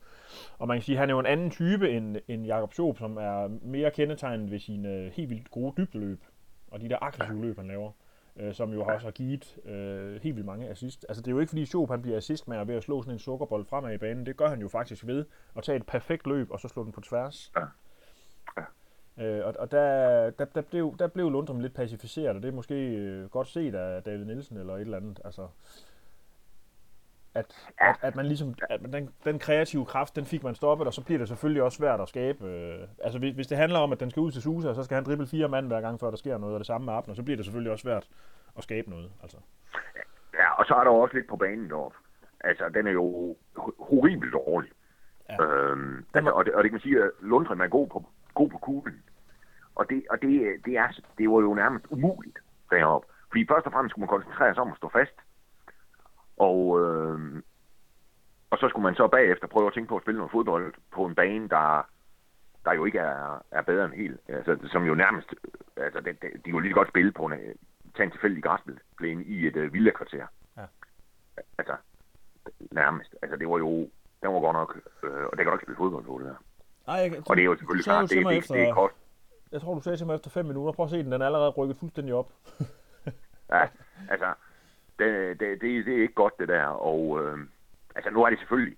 Og 0.58 0.68
man 0.68 0.78
kan 0.78 0.84
sige, 0.84 0.96
at 0.96 1.00
han 1.00 1.10
er 1.10 1.14
jo 1.14 1.20
en 1.20 1.26
anden 1.26 1.52
type 1.52 1.92
end, 1.92 2.18
end 2.28 2.46
Jakob 2.46 2.74
Schoop, 2.74 2.98
som 2.98 3.18
er 3.18 3.48
mere 3.62 3.92
kendetegnet 3.92 4.52
ved 4.52 4.60
sine 4.60 4.90
øh, 4.90 5.12
helt 5.12 5.30
vildt 5.30 5.52
gode 5.52 5.74
dybdeløb. 5.78 6.24
Og 6.72 6.82
de 6.82 6.90
der 6.90 6.98
aggressive 7.02 7.42
løb, 7.42 7.58
han 7.58 7.68
laver 7.68 7.88
øh, 7.88 8.09
som 8.54 8.73
jo 8.73 8.84
også 8.86 9.08
har 9.08 9.12
givet 9.12 9.58
øh, 9.65 10.21
helt 10.21 10.36
vildt 10.36 10.45
mange 10.45 10.69
assist. 10.69 11.06
Altså 11.10 11.21
det 11.21 11.28
er 11.28 11.32
jo 11.32 11.39
ikke 11.39 11.49
fordi 11.49 11.65
Schoop 11.65 11.89
han 11.89 12.02
bliver 12.02 12.17
assist 12.17 12.47
med 12.47 12.58
at 12.58 12.67
ved 12.67 12.75
at 12.75 12.84
slå 12.84 13.02
sådan 13.02 13.15
en 13.15 13.19
sukkerbold 13.19 13.65
fremad 13.65 13.93
i 13.93 13.97
banen. 13.97 14.25
Det 14.25 14.38
gør 14.38 14.47
han 14.47 14.62
jo 14.62 14.67
faktisk 14.67 15.08
ved 15.08 15.25
at 15.56 15.63
tage 15.63 15.75
et 15.75 15.86
perfekt 15.86 16.28
løb 16.28 16.52
og 16.52 16.60
så 16.60 16.67
slå 16.67 16.84
den 16.84 16.91
på 16.91 17.02
tværs. 17.02 17.52
Ja. 17.58 17.65
Øh, 19.19 19.45
og, 19.45 19.56
og 19.60 19.71
der, 19.71 20.30
der, 20.30 20.45
der, 20.45 20.62
blev, 20.62 20.95
der 20.99 21.08
blev 21.08 21.30
Lundrum 21.30 21.60
lidt 21.60 21.73
pacificeret, 21.73 22.36
og 22.36 22.41
det 22.41 22.47
er 22.47 22.52
måske 22.52 22.75
øh, 22.75 23.30
godt 23.30 23.47
set 23.47 23.75
af 23.75 24.04
David 24.04 24.25
Nielsen 24.25 24.58
eller 24.58 24.75
et 24.75 24.82
eller 24.82 24.97
andet. 24.97 25.19
Altså, 25.25 25.47
at, 27.36 27.70
at, 27.78 27.96
at 28.02 28.15
man 28.15 28.26
ligesom, 28.26 28.54
at 28.70 28.82
man, 28.82 28.94
den, 28.94 29.10
den 29.26 29.39
kreative 29.39 29.86
kraft, 29.86 30.15
den 30.15 30.26
fik 30.26 30.44
man 30.44 30.56
stoppet, 30.56 30.88
og 30.88 30.94
så 30.94 31.04
bliver 31.06 31.18
det 31.18 31.28
selvfølgelig 31.28 31.63
også 31.63 31.78
svært 31.78 32.02
at 32.02 32.10
skabe. 32.10 32.46
Øh, 32.48 32.88
altså 33.04 33.20
hvis, 33.20 33.36
hvis 33.36 33.48
det 33.48 33.58
handler 33.58 33.80
om, 33.80 33.92
at 33.92 34.00
den 34.00 34.10
skal 34.10 34.22
ud 34.22 34.32
til 34.32 34.42
Susa, 34.42 34.70
og 34.70 34.76
så 34.76 34.84
skal 34.84 34.96
han 34.96 35.04
drible 35.04 35.28
fire 35.28 35.48
mand 35.48 35.68
hver 35.68 35.82
gang, 35.82 36.00
før 36.00 36.10
der 36.10 36.18
sker 36.18 36.38
noget, 36.38 36.54
og 36.54 36.60
det 36.60 36.68
samme 36.68 36.86
med 36.86 36.94
Abner, 36.94 37.13
så 37.15 37.24
bliver 37.24 37.36
det 37.38 37.46
selvfølgelig 37.46 37.72
også 37.72 37.82
svært 37.84 38.08
at 38.58 38.63
skabe 38.63 38.89
noget. 38.89 39.12
Altså. 39.22 39.38
ja, 40.34 40.52
og 40.54 40.65
så 40.65 40.74
er 40.74 40.84
der 40.84 40.92
også 40.92 41.15
lidt 41.15 41.28
på 41.28 41.36
banen 41.36 41.70
deroppe. 41.70 41.98
Altså, 42.44 42.70
den 42.74 42.88
er 42.88 42.92
jo 42.92 43.36
ho- 43.58 43.84
horribelt 43.84 44.34
dårlig. 44.34 44.72
Ja. 45.30 45.44
Øhm, 45.44 46.06
altså, 46.13 46.32
og, 46.32 46.46
det, 46.46 46.54
og 46.54 46.63
det 46.63 46.72
kan 46.72 46.76
man 46.76 46.82
sige, 46.82 47.04
at 47.04 47.12
Lundgren 47.22 47.62
er 47.62 47.68
god 47.68 47.88
på, 47.88 48.06
god 48.34 48.50
på 48.50 48.58
kuglen. 48.58 49.04
Og, 49.76 49.89
det, 49.89 50.04
og 50.10 50.22
det, 50.22 50.65
det, 50.65 50.74
er, 50.78 50.88
det 51.18 51.30
var 51.30 51.39
jo 51.39 51.54
nærmest 51.54 51.86
umuligt 51.89 52.38
deroppe. 52.72 53.08
Fordi 53.32 53.46
først 53.50 53.65
og 53.65 53.72
fremmest 53.72 53.92
skulle 53.92 54.04
man 54.04 54.15
koncentrere 54.15 54.54
sig 54.54 54.62
om 54.62 54.72
at 54.72 54.78
stå 54.78 54.89
fast. 54.89 55.15
Og, 56.39 56.80
øhm, 56.82 57.43
og 58.49 58.58
så 58.58 58.69
skulle 58.69 58.84
man 58.84 58.95
så 58.95 59.08
bagefter 59.08 59.47
prøve 59.47 59.67
at 59.67 59.73
tænke 59.73 59.89
på 59.89 59.95
at 59.95 60.02
spille 60.02 60.17
noget 60.17 60.32
fodbold 60.32 60.73
på 60.91 61.06
en 61.06 61.15
bane, 61.15 61.49
der, 61.49 61.89
der 62.65 62.73
jo 62.73 62.86
ikke 62.86 62.99
er, 62.99 63.43
er 63.52 63.62
bedre 63.62 63.86
end 63.86 63.93
helt. 63.93 64.19
Altså, 64.28 64.58
som 64.71 64.84
jo 64.84 64.95
nærmest, 64.95 65.36
altså, 65.78 65.99
det, 65.99 66.21
det, 66.21 66.45
de 66.45 66.52
kunne 66.52 66.63
lige 66.63 66.73
godt 66.73 66.89
spille 66.89 67.12
på 67.12 67.25
en, 67.25 67.34
øh, 67.34 67.56
tage 67.95 68.06
en 68.06 68.12
tilfældig 68.12 68.43
græsplæne 68.43 69.23
i 69.23 69.47
et 69.47 69.56
uh, 69.56 69.73
villakvarter. 69.73 70.28
Ja. 70.58 70.65
Altså, 71.58 71.75
nærmest. 72.71 73.15
Altså, 73.21 73.38
det 73.38 73.49
var 73.49 73.58
jo, 73.58 73.89
den 74.21 74.34
var 74.34 74.39
godt 74.39 74.54
nok, 74.54 74.80
øh, 75.04 75.25
og 75.25 75.32
det 75.32 75.38
kan 75.38 75.45
du 75.45 75.54
ikke 75.54 75.65
spille 75.65 75.78
fodbold 75.78 76.06
på, 76.06 76.19
det 76.19 76.28
der. 76.28 76.36
Ej, 76.88 76.95
jeg, 76.95 77.23
Og 77.30 77.36
det 77.36 77.41
er 77.41 77.45
jo 77.45 77.56
selvfølgelig 77.56 77.84
klart, 77.84 78.10
det, 78.10 78.25
det, 78.25 78.38
efter, 78.38 78.56
det 78.56 78.69
er 78.69 78.73
kost. 78.73 78.95
Jeg 79.52 79.62
tror, 79.62 79.73
du 79.73 79.82
sagde 79.82 79.97
til 79.97 80.06
mig 80.06 80.15
efter 80.15 80.30
5 80.30 80.45
minutter, 80.45 80.71
prøv 80.71 80.84
at 80.84 80.89
se 80.89 81.04
den, 81.04 81.12
den 81.12 81.21
er 81.21 81.25
allerede 81.25 81.49
rykket 81.49 81.78
fuldstændig 81.78 82.13
op. 82.13 82.34
Ja, 83.52 83.67
altså, 84.10 84.34
det, 85.00 85.40
det, 85.40 85.62
det, 85.62 85.98
er 85.98 86.02
ikke 86.02 86.14
godt, 86.14 86.34
det 86.40 86.48
der. 86.48 86.64
Og 86.66 87.24
øh, 87.24 87.38
altså, 87.96 88.12
nu 88.12 88.24
er 88.24 88.30
det 88.30 88.40
selvfølgelig, 88.40 88.78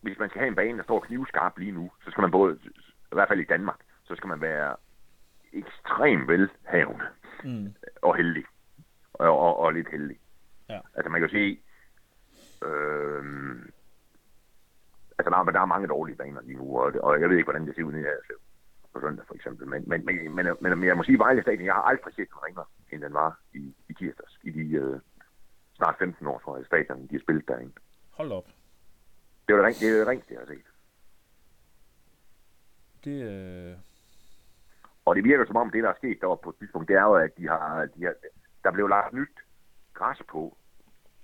hvis 0.00 0.18
man 0.18 0.28
skal 0.28 0.38
have 0.40 0.48
en 0.48 0.54
bane, 0.54 0.78
der 0.78 0.84
står 0.84 1.00
knivskarp 1.00 1.58
lige 1.58 1.72
nu, 1.72 1.90
så 2.04 2.10
skal 2.10 2.22
man 2.22 2.30
både, 2.30 2.58
i 2.64 2.68
hvert 3.12 3.28
fald 3.28 3.40
i 3.40 3.44
Danmark, 3.44 3.78
så 4.04 4.14
skal 4.16 4.28
man 4.28 4.40
være 4.40 4.76
ekstremt 5.52 6.28
velhavende 6.28 7.04
Mm. 7.44 7.74
og 8.02 8.16
heldig. 8.16 8.44
Og, 9.12 9.38
og, 9.38 9.58
og 9.58 9.72
lidt 9.72 9.90
heldig. 9.90 10.18
Ja. 10.68 10.80
Altså, 10.94 11.10
man 11.10 11.20
kan 11.20 11.28
jo 11.30 11.32
se, 11.34 11.60
øh, 12.66 13.24
altså, 15.18 15.30
der, 15.30 15.36
er- 15.38 15.44
der 15.50 15.60
er 15.60 15.64
mange 15.66 15.88
dårlige 15.88 16.16
baner 16.16 16.40
lige 16.42 16.56
nu, 16.58 16.78
og, 16.80 16.92
og 17.02 17.20
jeg 17.20 17.28
ved 17.28 17.36
ikke, 17.36 17.46
hvordan 17.46 17.66
det 17.66 17.74
ser 17.74 17.84
ud 17.84 17.92
her 17.92 18.10
altså, 18.10 18.32
på 18.92 19.00
søndag, 19.00 19.26
for 19.26 19.34
eksempel. 19.34 19.68
Men, 19.68 19.84
men, 19.88 20.04
men, 20.06 20.34
men, 20.34 20.46
men, 20.60 20.78
men 20.78 20.84
jeg 20.88 20.96
må 20.96 21.02
sige, 21.02 21.18
Vejle 21.18 21.42
Stadion, 21.42 21.64
jeg 21.64 21.74
har 21.74 21.82
aldrig 21.82 22.14
set 22.14 22.28
den 22.28 22.42
ringere, 22.46 22.64
end 22.92 23.02
den 23.02 23.14
var 23.14 23.40
i, 23.54 23.74
i 23.88 23.94
tirsdags, 23.94 24.38
i 24.42 24.50
de 24.50 24.60
øh, 24.76 25.00
snart 25.76 25.96
15 25.98 26.26
år, 26.26 26.38
tror 26.38 26.56
jeg, 26.56 26.66
stadion, 26.66 27.06
de 27.06 27.14
har 27.14 27.20
spillet 27.22 27.48
derinde. 27.48 27.72
Hold 28.10 28.32
op. 28.32 28.46
Det 29.48 29.56
var 29.56 29.62
det, 29.62 29.66
ring, 29.68 29.80
det, 29.80 30.00
er 30.00 30.04
det 30.04 30.30
jeg 30.30 30.38
har 30.38 30.46
set. 30.46 30.64
Det, 33.04 33.22
øh... 33.22 33.76
Og 35.04 35.16
det 35.16 35.24
virker 35.24 35.46
som 35.46 35.56
om, 35.56 35.70
det 35.70 35.82
der 35.82 35.88
er 35.90 35.94
sket 35.96 36.18
deroppe 36.20 36.44
på 36.44 36.50
et 36.50 36.56
tidspunkt, 36.58 36.88
det 36.88 36.96
er 36.96 37.02
jo, 37.02 37.14
at 37.14 37.36
de 37.36 37.48
har, 37.48 37.86
de 37.86 38.04
har, 38.04 38.14
der 38.64 38.70
blev 38.72 38.88
lagt 38.88 39.14
nyt 39.14 39.36
græs 39.94 40.18
på. 40.28 40.56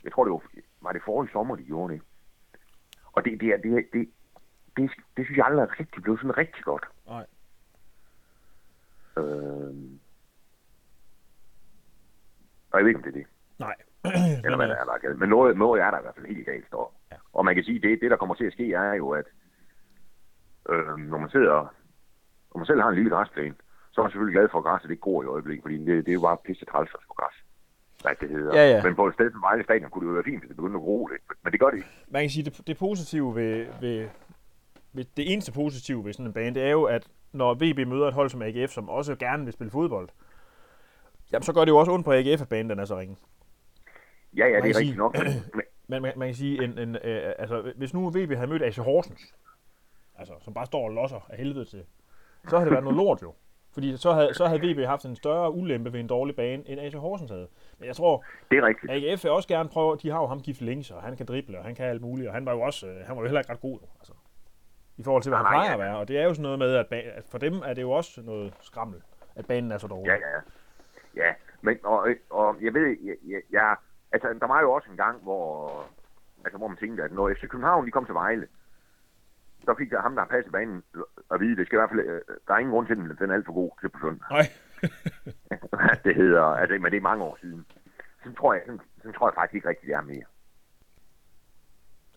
Jeg 0.05 0.13
tror, 0.13 0.25
det 0.25 0.33
var, 0.33 0.43
var 0.81 0.93
det 0.93 1.03
forrige 1.05 1.33
sommer, 1.33 1.57
de 1.57 1.63
gjorde 1.63 1.95
det. 1.95 2.03
Og 3.13 3.25
det, 3.25 3.41
det, 3.41 3.49
er- 3.49 3.57
det, 3.57 3.73
det, 3.73 3.85
det, 3.93 4.09
det, 4.77 4.91
det 5.17 5.25
synes 5.27 5.37
jeg 5.37 5.47
aldrig 5.47 5.63
er 5.63 5.81
rigtig 5.81 6.03
blevet 6.03 6.21
sådan 6.21 6.37
rigtig 6.39 6.65
godt. 6.65 6.85
Nej. 7.07 7.27
Øh, 9.19 9.75
og 12.71 12.79
jeg 12.79 12.85
ved 12.85 12.89
ikke, 12.89 12.99
om 12.99 13.03
det 13.03 13.15
er 13.15 13.19
det. 13.21 13.27
Nej. 13.59 13.77
Eller 14.45 14.57
hvad 14.57 14.69
der 14.69 14.77
er, 14.77 14.85
der 14.85 14.93
er. 14.93 15.15
Men 15.15 15.29
noget, 15.29 15.57
noget 15.57 15.83
er 15.83 15.91
der 15.91 15.99
i 15.99 16.03
hvert 16.03 16.15
fald 16.15 16.27
helt 16.27 16.47
galt 16.47 16.67
står. 16.67 17.01
Ja. 17.13 17.17
Og 17.33 17.45
man 17.45 17.55
kan 17.55 17.65
sige, 17.65 17.81
det, 17.81 18.01
det 18.03 18.11
der 18.11 18.17
kommer 18.17 18.35
til 18.35 18.45
at 18.45 18.53
ske, 18.53 18.73
er 18.73 18.95
jo, 18.95 19.09
at 19.11 19.27
øh, 20.71 20.97
når 20.99 21.19
man 21.19 21.31
sidder, 21.31 21.59
når 22.51 22.57
man 22.59 22.67
selv 22.67 22.81
har 22.81 22.89
en 22.89 22.95
lille 22.95 23.11
græsplæne, 23.11 23.55
så 23.93 24.01
er 24.01 24.05
man 24.05 24.11
selvfølgelig 24.11 24.39
glad 24.39 24.49
for, 24.51 24.59
at 24.59 24.65
græsset 24.65 24.91
ikke 24.91 25.01
går 25.01 25.23
i 25.23 25.27
øjeblikket, 25.27 25.63
fordi 25.63 25.79
det, 25.79 26.07
det 26.07 26.09
er 26.09 26.19
jo 26.21 26.21
bare 26.21 26.37
pisse 26.47 26.65
træls 26.65 26.91
at 26.95 27.17
græs. 27.17 27.37
Hvad 28.03 28.15
det 28.21 28.31
hedder. 28.31 28.53
Ja, 28.59 28.71
ja. 28.71 28.83
Men 28.83 28.95
på 28.95 29.07
et 29.07 29.15
sted 29.15 29.31
som 29.33 29.43
Vejle 29.43 29.65
Stadion 29.65 29.91
kunne 29.91 30.03
det 30.05 30.11
jo 30.11 30.15
være 30.15 30.25
fint, 30.25 30.41
hvis 30.41 30.49
det 30.49 30.57
begyndte 30.57 30.77
at 30.77 30.83
gro 30.83 31.07
lidt. 31.07 31.23
Men 31.45 31.53
det 31.53 31.61
gør 31.61 31.71
det 31.71 31.77
ikke. 31.77 31.89
Man 32.09 32.23
kan 32.23 32.31
sige, 32.31 32.45
det, 32.45 32.67
det 32.67 32.79
positive 32.79 33.35
ved, 33.35 33.67
ved, 33.81 34.09
ved, 34.93 35.05
det 35.17 35.33
eneste 35.33 35.53
positive 35.53 36.05
ved 36.05 36.13
sådan 36.13 36.27
en 36.27 36.33
bane, 36.33 36.55
det 36.55 36.63
er 36.63 36.71
jo, 36.71 36.85
at 36.85 37.09
når 37.37 37.55
VB 37.55 37.89
møder 37.89 38.09
et 38.09 38.15
hold 38.15 38.31
som 38.31 38.43
AGF, 38.43 38.71
som 38.73 38.89
også 38.89 39.17
gerne 39.17 39.45
vil 39.45 39.53
spille 39.53 39.71
fodbold, 39.71 40.09
jamen 41.33 41.43
så 41.43 41.53
gør 41.53 41.61
det 41.65 41.69
jo 41.73 41.77
også 41.77 41.93
ondt 41.93 42.05
på 42.05 42.13
AGF, 42.13 42.43
at 42.43 42.49
banen 42.49 42.71
den 42.71 42.79
er 42.79 42.85
så 42.85 42.99
ringe. 42.99 43.17
Ja, 44.37 44.47
ja, 44.47 44.53
Man 44.53 44.63
det 44.63 44.71
er 44.71 44.79
rigtigt 44.79 44.87
sige- 44.89 44.97
nok. 44.99 45.17
Men, 45.89 46.03
man, 46.03 46.13
man 46.17 46.29
kan 46.29 46.35
sige, 46.35 46.65
en, 46.65 46.79
en, 46.79 46.97
øh, 47.05 47.33
altså, 47.39 47.73
hvis 47.77 47.95
nu 47.95 48.09
VB 48.11 48.35
havde 48.35 48.47
mødt 48.47 48.63
AC 48.63 48.77
Horsens, 48.77 49.35
altså, 50.19 50.35
som 50.41 50.55
bare 50.55 50.67
står 50.67 50.85
og 50.85 50.91
losser 50.91 51.27
af 51.31 51.37
helvede 51.39 51.65
til, 51.65 51.83
så 52.49 52.57
havde 52.57 52.65
det 52.65 52.73
været 52.73 52.85
noget 52.85 52.97
lort 52.97 53.23
jo. 53.23 53.35
Fordi 53.73 53.97
så 53.97 54.13
havde, 54.13 54.35
så 54.35 54.47
havde 54.47 54.61
VB 54.73 54.87
haft 54.87 55.05
en 55.05 55.17
større 55.17 55.53
ulempe 55.53 55.93
ved 55.93 56.01
en 56.01 56.07
dårlig 56.07 56.37
bane, 56.37 56.69
end 56.69 56.81
AC 56.81 56.93
Horsens 56.95 57.31
havde. 57.31 57.49
Men 57.79 57.87
jeg 57.87 57.97
tror, 57.97 58.25
det 58.51 58.59
er 58.59 58.67
rigtigt. 58.67 58.93
AGF 58.93 59.25
vil 59.25 59.31
også 59.33 59.49
gerne 59.49 59.69
prøve, 59.69 59.97
de 60.03 60.11
har 60.11 60.21
jo 60.21 60.27
ham 60.27 60.41
gift 60.43 60.61
links, 60.61 60.91
og 60.91 61.03
han 61.03 61.17
kan 61.17 61.27
drible, 61.27 61.59
og 61.59 61.65
han 61.65 61.75
kan 61.75 61.87
alt 61.87 62.01
muligt, 62.03 62.29
og 62.29 62.35
han 62.35 62.47
var 62.47 62.53
jo 62.53 62.61
også, 62.61 62.87
øh, 62.87 63.07
han 63.07 63.17
var 63.17 63.23
jo 63.23 63.27
heller 63.27 63.41
ikke 63.41 63.53
ret 63.53 63.61
god, 63.61 63.79
altså. 63.99 64.13
I 64.99 65.03
forhold 65.03 65.23
til, 65.23 65.31
hvad 65.31 65.37
han 65.39 65.45
Nej, 65.45 65.53
plejer 65.53 65.69
ja. 65.69 65.73
at 65.73 65.79
være. 65.79 65.97
Og 65.97 66.09
det 66.09 66.19
er 66.19 66.25
jo 66.25 66.35
sådan 66.35 66.43
noget 66.43 66.59
med, 66.59 66.75
at, 66.75 66.93
at 66.93 67.25
for 67.31 67.39
dem 67.39 67.55
er 67.65 67.75
det 67.75 67.83
jo 67.83 67.91
også 67.91 68.23
noget 68.23 68.55
skrammel, 68.61 69.03
at 69.37 69.47
banen 69.47 69.73
er 69.73 69.79
så 69.79 69.87
dårlig. 69.87 70.09
Ja, 70.09 70.15
ja. 70.15 70.41
Ja, 71.17 71.35
men 71.61 71.79
og, 71.85 72.09
og 72.31 72.57
jeg 72.61 72.75
ved, 72.75 72.97
jeg, 73.03 73.17
jeg, 73.27 73.43
jeg, 73.51 73.77
altså 74.13 74.29
der 74.41 74.47
var 74.47 74.61
jo 74.61 74.73
også 74.73 74.91
en 74.91 74.97
gang, 74.97 75.23
hvor, 75.23 75.85
altså, 76.45 76.59
hvor 76.59 76.69
man 76.69 76.77
tænkte, 76.77 77.03
at 77.03 77.13
når 77.13 77.35
FC 77.35 77.49
København 77.49 77.87
de 77.87 77.91
kom 77.91 78.05
til 78.05 78.15
Vejle, 78.15 78.47
så 79.65 79.75
fik 79.79 79.91
der 79.91 80.01
ham, 80.01 80.15
der 80.15 80.23
har 80.23 80.29
passet 80.29 80.53
banen, 80.53 80.83
at 81.31 81.41
vide, 81.41 81.57
det 81.57 81.67
skal 81.67 81.77
i 81.77 81.81
hvert 81.81 81.91
fald, 81.91 82.01
øh, 82.01 82.21
der 82.47 82.55
er 82.55 82.59
ingen 82.59 82.73
grund 82.73 82.87
til, 82.87 82.93
at 82.93 82.99
den 82.99 83.17
den 83.19 83.31
er 83.31 83.35
alt 83.35 83.47
for 83.47 83.53
god 83.53 83.71
til 83.81 83.89
på 83.89 83.99
søndag. 84.03 84.27
Nej. 84.31 84.47
det 86.05 86.15
hedder, 86.17 86.43
altså, 86.43 86.79
men 86.79 86.93
det 86.93 86.97
er 86.97 87.11
mange 87.11 87.25
år 87.25 87.39
siden. 87.41 87.67
Så 88.25 88.33
tror 88.39 88.55
jeg, 88.55 88.63
sådan, 88.67 88.81
sådan 88.99 89.13
tror 89.13 89.29
jeg 89.29 89.35
faktisk 89.35 89.55
ikke 89.55 89.69
rigtigt, 89.69 89.89
det 89.89 89.97
er 89.97 90.01
mere. 90.01 90.29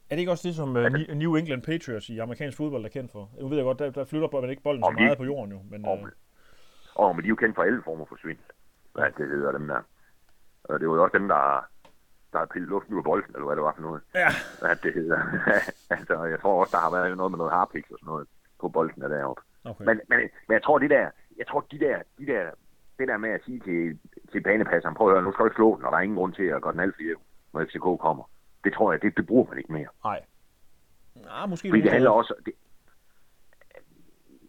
Er 0.09 0.15
det 0.15 0.19
ikke 0.19 0.31
også 0.31 0.47
det, 0.47 0.55
som 0.55 0.69
uh, 0.75 0.83
New 1.23 1.35
England 1.35 1.61
Patriots 1.61 2.09
i 2.09 2.17
amerikansk 2.17 2.57
fodbold 2.57 2.85
er 2.85 2.89
kendt 2.89 3.11
for? 3.11 3.29
Nu 3.41 3.47
ved 3.47 3.57
jeg 3.57 3.63
godt, 3.63 3.79
der, 3.79 3.89
der 3.91 4.05
flytter 4.05 4.41
man 4.41 4.49
ikke 4.49 4.61
bolden 4.63 4.83
så 4.83 4.91
meget 4.91 5.17
på 5.17 5.23
jorden 5.23 5.51
jo. 5.51 5.59
Men, 5.71 5.85
og, 5.85 5.99
uh... 6.01 6.09
og, 6.95 7.15
men 7.15 7.23
de 7.23 7.27
er 7.27 7.29
jo 7.29 7.35
kendt 7.35 7.55
for 7.55 7.63
alle 7.63 7.81
former 7.83 8.05
for 8.05 8.17
svindel. 8.21 8.45
Hvad 8.93 9.11
det 9.17 9.27
hedder 9.27 9.51
dem 9.51 9.67
der. 9.67 9.81
Og 10.63 10.79
det 10.79 10.89
var 10.89 10.95
jo 10.95 11.03
også 11.03 11.17
dem, 11.17 11.27
der, 11.27 11.65
der 12.31 12.39
har 12.39 12.45
pillet 12.45 12.69
luften 12.69 12.93
ud 12.93 12.99
af 12.99 13.03
bolden, 13.03 13.35
eller 13.35 13.45
hvad 13.45 13.55
det 13.55 13.63
var 13.63 13.73
for 13.75 13.81
noget. 13.81 14.01
Ja. 14.15 14.29
Hvad 14.61 14.75
det 14.75 14.93
hedder. 14.93 15.19
altså, 15.97 16.23
jeg 16.23 16.39
tror 16.39 16.61
også, 16.61 16.71
der 16.71 16.83
har 16.85 16.91
været 16.91 17.17
noget 17.17 17.31
med 17.31 17.37
noget 17.37 17.53
harpix 17.53 17.83
og 17.91 17.97
sådan 17.99 18.11
noget 18.11 18.27
på 18.61 18.69
bolden 18.69 19.01
der 19.01 19.07
deroppe. 19.07 19.41
Okay. 19.65 19.85
Men, 19.85 20.01
men, 20.09 20.19
men, 20.19 20.53
jeg 20.57 20.63
tror, 20.63 20.77
det 20.79 20.89
der, 20.89 21.09
jeg 21.37 21.47
tror, 21.47 21.65
de 21.71 21.79
der, 21.79 21.97
de 22.19 22.25
der, 22.25 22.51
det 22.99 23.07
der 23.07 23.17
med 23.17 23.29
at 23.29 23.41
sige 23.45 23.59
til, 23.59 23.99
til 24.31 24.41
banepasseren, 24.41 24.95
prøv 24.95 25.07
at 25.07 25.13
høre, 25.13 25.23
nu 25.23 25.31
skal 25.31 25.43
du 25.43 25.47
ikke 25.47 25.55
slå 25.61 25.75
den, 25.75 25.85
og 25.85 25.91
der 25.91 25.97
er 25.97 26.01
ingen 26.01 26.17
grund 26.17 26.33
til 26.33 26.43
at 26.43 26.61
gå 26.61 26.71
den 26.71 26.79
alt 26.79 26.95
når 27.53 27.65
FCK 27.65 27.87
kommer. 28.01 28.23
Det 28.63 28.73
tror 28.73 28.91
jeg, 28.91 29.01
det, 29.01 29.17
det 29.17 29.27
bruger 29.27 29.49
man 29.49 29.57
ikke 29.57 29.73
mere. 29.73 29.87
Nej. 30.03 30.21
Nej, 31.15 31.45
måske 31.45 31.69
Fordi 31.69 31.81
det 31.81 31.91
handler 31.91 32.09
også... 32.09 32.33
Det, 32.45 32.53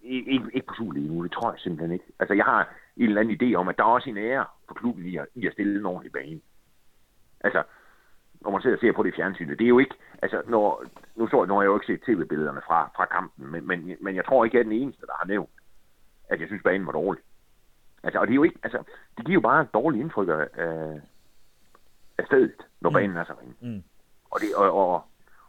ikke, 0.03 0.51
ikke, 0.53 0.67
på 0.67 0.75
Super 0.75 0.93
nu, 0.93 1.23
det 1.23 1.33
tror 1.33 1.51
jeg 1.51 1.61
simpelthen 1.61 1.93
ikke. 1.93 2.05
Altså, 2.19 2.35
jeg 2.35 2.45
har 2.45 2.75
en 2.97 3.09
eller 3.09 3.21
anden 3.21 3.39
idé 3.43 3.55
om, 3.55 3.69
at 3.69 3.79
der 3.79 3.85
er 3.85 3.89
også 3.89 4.11
en 4.11 4.17
ære 4.17 4.45
for 4.69 4.75
klubben 4.75 5.07
i 5.07 5.17
at, 5.17 5.27
i 5.35 5.47
at 5.47 5.53
stille 5.53 5.79
en 5.79 5.87
ordentlig 5.87 6.13
bane. 6.13 6.41
Altså, 7.41 7.63
når 8.41 8.51
man 8.51 8.63
sidder 8.63 8.77
og 8.77 8.81
ser 8.81 8.93
på 8.93 9.03
det 9.03 9.15
fjernsynet, 9.15 9.59
det 9.59 9.65
er 9.65 9.69
jo 9.69 9.79
ikke, 9.79 9.95
altså, 10.23 10.43
når, 10.49 10.85
nu 11.17 11.29
så 11.29 11.45
når 11.45 11.63
jeg 11.63 11.67
jo 11.67 11.77
ikke 11.79 11.87
set 11.87 12.03
tv-billederne 12.03 12.61
fra, 12.67 12.91
fra 12.97 13.05
kampen, 13.05 13.47
men, 13.47 13.67
men, 13.67 13.97
men 14.01 14.17
jeg 14.17 14.25
tror 14.25 14.45
ikke, 14.45 14.57
jeg 14.57 14.61
er 14.61 14.71
den 14.71 14.83
eneste, 14.83 15.07
der 15.07 15.13
har 15.19 15.27
nævnt, 15.27 15.51
at 16.29 16.41
jeg 16.41 16.49
synes, 16.49 16.63
banen 16.63 16.87
var 16.87 16.93
dårlig. 16.93 17.23
Altså, 18.03 18.19
og 18.21 18.27
det 18.27 18.33
er 18.33 18.37
jo 18.37 18.43
ikke, 18.43 18.59
altså, 18.63 18.83
det 19.17 19.27
giver 19.27 19.35
jo 19.35 19.41
bare 19.41 19.63
et 19.63 19.75
dårligt 19.75 20.01
indtryk 20.01 20.29
af, 20.29 20.49
af 22.19 22.27
stedet, 22.27 22.67
når 22.81 22.91
mm. 22.91 22.95
banen 22.95 23.17
er 23.17 23.25
så 23.25 23.35
ringe. 23.41 23.55
Mm. 23.61 23.83
Og, 24.31 24.41
det, 24.41 24.55
og, 24.55 24.73
og, 24.73 25.03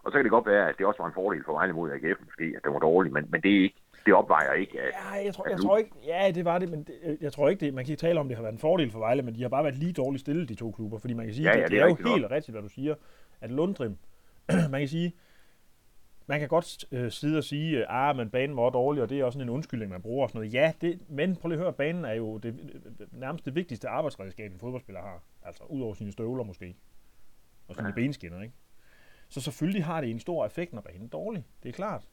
og 0.03 0.11
så 0.11 0.15
kan 0.17 0.23
det 0.23 0.31
godt 0.31 0.45
være, 0.45 0.69
at 0.69 0.75
det 0.77 0.85
også 0.85 1.01
var 1.03 1.07
en 1.07 1.13
fordel 1.13 1.43
for 1.45 1.53
Vejle 1.53 1.73
mod 1.73 1.91
AGF, 1.91 2.19
måske, 2.25 2.43
at 2.43 2.63
det 2.63 2.73
var 2.73 2.79
dårligt, 2.79 3.13
men, 3.13 3.27
men 3.29 3.41
det 3.41 3.51
er 3.57 3.63
ikke, 3.63 3.81
det 4.05 4.13
opvejer 4.13 4.53
ikke. 4.53 4.81
At, 4.81 4.93
ja, 4.93 5.25
jeg 5.25 5.33
tror, 5.33 5.49
jeg 5.49 5.59
tror 5.59 5.77
ikke, 5.77 5.91
ja, 6.05 6.31
det 6.35 6.45
var 6.45 6.59
det, 6.59 6.69
men 6.69 6.83
det, 6.83 7.17
jeg 7.21 7.33
tror 7.33 7.49
ikke, 7.49 7.65
det, 7.65 7.73
man 7.73 7.85
kan 7.85 7.97
tale 7.97 8.19
om, 8.19 8.27
det 8.27 8.37
har 8.37 8.43
været 8.43 8.53
en 8.53 8.59
fordel 8.59 8.91
for 8.91 8.99
Vejle, 8.99 9.21
men 9.21 9.35
de 9.35 9.41
har 9.41 9.49
bare 9.49 9.63
været 9.63 9.75
lige 9.75 9.93
dårligt 9.93 10.21
stillet, 10.21 10.49
de 10.49 10.55
to 10.55 10.71
klubber, 10.71 10.97
fordi 10.97 11.13
man 11.13 11.25
kan 11.25 11.35
sige, 11.35 11.49
ja, 11.49 11.57
ja, 11.57 11.63
det, 11.63 11.63
det, 11.63 11.71
det 11.71 11.79
er, 11.79 11.85
er 11.85 11.89
jo 11.89 11.95
helt 11.95 12.21
nok. 12.21 12.31
rigtigt, 12.31 12.53
hvad 12.55 12.61
du 12.61 12.69
siger, 12.69 12.95
at 13.41 13.51
Lundrim, 13.51 13.97
man 14.71 14.81
kan 14.81 14.87
sige, 14.87 15.15
man 16.27 16.39
kan 16.39 16.49
godt 16.49 16.85
øh, 16.91 17.11
sidde 17.11 17.37
og 17.37 17.43
sige, 17.43 17.79
at 17.79 17.85
ah, 17.89 18.15
men 18.15 18.29
banen 18.29 18.57
var 18.57 18.69
dårlig, 18.69 19.03
og 19.03 19.09
det 19.09 19.19
er 19.19 19.25
også 19.25 19.37
sådan 19.37 19.47
en 19.47 19.53
undskyldning, 19.53 19.91
man 19.91 20.01
bruger 20.01 20.23
og 20.23 20.29
sådan 20.29 20.39
noget. 20.39 20.53
Ja, 20.53 20.73
det, 20.81 21.01
men 21.09 21.35
prøv 21.35 21.49
lige 21.49 21.57
at 21.57 21.63
høre, 21.63 21.73
banen 21.73 22.05
er 22.05 22.13
jo 22.13 22.37
det, 22.37 22.55
nærmest 23.11 23.45
det 23.45 23.55
vigtigste 23.55 23.89
arbejdsredskab, 23.89 24.51
en 24.51 24.59
fodboldspiller 24.59 25.01
har. 25.01 25.23
Altså, 25.43 25.63
ud 25.63 25.81
over 25.81 25.93
sine 25.93 26.11
støvler 26.11 26.43
måske. 26.43 26.75
Og 27.67 27.75
sine 27.75 27.87
ja. 27.87 27.93
benskinner, 27.93 28.41
ikke? 28.41 28.53
Så 29.31 29.41
selvfølgelig 29.41 29.85
har 29.85 30.01
det 30.01 30.09
en 30.09 30.19
stor 30.19 30.45
effekt, 30.45 30.73
når 30.73 30.81
banen 30.81 31.05
er 31.05 31.09
dårlig. 31.09 31.45
Det 31.63 31.69
er 31.69 31.73
klart. 31.73 32.03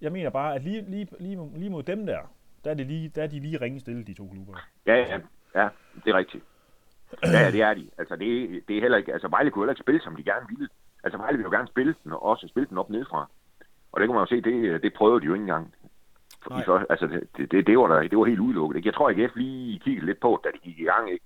Jeg 0.00 0.12
mener 0.12 0.30
bare, 0.30 0.54
at 0.54 0.62
lige, 0.62 0.82
lige, 0.90 1.08
lige, 1.20 1.50
lige 1.54 1.70
mod 1.70 1.82
dem 1.82 2.06
der, 2.06 2.20
der 2.64 2.70
er, 2.70 2.74
det 2.74 2.86
lige, 2.86 3.08
der 3.08 3.22
er 3.22 3.26
de 3.26 3.40
lige 3.40 3.60
ringe 3.60 3.80
stille, 3.80 4.04
de 4.04 4.14
to 4.14 4.28
klubber. 4.32 4.54
Ja, 4.86 4.94
ja, 4.94 5.20
ja, 5.54 5.68
det 6.04 6.10
er 6.10 6.16
rigtigt. 6.16 6.44
Ja, 7.22 7.50
det 7.50 7.62
er 7.62 7.74
de. 7.74 7.90
Altså, 7.98 8.16
det, 8.16 8.62
det 8.68 8.76
er 8.76 8.80
heller 8.80 8.98
ikke, 8.98 9.12
altså 9.12 9.28
Vejle 9.28 9.50
kunne 9.50 9.62
heller 9.62 9.72
ikke 9.72 9.82
spille, 9.82 10.00
som 10.00 10.16
de 10.16 10.22
gerne 10.22 10.46
ville. 10.48 10.68
Altså, 11.04 11.18
Vejle 11.18 11.36
ville 11.36 11.46
jo 11.50 11.56
gerne 11.56 11.68
spille 11.68 11.94
den, 12.04 12.12
og 12.12 12.22
også 12.22 12.48
spille 12.48 12.68
den 12.68 12.78
op 12.78 12.90
nedefra. 12.90 13.30
Og 13.92 14.00
det 14.00 14.08
kan 14.08 14.14
man 14.14 14.22
jo 14.22 14.26
se, 14.26 14.40
det, 14.40 14.82
det 14.82 14.94
prøvede 14.94 15.20
de 15.20 15.26
jo 15.26 15.34
ikke 15.34 15.42
engang. 15.42 15.74
Fordi 16.42 16.62
så, 16.64 16.86
altså, 16.90 17.06
det, 17.06 17.52
det, 17.52 17.66
det, 17.66 17.78
var 17.78 17.86
der, 17.86 18.08
det 18.08 18.18
var 18.18 18.24
helt 18.24 18.40
udelukket. 18.40 18.84
Jeg 18.84 18.94
tror, 18.94 19.08
at 19.08 19.20
AGF 19.20 19.36
lige 19.36 19.78
kiggede 19.78 20.06
lidt 20.06 20.20
på, 20.20 20.40
da 20.44 20.48
de 20.54 20.58
gik 20.58 20.78
i 20.78 20.84
gang. 20.84 21.10
Ikke? 21.12 21.24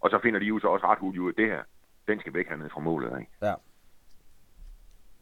Og 0.00 0.10
så 0.10 0.18
finder 0.22 0.40
de 0.40 0.46
jo 0.46 0.58
så 0.58 0.68
også 0.68 0.86
ret 0.86 0.98
hurtigt 0.98 1.22
ud 1.22 1.28
af 1.28 1.34
det 1.34 1.46
her. 1.46 1.62
Den 2.08 2.20
skal 2.20 2.34
væk 2.34 2.48
hernede 2.48 2.70
fra 2.70 2.80
målet. 2.80 3.20
Ikke? 3.20 3.32
Ja. 3.42 3.54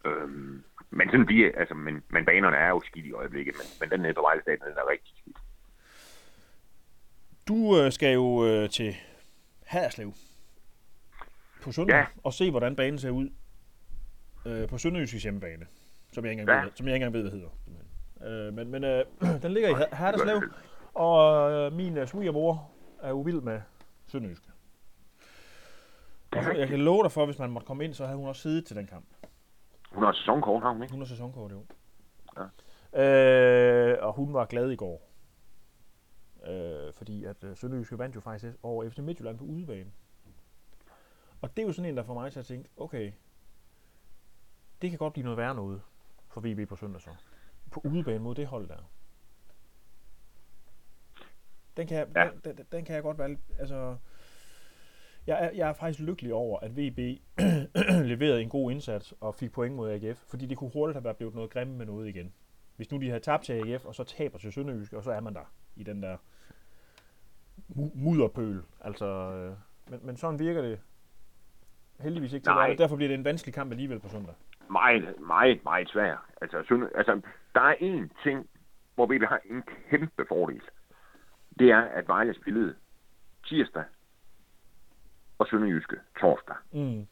Øhm, 0.07 0.65
men 0.91 1.11
sådan 1.11 1.27
bliver, 1.27 1.51
altså, 1.57 1.75
men, 1.75 2.03
men 2.09 2.25
banerne 2.25 2.57
er 2.57 2.69
jo 2.69 2.83
skidt 2.85 3.07
i 3.07 3.13
øjeblikket, 3.13 3.55
men, 3.59 3.67
men 3.81 3.91
den 3.91 4.01
nede 4.01 4.15
på 4.15 4.21
Vejle 4.21 4.43
Stadion, 4.43 4.69
den 4.69 4.77
er 4.77 4.91
rigtig 4.91 5.15
skidt. 5.19 5.37
Du 7.49 7.79
øh, 7.79 7.93
skal 7.93 8.15
jo 8.15 8.47
øh, 8.47 8.71
til 8.71 8.97
Haderslev 9.67 10.13
på 11.63 11.73
søndag 11.73 11.97
ja. 11.97 12.07
og 12.25 12.33
se, 12.33 12.51
hvordan 12.51 12.77
banen 12.77 12.99
ser 12.99 13.11
ud 13.11 13.29
øh, 14.47 14.69
på 14.69 14.79
Sønderjyskets 14.79 15.23
hjemmebane, 15.23 15.67
som 16.13 16.25
jeg 16.25 16.33
ikke 16.33 16.41
engang, 16.41 16.59
ja. 16.59 16.65
ved, 16.65 16.73
som 16.75 16.87
jeg 16.87 16.95
ikke 16.95 17.07
engang 17.07 17.25
ved, 17.25 17.31
hvad 17.31 17.41
hedder. 17.41 18.47
Øh, 18.47 18.55
men 18.55 18.71
men 18.71 18.85
øh, 18.85 19.05
den 19.43 19.53
ligger 19.53 19.69
i 19.69 19.85
Haderslev, 19.93 20.43
og 20.95 21.51
øh, 21.53 21.73
min 21.73 21.97
øh, 21.97 22.07
svigermor 22.07 22.71
er 23.03 23.09
jo 23.09 23.21
vild 23.21 23.41
med 23.41 23.61
Sønderjyske. 24.07 24.47
Og 26.31 26.45
så, 26.45 26.53
jeg 26.53 26.69
kan 26.69 26.79
love 26.79 27.03
dig 27.03 27.13
for, 27.13 27.25
hvis 27.25 27.39
man 27.39 27.51
måtte 27.51 27.67
komme 27.67 27.85
ind, 27.85 27.95
så 27.95 28.05
havde 28.05 28.17
hun 28.19 28.29
også 28.29 28.43
siddet 28.43 28.67
til 28.67 28.77
den 28.77 28.87
kamp. 28.87 29.07
Hun 29.93 30.03
har 30.03 30.13
sæsonkort, 30.13 30.63
har 30.63 30.71
hun 30.71 30.83
ikke? 30.83 30.93
Hun 30.93 31.01
har 31.01 31.07
sæsonkort, 31.07 31.53
jo. 31.53 31.65
Ja. 32.37 32.47
Øh, 33.93 34.07
og 34.07 34.13
hun 34.13 34.35
var 34.35 34.45
glad 34.45 34.71
i 34.71 34.77
går. 34.77 35.09
Øh, 36.47 36.93
fordi 36.93 37.25
at 37.25 37.45
øh, 37.45 37.57
Sønderjyske 37.57 37.99
vandt 37.99 38.17
jo 38.17 38.21
faktisk 38.21 38.57
over 38.63 38.91
FC 38.91 38.99
Midtjylland 38.99 39.39
på 39.39 39.45
udebane. 39.45 39.91
Og 41.41 41.57
det 41.57 41.63
er 41.63 41.67
jo 41.67 41.73
sådan 41.73 41.89
en, 41.89 41.97
der 41.97 42.03
får 42.03 42.15
mig 42.15 42.33
til 42.33 42.41
at 42.41 42.47
tænke, 42.47 42.69
okay, 42.77 43.13
det 44.83 44.91
kan 44.91 44.99
godt 44.99 45.13
blive 45.13 45.25
noget 45.25 45.37
værre 45.37 45.55
noget 45.55 45.83
for 46.29 46.41
VB 46.41 46.69
på 46.69 46.77
søndag 46.77 47.01
så. 47.01 47.11
På 47.71 47.81
udebane 47.85 48.19
mod 48.19 48.35
det 48.35 48.47
hold 48.47 48.69
der. 48.69 48.91
Den 51.77 51.87
kan 51.87 51.99
jeg, 51.99 52.09
ja. 52.17 52.31
den, 52.45 52.57
den, 52.57 52.67
den 52.73 52.85
kan 52.85 52.95
jeg 52.95 53.03
godt 53.03 53.19
være, 53.19 53.37
altså, 53.59 53.97
jeg 55.27 55.45
er, 55.45 55.51
jeg 55.51 55.69
er 55.69 55.73
faktisk 55.73 56.01
lykkelig 56.01 56.35
over, 56.35 56.61
at 56.61 56.77
VB 56.77 56.99
leverede 58.13 58.43
en 58.43 58.49
god 58.49 58.71
indsats 58.71 59.15
og 59.21 59.35
fik 59.35 59.53
point 59.53 59.75
mod 59.75 59.91
AGF, 59.91 60.19
fordi 60.31 60.47
det 60.47 60.59
kunne 60.59 60.71
hurtigt 60.73 60.97
have 60.97 61.05
været 61.05 61.17
blevet 61.17 61.35
noget 61.35 61.51
grimme 61.51 61.77
med 61.77 61.87
noget 61.87 62.09
igen. 62.09 62.33
Hvis 62.77 62.91
nu 62.91 62.99
de 62.99 63.09
havde 63.09 63.21
tabt 63.21 63.45
til 63.45 63.53
AGF, 63.53 63.85
og 63.85 63.95
så 63.95 64.05
taber 64.05 64.39
til 64.39 64.53
Sønderjysk, 64.53 64.93
og 64.93 65.05
så 65.05 65.13
er 65.13 65.21
man 65.21 65.35
der 65.35 65.53
i 65.77 65.83
den 65.83 66.03
der 66.03 66.17
mudderpøl. 67.95 68.63
Altså, 68.81 69.07
øh, 69.07 69.53
men, 69.91 70.07
men 70.07 70.17
sådan 70.17 70.39
virker 70.39 70.63
det 70.63 70.81
heldigvis 72.01 72.33
ikke 72.33 72.45
til, 72.45 72.53
Nej. 72.53 72.75
derfor 72.79 72.97
bliver 72.97 73.09
det 73.09 73.19
en 73.19 73.25
vanskelig 73.25 73.55
kamp 73.55 73.71
alligevel 73.71 74.01
på 74.01 74.09
søndag. 74.09 74.35
Meget, 74.71 75.15
meget, 75.21 75.65
meget 75.65 75.89
svær. 75.89 76.27
Altså, 76.41 76.65
Sønder, 76.69 76.89
altså 76.95 77.21
der 77.55 77.61
er 77.61 77.75
én 77.75 78.23
ting, 78.23 78.49
hvor 78.95 79.07
vi 79.07 79.19
har 79.19 79.41
en 79.51 79.63
kæmpe 79.91 80.25
fordel. 80.29 80.63
Det 81.59 81.71
er, 81.71 81.81
at 81.81 82.09
Vejle 82.09 82.35
spillede 82.35 82.75
tirsdag 83.47 83.85
og 85.39 85.47
Sønderjyske 85.47 85.97
torsdag, 86.21 86.57
mm. 86.73 87.07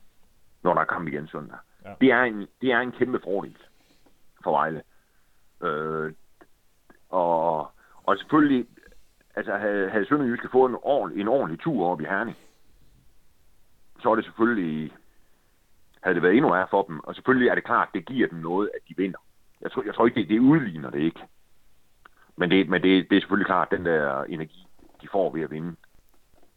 når 0.62 0.74
der 0.74 0.80
er 0.80 0.84
kamp 0.84 1.08
igen 1.08 1.28
søndag. 1.28 1.58
Ja. 1.84 1.94
Det, 2.00 2.12
er 2.12 2.22
en, 2.22 2.46
det 2.60 2.72
er 2.72 2.78
en 2.78 2.92
kæmpe 2.92 3.20
fordel 3.24 3.56
for 4.44 4.50
Vejle. 4.50 4.82
Øh, 5.62 6.12
og, 7.08 7.70
og 8.04 8.16
selvfølgelig, 8.18 8.66
altså 9.34 9.56
havde, 9.56 9.90
havde 9.90 10.06
Sønderjyske 10.06 10.48
fået 10.52 10.70
en 10.70 10.76
ordentlig, 10.82 11.20
en 11.20 11.28
ordentlig 11.28 11.60
tur 11.60 11.88
op 11.88 12.00
i 12.00 12.04
Herning, 12.04 12.36
så 14.02 14.10
er 14.10 14.14
det 14.14 14.24
selvfølgelig, 14.24 14.92
havde 16.00 16.14
det 16.14 16.22
været 16.22 16.34
endnu 16.34 16.50
værre 16.50 16.68
for 16.70 16.82
dem. 16.82 17.00
Og 17.00 17.14
selvfølgelig 17.14 17.48
er 17.48 17.54
det 17.54 17.64
klart, 17.64 17.88
det 17.94 18.06
giver 18.06 18.28
dem 18.28 18.38
noget, 18.38 18.70
at 18.74 18.80
de 18.88 18.94
vinder. 18.96 19.18
Jeg 19.60 19.72
tror, 19.72 19.82
jeg 19.82 19.94
tror 19.94 20.06
ikke, 20.06 20.20
det, 20.20 20.28
det 20.28 20.38
udligner 20.38 20.90
det 20.90 21.00
ikke. 21.00 21.20
Men, 22.36 22.50
det, 22.50 22.68
men 22.68 22.82
det, 22.82 23.10
det 23.10 23.16
er 23.16 23.20
selvfølgelig 23.20 23.46
klart, 23.46 23.70
den 23.70 23.84
der 23.84 24.24
energi, 24.24 24.66
de 25.02 25.08
får 25.12 25.30
ved 25.30 25.42
at 25.42 25.50
vinde 25.50 25.76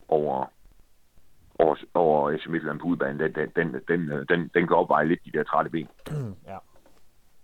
over, 0.08 0.46
over, 1.60 1.76
over 1.94 2.38
FC 2.38 2.46
Midtjylland 2.48 2.80
på 2.80 2.86
udbanen, 2.86 3.20
den, 3.20 3.34
den, 3.36 3.52
den, 3.56 3.82
den, 3.88 4.26
den, 4.30 4.52
den 4.54 4.68
kan 4.68 4.76
opveje 4.76 5.08
lidt 5.08 5.26
de 5.26 5.32
der 5.32 5.44
trætte 5.44 5.72
ben. 5.72 5.88
ja. 6.52 6.58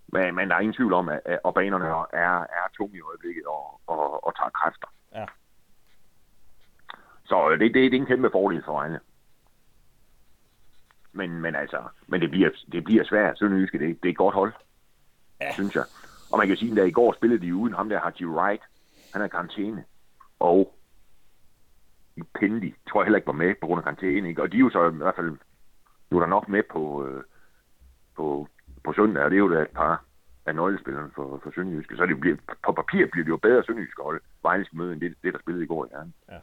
Men, 0.06 0.34
men 0.34 0.48
der 0.48 0.56
er 0.56 0.60
ingen 0.60 0.74
tvivl 0.74 0.92
om, 0.92 1.08
at, 1.08 1.20
at 1.26 1.54
banerne 1.54 1.86
er, 2.12 2.40
er 2.40 2.66
tunge 2.76 2.96
i 2.96 3.00
øjeblikket 3.00 3.44
og, 3.46 3.80
og, 3.86 4.26
og 4.26 4.36
tager 4.36 4.50
kræfter. 4.50 4.88
Ja. 5.14 5.24
Så 7.24 7.50
det, 7.50 7.60
det, 7.60 7.74
det 7.74 7.94
er 7.94 8.00
en 8.00 8.06
kæmpe 8.06 8.30
fordel 8.32 8.62
for 8.64 8.72
Vejle. 8.72 9.00
Men, 11.12 11.40
men 11.40 11.54
altså, 11.54 11.82
men 12.06 12.20
det 12.20 12.30
bliver, 12.30 12.50
det 12.72 12.84
bliver 12.84 13.04
svært. 13.04 13.38
Sønderjyske, 13.38 13.78
det, 13.78 14.02
det 14.02 14.08
er 14.08 14.12
et 14.12 14.16
godt 14.16 14.34
hold, 14.34 14.52
ja. 15.40 15.52
synes 15.52 15.74
jeg. 15.74 15.84
Og 16.32 16.38
man 16.38 16.48
kan 16.48 16.56
sige, 16.56 16.80
at 16.80 16.88
i 16.88 16.90
går 16.90 17.12
spillede 17.12 17.46
de 17.46 17.54
uden 17.54 17.74
ham 17.74 17.88
der, 17.88 18.00
Haji 18.00 18.26
Wright. 18.26 18.62
Han 19.12 19.22
er 19.22 19.28
karantæne. 19.28 19.84
Og 20.40 20.74
i 22.16 22.22
Pindi, 22.38 22.74
tror 22.88 23.00
jeg 23.00 23.06
heller 23.06 23.16
ikke 23.16 23.26
var 23.26 23.32
med 23.32 23.54
på 23.60 23.66
grund 23.66 23.78
af 23.78 23.84
karantæne. 23.84 24.28
Ikke? 24.28 24.42
Og 24.42 24.52
de 24.52 24.56
er 24.56 24.60
jo 24.60 24.70
så 24.70 24.88
i 24.88 24.96
hvert 24.96 25.16
fald, 25.16 25.36
nu 26.10 26.16
er 26.16 26.20
der 26.20 26.26
nok 26.26 26.48
med 26.48 26.62
på, 26.70 27.06
øh, 27.06 27.22
på, 28.16 28.48
på 28.84 28.92
søndag, 28.92 29.24
og 29.24 29.30
det 29.30 29.36
er 29.36 29.44
jo 29.46 29.54
da 29.54 29.62
et 29.62 29.68
par 29.68 30.04
af 30.46 30.54
nøglespillerne 30.54 31.10
for, 31.14 31.40
for 31.42 31.52
Sønderjyske. 31.54 31.96
Så 31.96 32.06
det 32.06 32.20
bliver, 32.20 32.36
på 32.66 32.72
papir 32.72 33.06
bliver 33.06 33.24
det 33.24 33.30
jo 33.30 33.36
bedre 33.36 33.64
Sønderjyske 33.64 34.02
hold, 34.02 34.20
Vejlske 34.42 34.76
møde, 34.76 34.92
end 34.92 35.00
det, 35.00 35.14
det, 35.22 35.32
der 35.32 35.38
spillede 35.38 35.64
i 35.64 35.68
går 35.68 35.84
i 35.84 35.88
Herren. 35.92 36.14
Ja. 36.28 36.38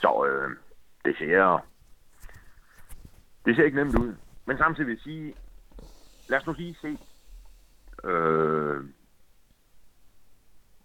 Så 0.00 0.26
øh, 0.26 0.56
det 1.04 1.16
ser, 1.18 1.66
det 3.44 3.56
ser 3.56 3.64
ikke 3.64 3.76
nemt 3.76 3.98
ud. 3.98 4.14
Men 4.46 4.58
samtidig 4.58 4.86
vil 4.86 4.94
jeg 4.94 5.02
sige, 5.02 5.34
lad 6.28 6.38
os 6.38 6.46
nu 6.46 6.52
lige 6.52 6.76
se, 6.80 6.98
øh, 8.08 8.84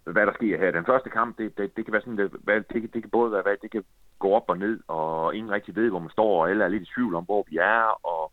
hvad 0.04 0.26
der 0.26 0.32
sker 0.32 0.58
her. 0.58 0.70
Den 0.70 0.86
første 0.86 1.10
kamp, 1.10 1.38
det, 1.38 1.58
det, 1.58 1.76
det 1.76 1.84
kan 1.84 1.92
være 1.92 2.02
sådan, 2.02 2.18
det, 2.18 2.32
det, 2.32 2.64
det, 2.72 2.94
det 2.94 3.02
kan 3.02 3.10
både 3.10 3.32
være, 3.32 3.42
hvad, 3.42 3.56
det 3.62 3.70
kan 3.70 3.84
gå 4.18 4.32
op 4.32 4.44
og 4.48 4.58
ned, 4.58 4.80
og 4.88 5.34
ingen 5.34 5.52
rigtig 5.52 5.76
ved, 5.76 5.90
hvor 5.90 5.98
man 5.98 6.10
står, 6.10 6.42
og 6.42 6.50
alle 6.50 6.64
er 6.64 6.68
lidt 6.68 6.82
i 6.82 6.92
tvivl 6.94 7.14
om, 7.14 7.24
hvor 7.24 7.46
vi 7.50 7.56
er, 7.56 8.06
og, 8.06 8.32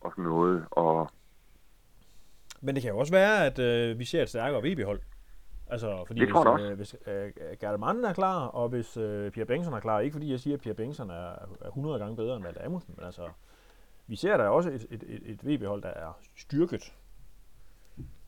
og 0.00 0.12
sådan 0.12 0.24
noget. 0.24 0.66
Og 0.70 1.10
Men 2.60 2.74
det 2.74 2.82
kan 2.82 2.92
jo 2.92 2.98
også 2.98 3.12
være, 3.12 3.46
at 3.46 3.58
øh, 3.58 3.98
vi 3.98 4.04
ser 4.04 4.22
et 4.22 4.28
stærkere 4.28 4.62
VB-hold. 4.62 5.00
Altså, 5.70 6.04
fordi 6.06 6.20
Det 6.20 6.28
tror 6.28 6.58
jeg 6.58 6.74
hvis, 6.74 6.94
øh, 7.06 7.32
hvis 7.32 7.42
øh, 7.50 7.56
Gerdemann 7.60 8.04
er 8.04 8.12
klar, 8.12 8.46
og 8.46 8.68
hvis 8.68 8.96
øh, 8.96 9.30
Pierre 9.30 9.46
Bengtsson 9.46 9.74
er 9.74 9.80
klar, 9.80 10.00
ikke 10.00 10.14
fordi 10.14 10.30
jeg 10.30 10.40
siger, 10.40 10.56
at 10.56 10.60
Pierre 10.60 10.76
Bengtsson 10.76 11.10
er, 11.10 11.30
er 11.60 11.68
100 11.68 11.98
gange 11.98 12.16
bedre 12.16 12.36
end 12.36 12.44
Malte 12.44 12.64
Amundsen, 12.64 12.94
men 12.96 13.06
altså, 13.06 13.28
vi 14.06 14.16
ser 14.16 14.36
der 14.36 14.48
også 14.48 14.70
et, 14.70 14.86
et, 14.90 15.04
et, 15.06 15.22
et 15.24 15.46
VB-hold, 15.46 15.82
der 15.82 15.88
er 15.88 16.18
styrket 16.36 16.94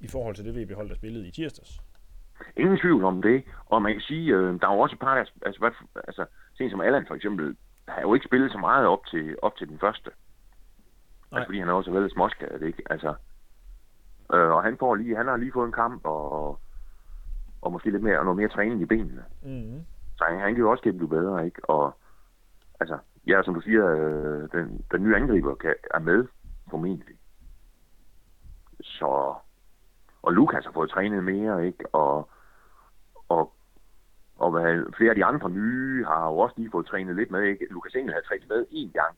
i 0.01 0.09
forhold 0.09 0.35
til 0.35 0.45
det 0.45 0.55
VB-hold, 0.55 0.89
der 0.89 0.95
spillede 0.95 1.29
i 1.29 1.31
tirsdags. 1.31 1.81
Ingen 2.57 2.79
tvivl 2.79 3.05
om 3.05 3.23
det. 3.23 3.45
Og 3.67 3.83
man 3.83 3.93
kan 3.93 4.01
sige, 4.01 4.35
øh, 4.35 4.61
der 4.61 4.69
er 4.69 4.75
jo 4.75 4.81
også 4.81 4.95
et 4.95 5.01
par, 5.01 5.15
der, 5.15 5.25
altså, 5.47 5.59
hvad, 5.61 5.71
altså 5.95 6.27
sådan 6.55 6.71
som 6.71 6.81
Allan 6.81 7.07
for 7.07 7.15
eksempel, 7.15 7.57
har 7.89 8.01
jo 8.01 8.15
ikke 8.15 8.27
spillet 8.27 8.53
så 8.53 8.59
meget 8.59 8.87
op 8.87 9.07
til, 9.07 9.37
op 9.43 9.57
til 9.57 9.69
den 9.69 9.79
første. 9.79 10.11
Nej. 10.11 11.39
Altså, 11.39 11.49
fordi 11.49 11.59
han 11.59 11.69
er 11.69 11.73
også 11.73 11.91
været 11.93 12.13
småskadet, 12.13 12.63
ikke? 12.63 12.83
Altså, 12.91 13.15
øh, 14.35 14.51
og 14.51 14.63
han, 14.63 14.77
får 14.79 14.95
lige, 14.95 15.17
han 15.17 15.27
har 15.27 15.37
lige 15.37 15.53
fået 15.53 15.67
en 15.67 15.73
kamp, 15.73 16.01
og, 16.05 16.61
og 17.63 17.73
måske 17.73 17.91
lidt 17.91 18.03
mere, 18.03 18.19
og 18.19 18.25
noget 18.25 18.37
mere 18.37 18.49
træning 18.49 18.83
i 18.83 18.85
benene. 18.85 19.25
Mm-hmm. 19.43 19.85
Så 20.17 20.25
han, 20.29 20.41
han 20.41 20.55
kan 20.55 20.63
jo 20.63 20.71
også 20.71 20.83
blive 20.83 21.09
bedre, 21.09 21.45
ikke? 21.45 21.71
Og 21.71 21.97
altså, 22.81 22.99
ja, 23.27 23.43
som 23.43 23.55
du 23.55 23.61
siger, 23.61 23.87
øh, 23.87 24.49
den, 24.53 24.85
den 24.93 25.03
nye 25.03 25.17
angriber 25.17 25.55
kan, 25.55 25.75
er 25.95 25.99
med, 25.99 26.27
formentlig. 26.71 27.17
Så, 28.81 29.35
og 30.23 30.33
Lukas 30.33 30.65
har 30.65 30.73
fået 30.73 30.91
trænet 30.91 31.25
mere, 31.25 31.67
ikke? 31.67 31.95
Og, 31.95 32.31
og, 33.29 33.53
og 34.37 34.51
hvad, 34.51 34.93
flere 34.97 35.11
af 35.11 35.17
de 35.17 35.25
andre 35.25 35.51
nye 35.51 36.05
har 36.05 36.27
jo 36.29 36.39
også 36.39 36.55
lige 36.59 36.71
fået 36.71 36.87
trænet 36.87 37.17
lidt 37.17 37.31
med, 37.31 37.43
ikke? 37.43 37.67
Lukas 37.71 37.95
Engel 37.95 38.15
har 38.15 38.21
trænet 38.21 38.49
med 38.49 38.67
én 38.71 38.93
gang, 38.93 39.17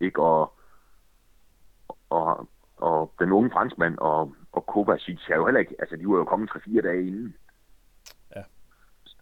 ikke? 0.00 0.22
Og, 0.22 0.54
og, 2.10 2.48
og 2.76 3.12
den 3.18 3.32
unge 3.32 3.50
franskmand 3.50 3.98
og, 3.98 4.34
og 4.52 4.66
Kovacic 4.66 5.28
er 5.30 5.36
jo 5.36 5.44
heller 5.44 5.60
ikke, 5.60 5.74
altså 5.78 5.96
de 5.96 6.08
var 6.08 6.16
jo 6.16 6.24
kommet 6.24 6.50
3-4 6.50 6.80
dage 6.80 7.06
inden. 7.06 7.36
Ja. 8.36 8.42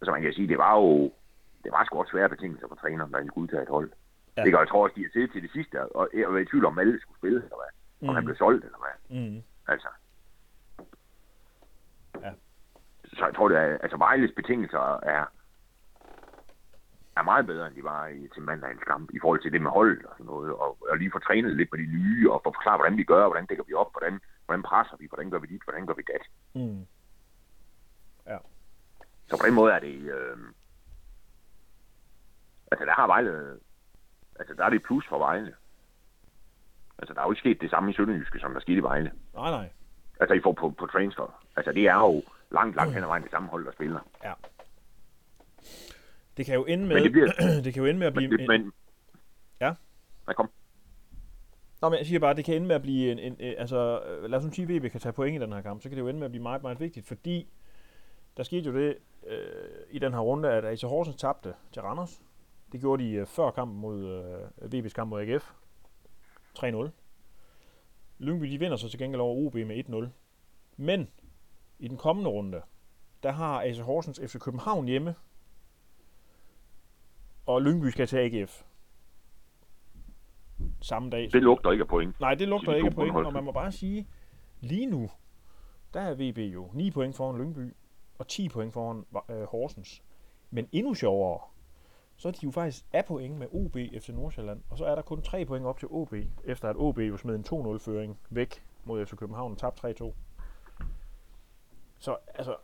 Så 0.02 0.10
man 0.10 0.22
kan 0.22 0.32
sige, 0.32 0.48
det 0.48 0.58
var 0.58 0.76
jo, 0.78 1.12
det 1.64 1.72
var 1.72 1.84
sgu 1.84 1.98
også 1.98 2.10
svære 2.10 2.28
betingelser 2.28 2.68
for 2.68 2.74
træneren, 2.74 3.10
når 3.10 3.18
han 3.18 3.28
skulle 3.28 3.42
udtage 3.42 3.62
et 3.62 3.68
hold. 3.68 3.90
Ja. 4.36 4.42
Det 4.42 4.50
kan 4.52 4.60
jeg 4.60 4.68
tror 4.68 4.82
også, 4.84 4.94
de 4.96 5.02
har 5.02 5.10
siddet 5.12 5.32
til 5.32 5.42
det 5.42 5.50
sidste, 5.52 5.96
og 5.96 6.08
jeg 6.14 6.32
var 6.32 6.38
i 6.38 6.44
tvivl 6.44 6.64
om, 6.64 6.78
alle 6.78 7.00
skulle 7.00 7.18
spille, 7.18 7.36
eller 7.42 7.56
hvad. 7.56 7.72
Om 8.00 8.06
Mhm. 8.08 8.14
han 8.14 8.24
blev 8.24 8.36
solgt, 8.36 8.64
eller 8.64 8.78
hvad. 8.78 9.18
Mm-hmm. 9.20 9.42
Altså. 9.68 9.88
Ja. 12.22 12.30
Så 13.12 13.24
jeg 13.26 13.34
tror, 13.34 13.48
det 13.48 13.58
er, 13.58 13.78
altså 13.78 13.96
Vejles 13.96 14.32
betingelser 14.36 15.00
er, 15.02 15.24
er 17.16 17.22
meget 17.22 17.46
bedre, 17.46 17.66
end 17.66 17.74
de 17.74 17.84
var 17.84 18.06
i, 18.06 18.28
til 18.34 18.42
mandagens 18.42 18.84
kamp, 18.86 19.10
i 19.14 19.18
forhold 19.20 19.42
til 19.42 19.52
det 19.52 19.62
med 19.62 19.70
hold 19.70 20.04
og 20.04 20.14
sådan 20.14 20.26
noget, 20.26 20.52
og, 20.52 20.78
og 20.90 20.96
lige 20.96 21.12
få 21.12 21.18
trænet 21.18 21.56
lidt 21.56 21.72
med 21.72 21.80
de 21.80 21.92
nye, 21.92 22.32
og 22.32 22.40
få 22.44 22.52
forklaret, 22.56 22.80
hvordan 22.80 22.96
vi 22.96 23.04
gør, 23.04 23.26
hvordan 23.26 23.46
dækker 23.46 23.64
vi 23.64 23.74
op, 23.74 23.92
hvordan, 23.92 24.20
hvordan 24.46 24.62
presser 24.62 24.96
vi, 24.96 25.06
hvordan 25.08 25.30
gør 25.30 25.38
vi 25.38 25.46
dit, 25.46 25.62
hvordan 25.64 25.86
gør 25.86 25.94
vi 25.94 26.02
dat. 26.12 26.24
Mm. 26.54 26.86
Så 29.32 29.38
på 29.38 29.46
den 29.46 29.54
måde 29.54 29.72
er 29.72 29.78
det, 29.78 29.96
øh, 30.16 30.36
altså 32.70 32.84
der 32.86 32.92
har 32.92 33.06
Vejle, 33.06 33.58
altså 34.38 34.54
der 34.54 34.64
er 34.64 34.70
det 34.70 34.76
et 34.76 34.82
plus 34.82 35.06
for 35.08 35.18
Vejle. 35.18 35.54
Altså 36.98 37.14
der 37.14 37.20
er 37.20 37.24
jo 37.24 37.30
ikke 37.32 37.40
sket 37.40 37.60
det 37.60 37.70
samme 37.70 37.90
i 37.90 37.94
Sønderjyske, 37.94 38.38
som 38.38 38.52
der 38.52 38.60
skete 38.60 38.78
i 38.78 38.82
Vejle. 38.82 39.12
Nej, 39.34 39.50
nej. 39.50 39.68
Altså 40.20 40.34
i 40.34 40.40
får 40.40 40.52
på, 40.52 40.70
på 40.70 40.86
transfer. 40.86 41.44
Altså 41.56 41.72
det 41.72 41.88
er 41.88 41.94
jo 41.94 42.22
langt, 42.52 42.76
langt 42.76 42.94
hen 42.94 43.02
ad 43.02 43.08
vejen 43.08 43.22
det 43.22 43.30
samme 43.30 43.48
hold, 43.48 43.64
der 43.66 43.72
spiller. 43.72 44.00
Ja. 44.24 44.32
Det 46.36 46.46
kan 46.46 46.54
jo 46.54 46.64
ende 46.64 46.86
med, 46.86 46.94
Men 46.94 47.02
det 47.04 47.12
bliver- 47.12 47.60
det 47.64 47.74
kan 47.74 47.82
jo 47.82 47.88
ende 47.88 47.98
med 47.98 48.06
at 48.06 48.14
blive... 48.14 48.28
Men, 48.30 48.38
det, 48.38 48.48
men 48.48 48.72
Ja. 49.60 49.74
Nej, 50.26 50.34
kom. 50.34 50.50
Nå, 51.82 51.88
men 51.88 51.98
jeg 51.98 52.06
siger 52.06 52.18
bare, 52.20 52.34
det 52.34 52.44
kan 52.44 52.54
ende 52.54 52.66
med 52.66 52.76
at 52.76 52.82
blive 52.82 53.12
en, 53.12 53.18
en, 53.18 53.36
en 53.40 53.54
altså, 53.58 54.00
øh, 54.02 54.30
lad 54.30 54.38
os 54.38 54.44
nu 54.44 54.50
sige, 54.50 54.74
at 54.76 54.82
VB 54.82 54.90
kan 54.92 55.00
tage 55.00 55.12
point 55.12 55.36
i 55.36 55.44
den 55.44 55.52
her 55.52 55.60
kamp, 55.62 55.82
så 55.82 55.88
kan 55.88 55.96
det 55.96 56.02
jo 56.02 56.08
ende 56.08 56.18
med 56.20 56.24
at 56.24 56.30
blive 56.30 56.42
meget, 56.42 56.62
meget 56.62 56.80
vigtigt, 56.80 57.06
fordi 57.06 57.48
der 58.36 58.42
skete 58.42 58.70
jo 58.70 58.76
det 58.76 58.96
øh, 59.26 59.38
i 59.90 59.98
den 59.98 60.12
her 60.12 60.20
runde, 60.20 60.50
at 60.50 60.64
AC 60.64 60.82
Horsens 60.82 61.16
tabte 61.16 61.54
til 61.72 61.82
Randers. 61.82 62.22
Det 62.72 62.80
gjorde 62.80 63.04
de 63.04 63.10
øh, 63.12 63.26
før 63.26 63.50
kampen 63.50 63.78
mod 63.80 64.04
øh, 64.62 64.84
VB's 64.84 64.92
kamp 64.92 65.10
mod 65.10 65.20
AGF. 65.20 65.52
3-0. 66.58 66.88
Lyngby, 68.18 68.46
de 68.46 68.58
vinder 68.58 68.76
så 68.76 68.88
til 68.88 68.98
gengæld 68.98 69.20
over 69.20 69.46
OB 69.46 69.54
med 69.54 69.84
1-0. 70.06 70.06
Men 70.76 71.08
i 71.82 71.88
den 71.88 71.96
kommende 71.96 72.30
runde, 72.30 72.62
der 73.22 73.30
har 73.30 73.62
AC 73.62 73.78
Horsens 73.78 74.20
FC 74.26 74.38
København 74.38 74.86
hjemme, 74.86 75.14
og 77.46 77.62
Lyngby 77.62 77.86
skal 77.86 78.06
til 78.06 78.16
AGF. 78.16 78.62
Samme 80.80 81.10
dag. 81.10 81.30
Det 81.32 81.42
lugter 81.42 81.70
ikke 81.70 81.82
af 81.82 81.88
point. 81.88 82.20
Nej, 82.20 82.34
det 82.34 82.48
lugter 82.48 82.74
ikke 82.74 82.86
af 82.88 82.94
point, 82.94 83.16
og 83.16 83.32
man 83.32 83.44
må 83.44 83.52
bare 83.52 83.72
sige, 83.72 84.08
lige 84.60 84.86
nu, 84.86 85.10
der 85.94 86.00
er 86.00 86.14
VB 86.14 86.38
jo 86.38 86.70
9 86.72 86.90
point 86.90 87.16
foran 87.16 87.38
Lyngby, 87.38 87.74
og 88.18 88.28
10 88.28 88.48
point 88.48 88.72
foran 88.72 89.04
øh, 89.30 89.42
Horsens. 89.42 90.02
Men 90.50 90.68
endnu 90.72 90.94
sjovere, 90.94 91.40
så 92.16 92.28
er 92.28 92.32
de 92.32 92.38
jo 92.42 92.50
faktisk 92.50 92.84
af 92.92 93.04
point 93.04 93.38
med 93.38 93.46
OB 93.52 93.76
efter 93.76 94.12
Nordsjælland, 94.12 94.62
og 94.70 94.78
så 94.78 94.84
er 94.84 94.94
der 94.94 95.02
kun 95.02 95.22
3 95.22 95.44
point 95.44 95.66
op 95.66 95.78
til 95.78 95.88
OB, 95.90 96.14
efter 96.44 96.68
at 96.68 96.76
OB 96.76 96.98
jo 96.98 97.16
smed 97.16 97.34
en 97.34 97.44
2-0-føring 97.48 98.18
væk 98.30 98.64
mod 98.84 99.06
FC 99.06 99.16
København 99.16 99.52
og 99.52 99.58
tabte 99.58 99.88
3-2. 99.88 100.12
Så 102.02 102.16
altså, 102.34 102.56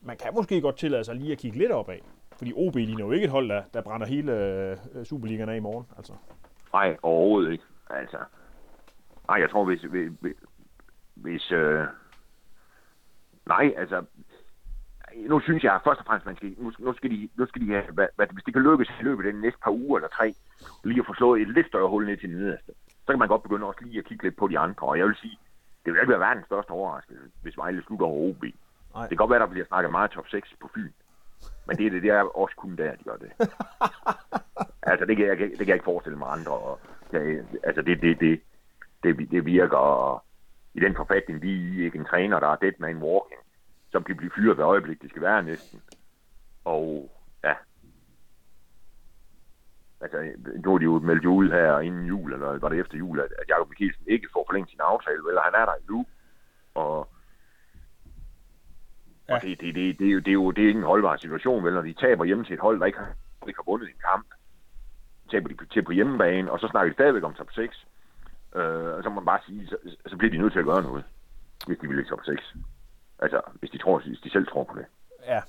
man 0.00 0.16
kan 0.16 0.34
måske 0.34 0.60
godt 0.60 0.76
tillade 0.76 1.04
sig 1.04 1.16
lige 1.16 1.32
at 1.32 1.38
kigge 1.38 1.58
lidt 1.58 1.72
opad, 1.72 1.98
fordi 2.38 2.52
OB 2.56 2.74
ligner 2.74 3.04
jo 3.04 3.12
ikke 3.12 3.24
et 3.24 3.30
hold, 3.30 3.48
der, 3.48 3.62
der 3.74 3.82
brænder 3.82 4.06
hele 4.06 4.32
øh, 4.32 5.04
Superligaen 5.04 5.48
af 5.48 5.56
i 5.56 5.60
morgen. 5.60 5.86
Altså. 5.96 6.12
Nej, 6.72 6.96
overhovedet 7.02 7.52
ikke. 7.52 7.64
Altså, 7.90 8.18
nej, 9.28 9.40
jeg 9.40 9.50
tror, 9.50 9.64
hvis... 9.64 9.82
hvis, 9.82 10.36
hvis 11.14 11.52
øh, 11.52 11.84
nej, 13.46 13.74
altså... 13.76 14.04
Nu 15.26 15.40
synes 15.40 15.64
jeg 15.64 15.80
først 15.84 16.00
og 16.00 16.06
fremmest, 16.06 16.26
man 16.26 16.36
skal, 16.36 16.54
nu, 16.58 16.72
nu 16.78 16.92
skal 16.92 17.10
de, 17.10 17.28
nu 17.36 17.46
skal 17.46 17.62
de 17.62 17.72
have, 17.72 17.92
hvad, 17.92 18.06
hvad, 18.16 18.26
hvis 18.32 18.44
det 18.44 18.54
kan 18.54 18.62
lykkes 18.62 18.88
i 19.00 19.02
løbet 19.02 19.26
af 19.26 19.32
de 19.32 19.40
næste 19.40 19.60
par 19.64 19.70
uger 19.70 19.98
eller 19.98 20.08
tre, 20.08 20.34
lige 20.84 21.00
at 21.00 21.06
få 21.06 21.14
slået 21.14 21.42
et 21.42 21.48
lidt 21.48 21.66
større 21.66 21.88
hul 21.88 22.06
ned 22.06 22.16
til 22.16 22.28
den 22.28 22.38
nederste, 22.38 22.72
så 22.88 23.06
kan 23.08 23.18
man 23.18 23.28
godt 23.28 23.42
begynde 23.42 23.66
også 23.66 23.84
lige 23.84 23.98
at 23.98 24.04
kigge 24.04 24.24
lidt 24.24 24.36
på 24.36 24.48
de 24.48 24.58
andre. 24.58 24.86
Og 24.86 24.98
jeg 24.98 25.06
vil 25.06 25.16
sige, 25.16 25.38
det 25.84 25.92
vil 25.92 26.00
ikke 26.00 26.10
være 26.10 26.20
verdens 26.20 26.46
største 26.46 26.70
overraskelse, 26.70 27.24
hvis 27.42 27.56
Vejle 27.56 27.82
slutter 27.82 28.06
over 28.06 28.30
OB. 28.30 28.42
Nej. 28.42 29.02
Det 29.02 29.08
kan 29.08 29.16
godt 29.16 29.30
være, 29.30 29.40
der 29.40 29.46
bliver 29.46 29.66
snakket 29.66 29.90
meget 29.90 30.10
top 30.10 30.28
6 30.28 30.54
på 30.60 30.70
Fyn. 30.74 30.92
Men 31.66 31.76
det, 31.76 31.86
er 31.86 31.90
det, 31.90 32.02
det 32.02 32.10
er 32.10 32.36
også 32.38 32.56
kun 32.56 32.76
der, 32.76 32.96
de 32.96 33.04
gør 33.04 33.16
det. 33.16 33.32
altså, 34.90 35.06
det 35.06 35.16
kan, 35.16 35.26
jeg, 35.26 35.38
det 35.38 35.58
kan 35.58 35.68
jeg 35.68 35.74
ikke 35.74 35.84
forestille 35.84 36.18
mig 36.18 36.32
andre. 36.32 36.52
Og, 36.52 36.80
det, 37.10 37.46
altså, 37.62 37.82
det, 37.82 38.02
det, 38.02 38.20
det, 38.20 38.40
det, 39.02 39.30
det 39.30 39.46
virker 39.46 39.76
og 39.76 40.24
i 40.74 40.80
den 40.80 40.96
forfatning, 40.96 41.42
vi 41.42 41.52
er 41.52 41.82
i, 41.82 41.84
ikke 41.84 41.98
en 41.98 42.04
træner, 42.04 42.40
der 42.40 42.48
er 42.48 42.56
dead 42.56 42.72
man 42.78 42.96
walking, 42.96 43.40
som 43.90 44.04
kan 44.04 44.16
blive 44.16 44.30
fyret 44.36 44.58
ved 44.58 44.64
øjeblik, 44.64 45.02
det 45.02 45.10
skal 45.10 45.22
være 45.22 45.42
næsten. 45.42 45.82
Og 46.64 47.10
ja, 47.44 47.54
altså, 50.02 50.18
nu 50.64 50.74
er 50.74 50.78
de 50.78 50.84
jo 50.84 50.98
meldt 50.98 51.24
ud 51.24 51.50
her 51.50 51.78
inden 51.78 52.06
jul, 52.06 52.32
eller 52.32 52.58
var 52.58 52.68
det 52.68 52.80
efter 52.80 52.98
jul, 52.98 53.20
at, 53.20 53.28
at 53.38 53.48
Jacob 53.48 53.68
Mikkelsen 53.68 54.04
ikke 54.06 54.28
får 54.32 54.44
forlænget 54.48 54.70
sin 54.70 54.80
aftale, 54.80 55.22
eller 55.28 55.40
han 55.42 55.54
er 55.54 55.64
der 55.64 55.74
endnu. 55.74 56.06
Og 56.74 57.08
Ja. 59.28 59.34
og 59.34 59.42
det, 59.42 59.60
det, 59.60 59.74
det, 59.74 59.98
det, 59.98 60.08
er 60.08 60.12
jo, 60.12 60.18
det, 60.18 60.28
er 60.28 60.32
jo, 60.32 60.50
det 60.50 60.64
er 60.64 60.68
ikke 60.68 60.78
en 60.78 60.86
holdbar 60.86 61.16
situation, 61.16 61.64
vel, 61.64 61.74
når 61.74 61.82
de 61.82 61.92
taber 61.92 62.24
hjemme 62.24 62.44
til 62.44 62.54
et 62.54 62.60
hold, 62.60 62.80
der 62.80 62.86
ikke 62.86 62.98
har, 62.98 63.12
ikke 63.48 63.58
har 63.58 63.70
vundet 63.70 63.88
en 63.88 64.00
kamp. 64.10 64.26
Taber 65.30 65.48
de 65.48 65.66
til 65.66 65.82
på 65.82 65.92
hjemmebane, 65.92 66.52
og 66.52 66.60
så 66.60 66.68
snakker 66.68 66.90
de 66.90 66.94
stadigvæk 66.94 67.22
om 67.22 67.34
top 67.34 67.50
6. 67.52 67.86
Øh, 68.54 68.62
og 68.96 69.02
så 69.02 69.08
må 69.08 69.14
man 69.14 69.24
bare 69.24 69.40
sige, 69.46 69.66
så, 69.66 69.76
så 70.06 70.16
bliver 70.16 70.30
de 70.30 70.38
nødt 70.38 70.52
til 70.52 70.58
at 70.58 70.64
gøre 70.64 70.82
noget, 70.82 71.04
hvis 71.66 71.78
de 71.78 71.86
vil 71.86 71.96
ligge 71.96 72.10
top 72.10 72.24
6. 72.24 72.54
Altså, 73.18 73.40
hvis 73.60 73.70
de, 73.70 73.78
tror, 73.78 73.98
hvis 73.98 74.20
de 74.20 74.30
selv 74.30 74.46
tror 74.46 74.64
på 74.64 74.78
det. 74.78 74.86
Ja. 75.26 75.40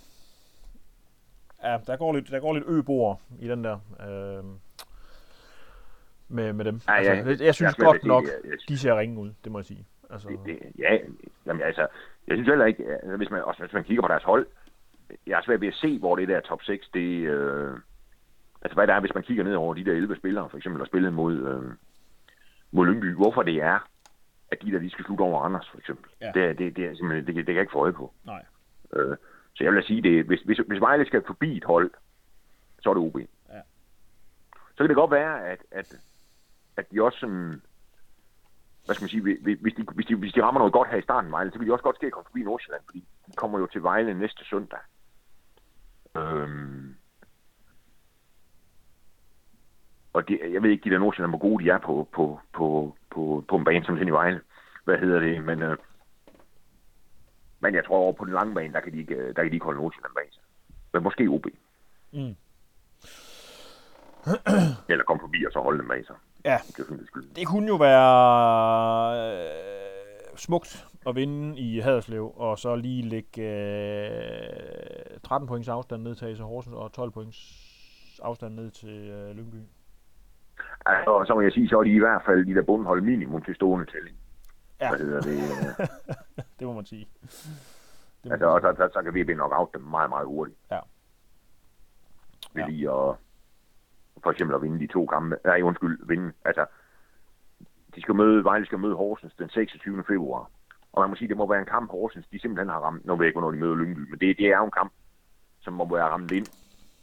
Ja, 1.64 1.78
der 1.88 1.98
går 1.98 2.14
lidt, 2.14 2.30
der 2.32 2.40
går 2.40 2.54
lidt 2.54 2.66
øboer 2.68 3.16
i 3.40 3.48
den 3.48 3.64
der. 3.64 3.74
Øh, 4.00 4.44
med, 6.28 6.54
med 6.54 6.66
dem. 6.66 6.82
Ja, 6.88 6.94
ja. 6.94 7.00
altså, 7.00 7.30
det- 7.32 7.42
jeg 7.42 7.56
synes 7.56 7.68
Jeg 7.68 7.74
svært 7.74 7.80
ved 7.80 7.86
godt 7.86 8.02
se 8.02 8.08
nok, 8.08 8.24
det. 8.24 8.50
Jeg- 8.50 8.58
de 8.70 8.78
ser 8.78 8.98
ringe 9.00 9.20
ud, 9.20 9.32
det 9.44 9.52
må 9.52 9.60
jeg 9.60 9.66
sige. 9.66 9.86
Altså, 10.10 10.28
Det, 10.30 10.40
det, 10.46 10.60
ja, 10.80 10.98
jamen, 11.46 11.62
altså, 11.62 11.88
jeg 12.28 12.36
synes 12.36 12.48
heller 12.48 12.66
ikke, 12.66 12.84
altså, 12.94 13.18
hvis 13.18 13.30
man, 13.30 13.42
også 13.44 13.62
hvis 13.64 13.74
man 13.74 13.84
kigger 13.84 14.02
på 14.02 14.08
deres 14.08 14.24
hold, 14.24 14.48
jeg 15.28 15.38
er 15.38 15.42
svært 15.46 15.62
ved 15.62 15.68
at 15.68 15.74
se, 15.74 16.00
hvor 16.00 16.16
det 16.16 16.28
der 16.28 16.40
top 16.40 16.62
6, 16.64 16.90
det, 16.94 17.10
øh, 17.28 17.78
altså 18.62 18.74
hvad 18.76 18.88
der 18.88 18.94
er, 18.94 19.00
hvis 19.00 19.14
man 19.14 19.24
kigger 19.24 19.44
ned 19.44 19.56
over 19.56 19.74
de 19.74 19.86
der 19.86 19.92
11 19.92 20.16
spillere, 20.16 20.50
for 20.50 20.58
eksempel, 20.58 20.80
der 20.80 20.86
spillede 20.86 21.12
mod, 21.12 21.34
øh, 21.34 21.72
mod 22.72 22.86
Lyngby, 22.88 23.16
hvorfor 23.16 23.44
det 23.44 23.56
er, 23.62 23.88
at 24.52 24.58
de 24.62 24.72
der, 24.72 24.80
de 24.80 24.90
skal 24.90 25.06
slutte 25.06 25.22
over 25.22 25.42
Anders, 25.42 25.70
for 25.72 25.78
eksempel. 25.78 26.12
Ja. 26.22 26.32
Det, 26.36 26.58
det, 26.58 26.76
det, 26.76 26.86
er 26.86 26.96
simpelthen, 26.96 27.28
det, 27.28 27.36
det 27.36 27.46
kan 27.46 27.56
jeg 27.56 27.62
ikke 27.62 27.72
få 27.72 27.80
øje 27.84 27.94
på. 27.94 28.14
nej. 28.26 28.46
Øh, 28.96 29.18
så 29.56 29.64
jeg 29.64 29.72
vil 29.74 29.82
da 29.82 29.88
sige, 29.88 30.02
det, 30.02 30.26
hvis, 30.26 30.42
hvis, 30.42 30.58
hvis 30.68 30.82
Vejle 30.82 31.06
skal 31.06 31.24
forbi 31.28 31.58
et 31.58 31.64
hold, 31.64 31.92
så 32.82 32.90
er 32.90 32.94
det 32.94 33.04
OB. 33.04 33.18
Ja. 33.18 33.62
Så 34.72 34.78
kan 34.78 34.88
det 34.88 34.96
godt 34.96 35.12
være, 35.12 35.48
at, 35.48 35.60
at, 35.72 35.96
at 36.78 36.92
de 36.92 37.04
også 37.04 37.20
sådan, 37.20 37.62
hvad 38.86 38.96
skal 38.96 39.04
man 39.04 39.10
sige, 39.10 39.22
hvis 39.22 39.60
hvis 39.62 39.74
de, 39.74 39.84
hvis 39.84 40.06
de, 40.06 40.16
hvis 40.16 40.34
de 40.34 40.44
rammer 40.44 40.60
noget 40.60 40.74
godt 40.74 40.90
her 40.90 40.98
i 40.98 41.02
starten, 41.02 41.32
Vejle, 41.32 41.52
så 41.52 41.58
vil 41.58 41.68
de 41.68 41.74
også 41.74 41.84
godt 41.84 41.96
ske 41.96 42.06
at 42.06 42.12
komme 42.12 42.26
forbi 42.26 42.44
Nordsjælland, 42.44 42.84
fordi 42.86 43.00
de 43.28 43.32
kommer 43.36 43.60
jo 43.60 43.68
til 43.68 43.84
Vejle 43.84 44.14
næste 44.14 44.46
søndag. 44.46 44.80
Øhm, 46.18 46.96
og 50.14 50.28
det, 50.28 50.40
jeg 50.54 50.64
ved 50.64 50.70
ikke, 50.70 50.84
de 50.84 50.94
der 50.94 51.00
Nordsjælland, 51.00 51.32
hvor 51.32 51.40
gode 51.40 51.64
de 51.64 51.70
er 51.70 51.78
på, 51.78 52.08
på, 52.14 52.40
på, 52.54 52.96
på, 53.12 53.46
på 53.48 53.56
en 53.56 53.64
bane 53.64 53.86
som 53.86 53.96
den 53.96 54.08
i 54.08 54.12
Vejle. 54.12 54.42
Hvad 54.84 54.98
hedder 54.98 55.20
det? 55.20 55.44
Men, 55.44 55.62
øh, 55.62 55.78
men 57.64 57.76
jeg 57.76 57.86
tror 57.86 57.98
over 57.98 58.14
på 58.14 58.26
den 58.26 58.34
lange 58.34 58.56
bane, 58.56 58.74
der 58.74 58.80
kan 58.80 58.94
de 58.94 58.98
ikke, 58.98 59.16
øh, 59.16 59.28
der 59.36 59.42
kan 59.42 59.52
de 59.52 59.56
ikke 59.56 59.66
holde 59.66 59.82
Nordsjælland 59.82 60.14
bag 60.16 60.28
sig. 60.32 60.44
Men 60.94 61.04
måske 61.04 61.28
OB. 61.28 61.46
Mm. 62.12 62.36
Eller 64.92 65.04
komme 65.04 65.22
forbi 65.22 65.46
og 65.46 65.52
så 65.52 65.60
holde 65.60 65.80
dem 65.80 65.88
bag 65.88 66.06
sig. 66.06 66.16
Ja. 66.46 66.58
Det 66.68 66.86
sådan, 66.86 67.06
skyld. 67.06 67.36
Det 67.36 67.48
kunne 67.48 67.68
jo 67.68 67.76
være 67.76 68.04
øh, 69.20 70.38
smukt 70.38 70.88
at 71.08 71.16
vinde 71.16 71.60
i 71.60 71.80
Haderslev, 71.80 72.34
og 72.36 72.60
så 72.60 72.76
lige 72.76 73.02
lægge 73.10 73.42
øh, 73.42 75.20
13 75.24 75.48
points 75.48 75.70
afstand 75.70 76.04
ned 76.04 76.16
til 76.16 76.26
AC 76.26 76.40
Horsens, 76.40 76.76
og 76.76 76.94
12 76.94 77.12
points 77.12 77.40
afstand 78.24 78.56
ned 78.56 78.72
til 78.72 79.10
øh, 79.10 79.38
Lyngby. 79.38 79.62
Altså, 80.86 81.12
og 81.12 81.28
så 81.28 81.34
må 81.36 81.42
jeg 81.42 81.52
sige, 81.52 81.70
så 81.70 81.80
er 81.80 81.84
de 81.84 81.90
i 81.90 82.00
hvert 82.00 82.22
fald 82.26 82.46
de 82.46 82.56
der 82.56 82.62
bundhold 82.62 83.02
minimum 83.02 83.42
til 83.42 83.56
stående 83.56 83.86
tælling. 83.86 84.18
Ja. 84.84 84.90
Hvad 84.90 85.00
hedder 85.00 85.22
det? 85.22 85.38
øh, 85.38 85.88
Det 86.60 86.68
må 86.68 86.74
man 86.74 86.86
sige. 86.86 87.08
Det 88.24 88.26
må 88.26 88.32
altså, 88.32 88.46
man 88.46 88.54
og 88.56 88.62
så, 88.62 88.74
så, 88.78 88.90
så 88.94 89.02
kan 89.04 89.14
VB 89.16 89.38
nok 89.38 89.52
out 89.56 89.74
dem 89.74 89.82
meget, 89.82 90.10
meget 90.10 90.28
hurtigt. 90.28 90.58
Ja. 90.72 90.80
Ved 92.54 92.64
Ja. 92.64 92.68
lige 92.70 92.90
at, 92.92 93.16
for 94.24 94.32
eksempel 94.32 94.56
at 94.56 94.62
vinde 94.62 94.80
de 94.80 94.88
to 94.94 95.06
kampe. 95.06 95.38
Nej, 95.46 95.62
undskyld, 95.62 96.08
vinde. 96.08 96.34
Altså, 96.46 96.66
de 97.96 98.02
skal 98.02 98.16
møde, 98.16 98.44
Vejle 98.44 98.66
skal 98.66 98.80
møde 98.80 98.96
Horsens 98.96 99.34
den 99.36 99.50
26. 99.50 100.04
februar. 100.08 100.50
Og 100.94 101.02
man 101.02 101.10
må 101.10 101.16
sige, 101.16 101.28
det 101.28 101.38
må 101.38 101.48
være 101.50 101.60
en 101.60 101.66
kamp, 101.66 101.92
Horsens, 101.92 102.28
de 102.32 102.40
simpelthen 102.40 102.70
har 102.70 102.80
ramt. 102.80 103.06
Nu 103.06 103.16
ved 103.16 103.26
jeg 103.26 103.28
ikke, 103.28 103.40
hvornår 103.40 103.52
de 103.52 103.58
møder 103.60 103.76
Lyngby, 103.76 104.00
men 104.10 104.20
det, 104.20 104.38
det 104.38 104.46
er 104.48 104.58
jo 104.58 104.66
en 104.66 104.72
kamp, 104.72 104.92
som 105.62 105.74
må 105.74 105.96
være 105.96 106.10
ramt 106.10 106.32
ind 106.32 106.48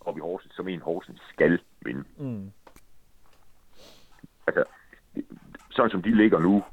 op 0.01 0.17
i 0.17 0.21
Horsens, 0.21 0.55
som 0.55 0.69
en 0.69 0.81
Horsens 0.81 1.21
skal 1.29 1.61
vinde. 1.85 2.05
Mm. 2.19 2.51
Altså, 4.47 4.65
sådan 5.71 5.91
som 5.91 6.03
de 6.03 6.15
ligger 6.17 6.39
nu, 6.39 6.65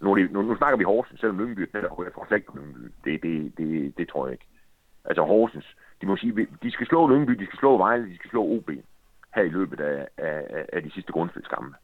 nu, 0.00 0.14
nu, 0.14 0.42
nu 0.42 0.56
snakker 0.56 0.76
vi 0.78 0.84
Horsens, 0.84 1.20
selvom 1.20 1.38
Lyngby 1.38 1.60
er 1.60 1.66
tættere 1.72 1.94
på, 1.96 2.04
jeg 2.04 2.12
tror 2.12 2.24
slet 2.26 2.36
ikke 2.38 2.52
på 2.52 2.58
Lyngby. 2.58 2.92
Det, 3.04 3.22
det, 3.22 3.58
det, 3.58 3.98
det 3.98 4.08
tror 4.08 4.26
jeg 4.26 4.32
ikke. 4.32 4.44
Altså 5.04 5.22
Horsens, 5.22 5.76
de 6.00 6.06
må 6.06 6.16
sige, 6.16 6.46
de 6.62 6.70
skal 6.70 6.86
slå 6.86 7.08
Lyngby, 7.08 7.32
de 7.32 7.46
skal 7.46 7.58
slå 7.58 7.76
Vejle, 7.76 8.08
de 8.10 8.14
skal 8.16 8.30
slå 8.30 8.42
OB 8.44 8.70
her 9.34 9.42
i 9.42 9.48
løbet 9.48 9.80
af, 9.80 10.08
af, 10.16 10.66
af- 10.72 10.82
de 10.82 10.90
sidste 10.90 11.12
grundspilskampe. 11.12 11.76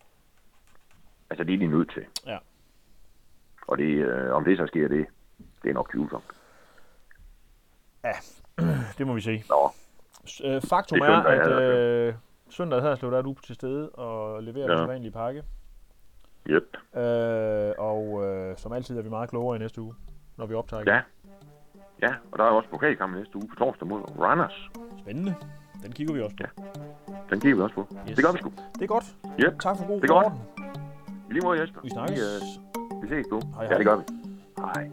Altså 1.31 1.45
det 1.45 1.55
er 1.55 1.59
de 1.59 1.67
nødt 1.67 1.91
til. 1.93 2.05
Ja. 2.27 2.39
Og 3.69 3.79
det, 3.79 3.85
øh, 3.95 4.33
om 4.33 4.45
det 4.45 4.59
så 4.59 4.67
sker, 4.67 4.89
det, 4.89 5.07
det 5.63 5.71
er 5.71 5.75
nok 5.75 5.91
tvivlsomt. 5.91 6.25
Det 8.99 9.07
må 9.07 9.15
vi 9.15 9.21
se. 9.21 9.45
Nå, 9.49 9.71
øh, 10.45 10.63
Faktum 10.63 10.99
Det 11.01 11.09
er, 11.09 11.13
er 11.13 11.45
søndag 11.45 11.63
at 11.63 12.09
øh, 12.09 12.15
søndag 12.51 12.81
Haderslev, 12.83 13.11
der 13.11 13.19
er 13.19 13.23
du 13.23 13.35
til 13.35 13.55
stede 13.55 13.89
og 13.91 14.43
leverer 14.43 14.67
Ja. 14.67 14.73
den 14.73 14.79
sædvanlige 14.79 15.13
pakke. 15.13 15.43
Yep. 16.49 16.77
Øh, 16.97 17.73
og 17.79 18.25
øh, 18.27 18.57
som 18.57 18.73
altid 18.73 18.99
er 18.99 19.03
vi 19.03 19.09
meget 19.09 19.31
klogere 19.31 19.57
i 19.57 19.59
næste 19.59 19.81
uge, 19.83 19.95
når 20.37 20.47
vi 20.47 20.55
optager. 20.55 20.83
igen. 20.83 20.93
Ja. 20.95 21.01
Ja, 22.03 22.15
og 22.33 22.39
der 22.39 22.45
er 22.45 22.49
også 22.49 22.69
pokalkamp 22.71 23.17
næste 23.17 23.37
uge 23.37 23.49
på 23.49 23.55
torsdag 23.55 23.89
mod 23.89 24.01
Randers. 24.21 24.71
Spændende. 24.99 25.35
Den 25.83 25.93
kigger 25.93 26.15
vi 26.15 26.21
også 26.21 26.37
på. 26.37 26.63
Den 27.31 27.41
kigger 27.41 27.57
vi 27.57 27.63
også 27.63 27.75
på. 27.75 27.87
Yes. 28.09 28.17
Det 28.17 28.25
gør 28.25 28.33
vi 28.33 28.39
sgu. 28.39 28.53
Det 28.75 28.83
er 28.83 28.87
godt. 28.87 29.05
Yep. 29.41 29.61
Tak 29.61 29.77
for 29.79 29.87
god 29.87 30.01
Det 30.01 30.11
er 30.11 30.15
godt. 30.23 30.33
I 31.31 31.33
lige 31.33 31.43
måde, 31.45 31.61
Jesper. 31.61 31.81
Vi 31.81 31.91
snakkes. 31.91 32.19
Vi, 32.19 32.25
øh, 32.25 33.03
vi 33.03 33.09
ses 33.09 33.27
du. 33.31 33.41
Hej, 33.55 33.63
Ja, 33.63 33.69
hej. 33.69 33.77
det 33.77 33.87
gør 33.87 33.97
vi. 33.97 34.03
Hej. 34.59 34.91